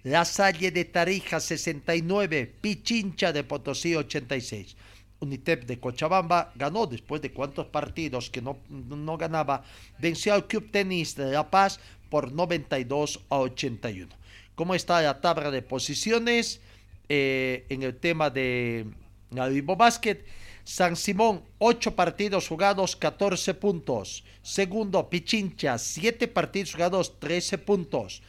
La 0.05 0.24
Salle 0.24 0.72
de 0.72 0.84
Tarija 0.84 1.38
69, 1.38 2.55
Pichincha 2.61 3.32
de 3.32 3.44
Potosí 3.44 3.94
86. 3.94 4.76
Unitep 5.20 5.64
de 5.66 5.78
Cochabamba 5.78 6.53
ganó 6.57 6.86
después 6.86 7.22
de 7.22 7.32
cuántos 7.32 7.66
partidos 7.66 8.28
que 8.28 8.42
no, 8.42 8.59
no 8.68 9.16
ganaba, 9.16 9.62
venció 10.00 10.34
al 10.34 10.48
Club 10.48 10.72
Tenis 10.72 11.14
de 11.14 11.30
La 11.30 11.48
Paz 11.48 11.78
por 12.11 12.32
92 12.32 13.20
a 13.28 13.38
81. 13.38 14.09
¿Cómo 14.57 14.74
está 14.74 15.00
la 15.00 15.20
tabla 15.20 15.50
de 15.50 15.62
posiciones 15.62 16.61
eh, 17.09 17.64
en 17.68 17.84
el 17.84 17.96
tema 17.96 18.30
de 18.30 18.86
Vivo 19.30 19.76
Basket? 19.76 20.24
San 20.65 20.97
Simón, 20.97 21.43
8 21.59 21.97
partidos 21.97 22.49
jugados, 22.49 22.95
14 22.97 23.55
puntos. 23.55 24.25
Segundo, 24.43 25.09
Pichincha, 25.11 25.79
7 25.79 26.29
partidos 26.29 26.73
jugados, 26.73 27.19
13 27.19 27.59
puntos. 27.59 28.23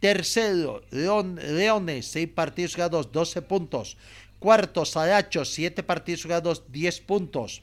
Tercero, 0.00 0.82
León, 0.90 1.36
Leones, 1.42 2.06
6 2.06 2.28
partidos 2.28 2.74
jugados, 2.74 3.10
12 3.10 3.42
puntos. 3.42 3.96
Cuarto, 4.38 4.84
Saracho, 4.84 5.44
7 5.44 5.82
partidos 5.82 6.22
jugados, 6.22 6.62
10 6.70 7.00
puntos. 7.00 7.62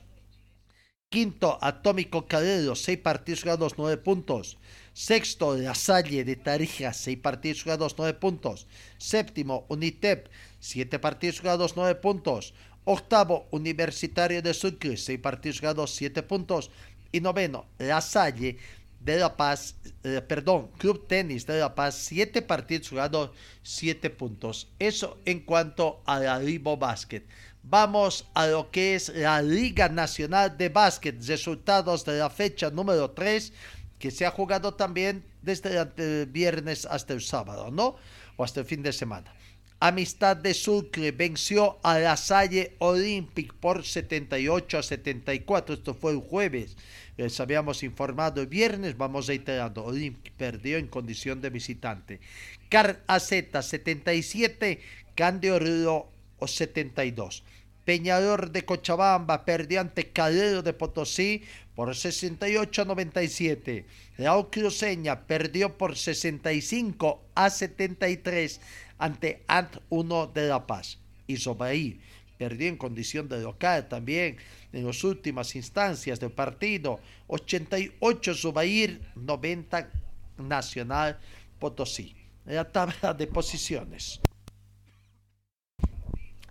Quinto, 1.10 1.58
Atómico 1.62 2.28
Calero, 2.28 2.76
6 2.76 2.98
partidos 2.98 3.44
jugados, 3.44 3.78
9 3.78 3.98
puntos. 3.98 4.58
Sexto, 4.92 5.56
La 5.56 5.76
Salle 5.76 6.26
de 6.26 6.36
Tarija, 6.36 6.92
6 6.92 7.18
partidos 7.20 7.64
jugados, 7.64 7.96
9 7.98 8.16
puntos. 8.16 8.68
Séptimo, 8.98 9.66
Unitep, 9.70 10.28
7 10.60 11.00
partidos 11.00 11.40
jugados, 11.40 11.78
9 11.78 11.96
puntos. 11.96 12.54
Octavo, 12.86 13.48
Universitario 13.52 14.42
de 14.42 14.54
Sucre, 14.54 14.96
6 14.96 15.20
partidos 15.20 15.60
jugados, 15.60 15.94
7 15.96 16.24
puntos. 16.24 16.72
Y 17.12 17.20
noveno, 17.20 17.66
La 17.78 18.02
Salle 18.02 18.58
de 19.00 19.18
La 19.18 19.38
Paz, 19.38 19.76
eh, 20.04 20.22
perdón, 20.28 20.70
Club 20.78 21.08
Tenis 21.08 21.46
de 21.46 21.60
La 21.60 21.76
Paz, 21.76 21.96
7 21.96 22.42
partidos 22.42 22.90
jugados, 22.90 23.32
7 23.62 24.10
puntos. 24.10 24.68
Eso 24.80 25.20
en 25.26 25.42
cuanto 25.42 26.02
a 26.06 26.20
la 26.20 26.40
Ribo 26.40 26.78
Basket. 26.78 27.24
Vamos 27.62 28.28
a 28.34 28.48
lo 28.48 28.70
que 28.70 28.96
es 28.96 29.10
la 29.10 29.42
Liga 29.42 29.90
Nacional 29.90 30.58
de 30.58 30.70
Básquet, 30.70 31.24
resultados 31.26 32.06
de 32.06 32.20
la 32.20 32.30
fecha 32.30 32.70
número 32.70 33.12
3, 33.12 33.54
que 34.00 34.12
se 34.12 34.26
ha 34.26 34.32
jugado 34.32 34.74
también 34.74 35.24
desde 35.42 35.86
el 35.98 36.26
viernes 36.28 36.86
hasta 36.86 37.14
el 37.14 37.22
sábado, 37.22 37.72
¿no? 37.72 37.96
O 38.38 38.44
hasta 38.44 38.60
el 38.60 38.66
fin 38.66 38.84
de 38.84 38.94
semana. 38.94 39.35
Amistad 39.80 40.38
de 40.38 40.54
Sucre 40.54 41.12
venció 41.12 41.78
a 41.84 42.00
la 42.00 42.16
Salle 42.16 42.76
Olympic 42.80 43.54
por 43.54 43.86
78 43.86 44.78
a 44.78 44.84
74. 44.84 45.76
Esto 45.76 45.94
fue 45.94 46.14
el 46.14 46.20
jueves. 46.20 46.78
Les 47.18 47.40
habíamos 47.40 47.84
informado 47.84 48.42
el 48.42 48.48
viernes. 48.48 48.98
Vamos 48.98 49.28
reiterando. 49.28 49.84
Olympic 49.84 50.34
perdió 50.34 50.78
en 50.78 50.88
condición 50.88 51.42
de 51.42 51.50
visitante. 51.50 52.22
Car 52.70 53.04
AZ 53.08 53.30
77. 53.62 54.80
Candio 55.14 55.60
Río 55.60 56.08
72. 56.48 57.44
Peñador 57.84 58.52
de 58.52 58.66
Cochabamba 58.66 59.46
perdió 59.46 59.80
ante 59.80 60.10
Calero 60.10 60.64
de 60.64 60.74
Potosí 60.74 61.44
por 61.76 61.96
68 61.96 62.82
a 62.82 62.86
97. 62.86 63.86
La 64.18 64.44
Cruceña 64.50 65.28
perdió 65.28 65.78
por 65.78 65.96
65 65.96 67.22
a 67.36 67.50
73 67.50 68.60
ante 68.98 69.44
Ant 69.48 69.78
1 69.90 70.28
de 70.28 70.48
La 70.48 70.66
Paz. 70.66 70.98
Y 71.28 71.38
Sobaí 71.38 72.00
perdió 72.38 72.68
en 72.68 72.78
condición 72.78 73.28
de 73.28 73.42
local 73.42 73.88
también 73.88 74.38
en 74.74 74.86
las 74.86 75.04
últimas 75.04 75.56
instancias 75.56 76.20
del 76.20 76.32
partido. 76.32 77.00
88 77.28 78.34
Sobair, 78.34 79.02
90 79.16 79.90
Nacional 80.38 81.18
Potosí. 81.60 82.16
La 82.46 82.70
tabla 82.72 83.14
de 83.14 83.28
posiciones. 83.28 84.20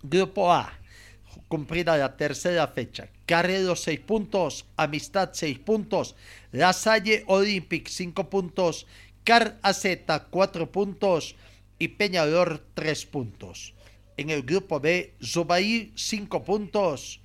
Grupo 0.03 0.51
A, 0.51 0.71
cumplida 1.47 1.97
la 1.97 2.15
tercera 2.15 2.67
fecha. 2.67 3.07
Carrero 3.25 3.75
6 3.75 3.99
puntos, 4.01 4.65
Amistad 4.75 5.31
6 5.33 5.59
puntos, 5.59 6.15
La 6.51 6.73
Salle 6.73 7.23
Olympic 7.27 7.87
5 7.87 8.29
puntos, 8.29 8.85
Car 9.23 9.57
AZ 9.63 9.85
4 10.29 10.71
puntos, 10.71 11.35
y 11.79 11.89
Peñador 11.89 12.65
3 12.73 13.05
puntos. 13.07 13.73
En 14.17 14.29
el 14.29 14.43
grupo 14.43 14.79
B, 14.79 15.13
Zubair 15.21 15.91
5 15.95 16.43
puntos, 16.43 17.21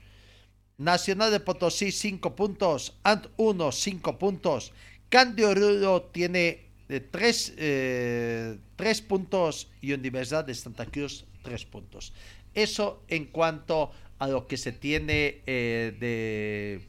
Nacional 0.78 1.30
de 1.30 1.40
Potosí 1.40 1.92
5 1.92 2.34
puntos, 2.34 2.96
Ant 3.02 3.26
1 3.36 3.72
5 3.72 4.18
puntos, 4.18 4.72
Candio 5.10 5.54
Rudo 5.54 6.02
tiene 6.02 6.70
3 6.88 7.54
eh, 7.58 8.58
eh, 8.78 9.02
puntos 9.06 9.70
y 9.82 9.92
Universidad 9.92 10.44
de 10.44 10.54
Santa 10.54 10.86
Cruz 10.86 11.26
3 11.42 11.64
puntos. 11.66 12.12
Eso 12.54 13.04
en 13.08 13.26
cuanto 13.26 13.92
a 14.18 14.28
lo 14.28 14.46
que 14.46 14.56
se 14.56 14.72
tiene 14.72 15.42
eh, 15.46 15.94
de, 16.00 16.80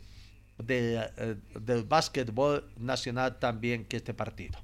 del 0.64 1.84
básquetbol 1.84 2.64
nacional 2.78 3.40
también 3.40 3.86
que 3.86 3.98
este 3.98 4.14
partido. 4.14 4.60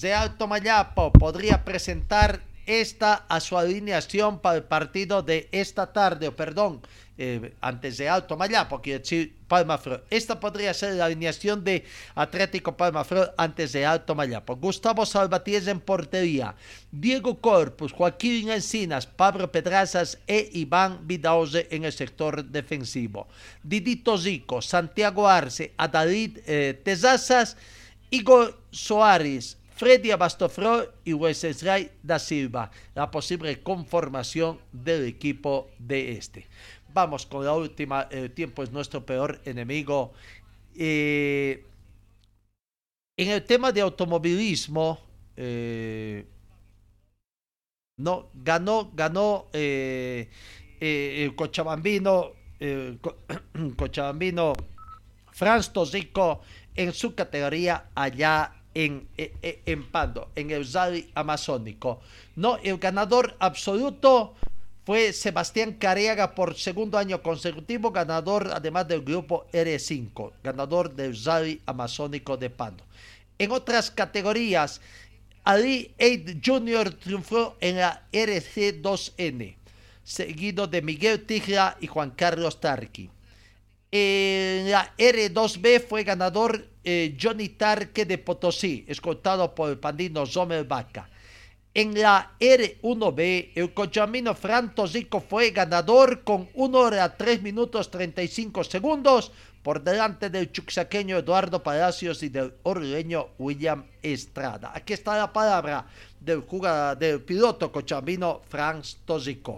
Real 0.00 0.36
Tomayapo 0.36 1.12
podría 1.12 1.64
presentar 1.64 2.42
esta 2.66 3.14
a 3.28 3.40
su 3.40 3.58
alineación 3.58 4.38
para 4.38 4.56
el 4.56 4.64
partido 4.64 5.22
de 5.22 5.48
esta 5.52 5.92
tarde, 5.92 6.28
o 6.28 6.36
perdón, 6.36 6.80
eh, 7.24 7.54
antes 7.60 7.98
de 7.98 8.08
Alto 8.08 8.36
Mayapo, 8.36 8.82
quiero 8.82 8.98
decir 8.98 9.36
Palma 9.46 9.78
Flor. 9.78 10.04
Esta 10.10 10.40
podría 10.40 10.74
ser 10.74 10.94
la 10.94 11.04
alineación 11.04 11.62
de 11.62 11.84
Atlético 12.16 12.76
Palma 12.76 13.04
Flor 13.04 13.32
antes 13.38 13.70
de 13.72 13.86
Alto 13.86 14.16
Mayapo. 14.16 14.56
Gustavo 14.56 15.06
Salvatierra 15.06 15.70
en 15.70 15.78
portería, 15.78 16.56
Diego 16.90 17.40
Corpus, 17.40 17.92
Joaquín 17.92 18.50
Encinas, 18.50 19.06
Pablo 19.06 19.52
Pedrazas 19.52 20.18
e 20.26 20.50
Iván 20.52 21.06
Vidaoze 21.06 21.68
en 21.70 21.84
el 21.84 21.92
sector 21.92 22.44
defensivo. 22.44 23.28
Didito 23.62 24.18
Zico, 24.18 24.60
Santiago 24.60 25.28
Arce, 25.28 25.74
Adalid 25.76 26.38
eh, 26.44 26.80
Tezazas, 26.82 27.56
Igor 28.10 28.58
Soares, 28.72 29.58
Freddy 29.82 30.12
Abastofro 30.12 30.92
y 31.04 31.12
Wesley 31.12 31.90
da 32.04 32.18
Silva, 32.20 32.70
la 32.94 33.10
posible 33.10 33.62
conformación 33.62 34.60
del 34.70 35.06
equipo 35.06 35.70
de 35.78 36.12
este. 36.12 36.46
Vamos 36.94 37.24
con 37.24 37.44
la 37.44 37.54
última, 37.54 38.02
el 38.10 38.32
tiempo 38.32 38.62
es 38.62 38.70
nuestro 38.70 39.04
peor 39.04 39.40
enemigo. 39.44 40.12
Eh, 40.74 41.64
en 43.16 43.30
el 43.30 43.44
tema 43.44 43.72
de 43.72 43.80
automovilismo, 43.80 44.98
eh, 45.36 46.26
no, 47.96 48.28
ganó, 48.34 48.90
ganó 48.94 49.46
eh, 49.52 50.28
el 50.80 51.34
Cochabambino, 51.34 52.32
Cochabambino 53.76 54.52
Franz 55.30 55.72
Tosico 55.72 56.40
en 56.74 56.92
su 56.92 57.14
categoría 57.14 57.90
allá 57.94 58.54
en, 58.74 59.08
en, 59.16 59.32
en 59.42 59.90
Pando, 59.90 60.30
en 60.34 60.50
el 60.50 60.66
Zali 60.66 61.10
Amazónico. 61.14 62.00
No, 62.36 62.58
el 62.58 62.76
ganador 62.78 63.34
absoluto 63.38 64.34
fue 64.84 65.12
Sebastián 65.12 65.74
Cariaga 65.74 66.34
por 66.34 66.56
segundo 66.56 66.98
año 66.98 67.22
consecutivo, 67.22 67.92
ganador 67.92 68.50
además 68.52 68.88
del 68.88 69.02
grupo 69.02 69.46
R5, 69.52 70.32
ganador 70.42 70.94
del 70.94 71.16
Zali 71.16 71.60
Amazónico 71.66 72.36
de 72.36 72.50
Pando. 72.50 72.84
En 73.38 73.52
otras 73.52 73.90
categorías, 73.90 74.80
Ali 75.44 75.92
Eid 75.98 76.38
Jr. 76.44 76.94
triunfó 76.94 77.56
en 77.60 77.76
la 77.76 78.06
RC2N, 78.12 79.56
seguido 80.02 80.66
de 80.66 80.82
Miguel 80.82 81.24
Tigra 81.26 81.76
y 81.80 81.86
Juan 81.86 82.10
Carlos 82.10 82.60
Tarqui. 82.60 83.10
En 83.90 84.70
la 84.70 84.96
R2B 84.96 85.86
fue 85.86 86.02
ganador 86.02 86.66
eh, 86.82 87.16
Johnny 87.20 87.50
Tarque 87.50 88.04
de 88.04 88.18
Potosí, 88.18 88.84
escoltado 88.88 89.54
por 89.54 89.70
el 89.70 89.78
pandino 89.78 90.26
Zomer 90.26 90.64
Vaca. 90.64 91.08
En 91.74 91.98
la 91.98 92.32
R1B, 92.38 93.52
el 93.54 93.72
cochamino 93.72 94.34
Fran 94.34 94.74
Tosico 94.74 95.22
fue 95.22 95.52
ganador 95.52 96.22
con 96.22 96.50
1 96.52 96.78
hora 96.78 97.16
3 97.16 97.40
minutos 97.40 97.90
35 97.90 98.62
segundos 98.64 99.32
por 99.62 99.80
delante 99.80 100.28
del 100.28 100.52
chuxaqueño 100.52 101.16
Eduardo 101.16 101.62
Palacios 101.62 102.22
y 102.22 102.28
del 102.28 102.52
orleño 102.64 103.28
William 103.38 103.86
Estrada. 104.02 104.72
Aquí 104.74 104.92
está 104.92 105.16
la 105.16 105.32
palabra 105.32 105.86
del, 106.20 106.44
del 106.98 107.22
piloto 107.22 107.72
cochamino 107.72 108.42
Franz 108.50 108.98
Tosico. 109.06 109.56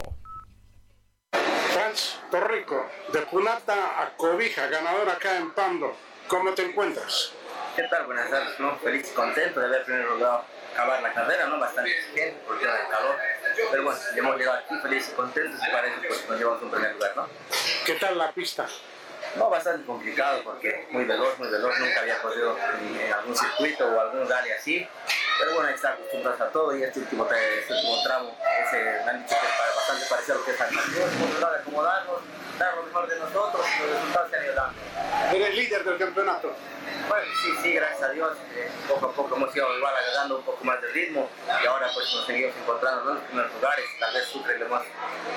Franz 1.32 2.20
Torrico, 2.30 2.86
de 3.12 3.22
Punata 3.22 4.00
a 4.00 4.16
Cobija, 4.16 4.68
ganador 4.68 5.08
acá 5.08 5.36
en 5.36 5.50
Pando. 5.50 5.92
¿Cómo 6.28 6.52
te 6.52 6.64
encuentras? 6.64 7.32
¿Qué 7.74 7.82
tal? 7.90 8.06
Buenas 8.06 8.30
tardes, 8.30 8.60
¿no? 8.60 8.76
Feliz 8.76 9.10
y 9.10 9.14
contento 9.16 9.58
de 9.58 9.66
haber 9.66 9.84
primero 9.84 10.10
logrado 10.10 10.53
acabar 10.74 11.00
la 11.02 11.12
carrera, 11.12 11.46
¿no? 11.46 11.58
Bastante 11.58 11.92
bien, 12.14 12.36
porque 12.46 12.64
era 12.64 12.80
el 12.80 12.88
calor. 12.88 13.16
Pero 13.70 13.84
bueno, 13.84 13.98
hemos 14.16 14.36
llegado 14.36 14.58
aquí 14.58 14.74
felices 14.82 15.12
y 15.12 15.14
contentos 15.14 15.60
y 15.66 15.70
para 15.70 15.86
eso 15.86 15.96
pues, 16.06 16.28
nos 16.28 16.38
llevamos 16.38 16.62
un 16.62 16.70
primer 16.70 16.92
lugar, 16.92 17.12
¿no? 17.16 17.28
¿Qué 17.86 17.94
tal 17.94 18.18
la 18.18 18.32
pista? 18.32 18.66
No, 19.36 19.50
bastante 19.50 19.84
complicado 19.84 20.42
porque 20.44 20.86
muy 20.90 21.04
veloz, 21.04 21.38
muy 21.38 21.48
veloz, 21.48 21.78
nunca 21.78 22.00
había 22.00 22.20
corrido 22.20 22.56
en, 23.00 23.12
algún 23.12 23.36
circuito 23.36 23.86
o 23.86 24.00
algún 24.00 24.28
rally 24.28 24.50
así. 24.52 24.86
Pero 25.38 25.54
bueno, 25.54 25.68
ahí 25.68 25.74
está 25.74 25.90
acostumbrados 25.90 26.40
a 26.40 26.48
todo 26.50 26.76
y 26.76 26.82
este 26.82 27.00
último, 27.00 27.26
este 27.28 27.72
último 27.72 28.02
tramo, 28.04 28.36
ese, 28.66 28.82
me 29.04 29.10
han 29.10 29.22
dicho 29.22 29.34
que 29.40 29.46
es 29.46 29.76
bastante 29.76 30.06
parecido 30.08 30.34
a 30.34 30.38
lo 30.38 30.44
que 30.44 30.50
es 30.52 30.56
San 30.56 30.68
Hemos 30.72 31.30
tratado 31.30 31.52
de 31.52 31.58
acomodarnos, 31.58 32.20
dar 32.58 32.76
lo 32.76 32.82
mejor 32.84 33.08
de 33.08 33.18
nosotros 33.18 33.66
y 33.76 33.82
los 33.82 33.90
resultados 33.90 34.30
se 34.30 34.36
han 34.36 34.44
ido 34.44 34.54
dando. 34.54 34.80
¿Eres 35.32 35.54
líder 35.56 35.84
del 35.84 35.98
campeonato? 35.98 36.54
Bueno, 37.14 37.30
sí, 37.44 37.54
sí, 37.62 37.72
gracias 37.74 38.02
a 38.02 38.10
Dios. 38.10 38.36
Eh, 38.56 38.68
poco 38.88 39.06
a 39.06 39.12
poco 39.12 39.36
hemos 39.36 39.54
ido 39.54 39.78
igual 39.78 39.94
agarrando 39.96 40.38
un 40.38 40.44
poco 40.44 40.64
más 40.64 40.82
de 40.82 40.88
ritmo 40.88 41.30
y 41.62 41.66
ahora 41.66 41.88
pues 41.94 42.12
nos 42.12 42.26
seguimos 42.26 42.52
encontrando 42.60 43.08
en 43.08 43.14
los 43.14 43.24
primeros 43.26 43.54
lugares. 43.54 43.84
Tal 44.00 44.14
vez 44.14 44.24
Sucre 44.24 44.58
lo 44.58 44.66
hemos, 44.66 44.82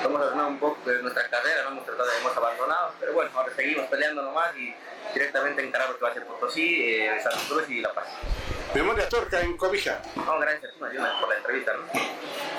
lo 0.02 0.08
hemos 0.08 0.20
ordenado 0.22 0.48
un 0.48 0.58
poco 0.58 0.90
de 0.90 1.00
nuestra 1.02 1.30
carrera, 1.30 1.62
no 1.62 1.68
hemos 1.68 1.86
tratado, 1.86 2.10
hemos 2.20 2.36
abandonado, 2.36 2.94
pero 2.98 3.12
bueno, 3.12 3.30
ahora 3.32 3.52
seguimos 3.54 3.86
peleando 3.86 4.22
nomás 4.22 4.56
y 4.56 4.74
directamente 5.14 5.64
encarar 5.64 5.90
lo 5.90 5.98
que 5.98 6.04
va 6.04 6.10
a 6.10 6.14
ser 6.14 6.26
Potosí, 6.26 6.82
eh, 6.82 7.20
San 7.22 7.38
Cruz 7.46 7.70
y 7.70 7.80
La 7.80 7.94
Paz. 7.94 8.08
Memoria 8.74 9.08
Torca 9.08 9.40
en 9.40 9.56
Cobija. 9.56 10.02
No, 10.16 10.36
gracias 10.40 10.72
por 10.72 11.28
la 11.28 11.36
entrevista. 11.36 11.74
¿no? 11.74 12.58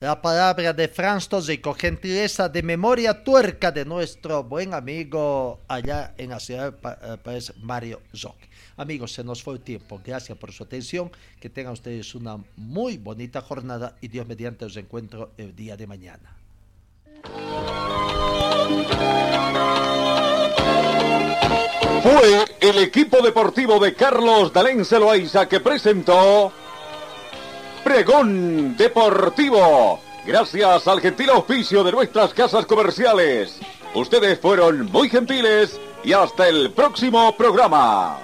La 0.00 0.20
palabra 0.20 0.74
de 0.74 0.88
Franz 0.88 1.26
Tosico, 1.26 1.72
gentileza 1.72 2.50
de 2.50 2.62
memoria 2.62 3.24
tuerca 3.24 3.72
de 3.72 3.86
nuestro 3.86 4.44
buen 4.44 4.74
amigo 4.74 5.64
allá 5.68 6.12
en 6.18 6.30
la 6.30 6.38
ciudad 6.38 6.74
de 6.74 7.16
País, 7.16 7.54
Mario 7.56 8.02
Zoc. 8.14 8.36
Amigos, 8.78 9.12
se 9.12 9.24
nos 9.24 9.42
fue 9.42 9.54
el 9.54 9.60
tiempo. 9.60 10.00
Gracias 10.04 10.38
por 10.38 10.52
su 10.52 10.62
atención. 10.62 11.10
Que 11.40 11.50
tengan 11.50 11.72
ustedes 11.72 12.14
una 12.14 12.38
muy 12.56 12.96
bonita 12.96 13.42
jornada 13.42 13.96
y 14.00 14.08
Dios 14.08 14.26
mediante 14.26 14.64
os 14.64 14.76
encuentro 14.76 15.32
el 15.36 15.54
día 15.54 15.76
de 15.76 15.86
mañana. 15.86 16.36
Fue 22.02 22.44
el 22.60 22.78
equipo 22.78 23.20
deportivo 23.20 23.80
de 23.80 23.94
Carlos 23.94 24.52
Dalén 24.52 24.84
Celoaiza 24.84 25.48
que 25.48 25.58
presentó 25.58 26.52
Pregón 27.82 28.76
Deportivo. 28.76 30.00
Gracias 30.24 30.86
al 30.86 31.00
gentil 31.00 31.30
auspicio 31.30 31.82
de 31.82 31.90
nuestras 31.90 32.32
casas 32.32 32.66
comerciales. 32.66 33.58
Ustedes 33.94 34.38
fueron 34.38 34.86
muy 34.92 35.08
gentiles 35.08 35.80
y 36.04 36.12
hasta 36.12 36.48
el 36.48 36.70
próximo 36.70 37.36
programa. 37.36 38.20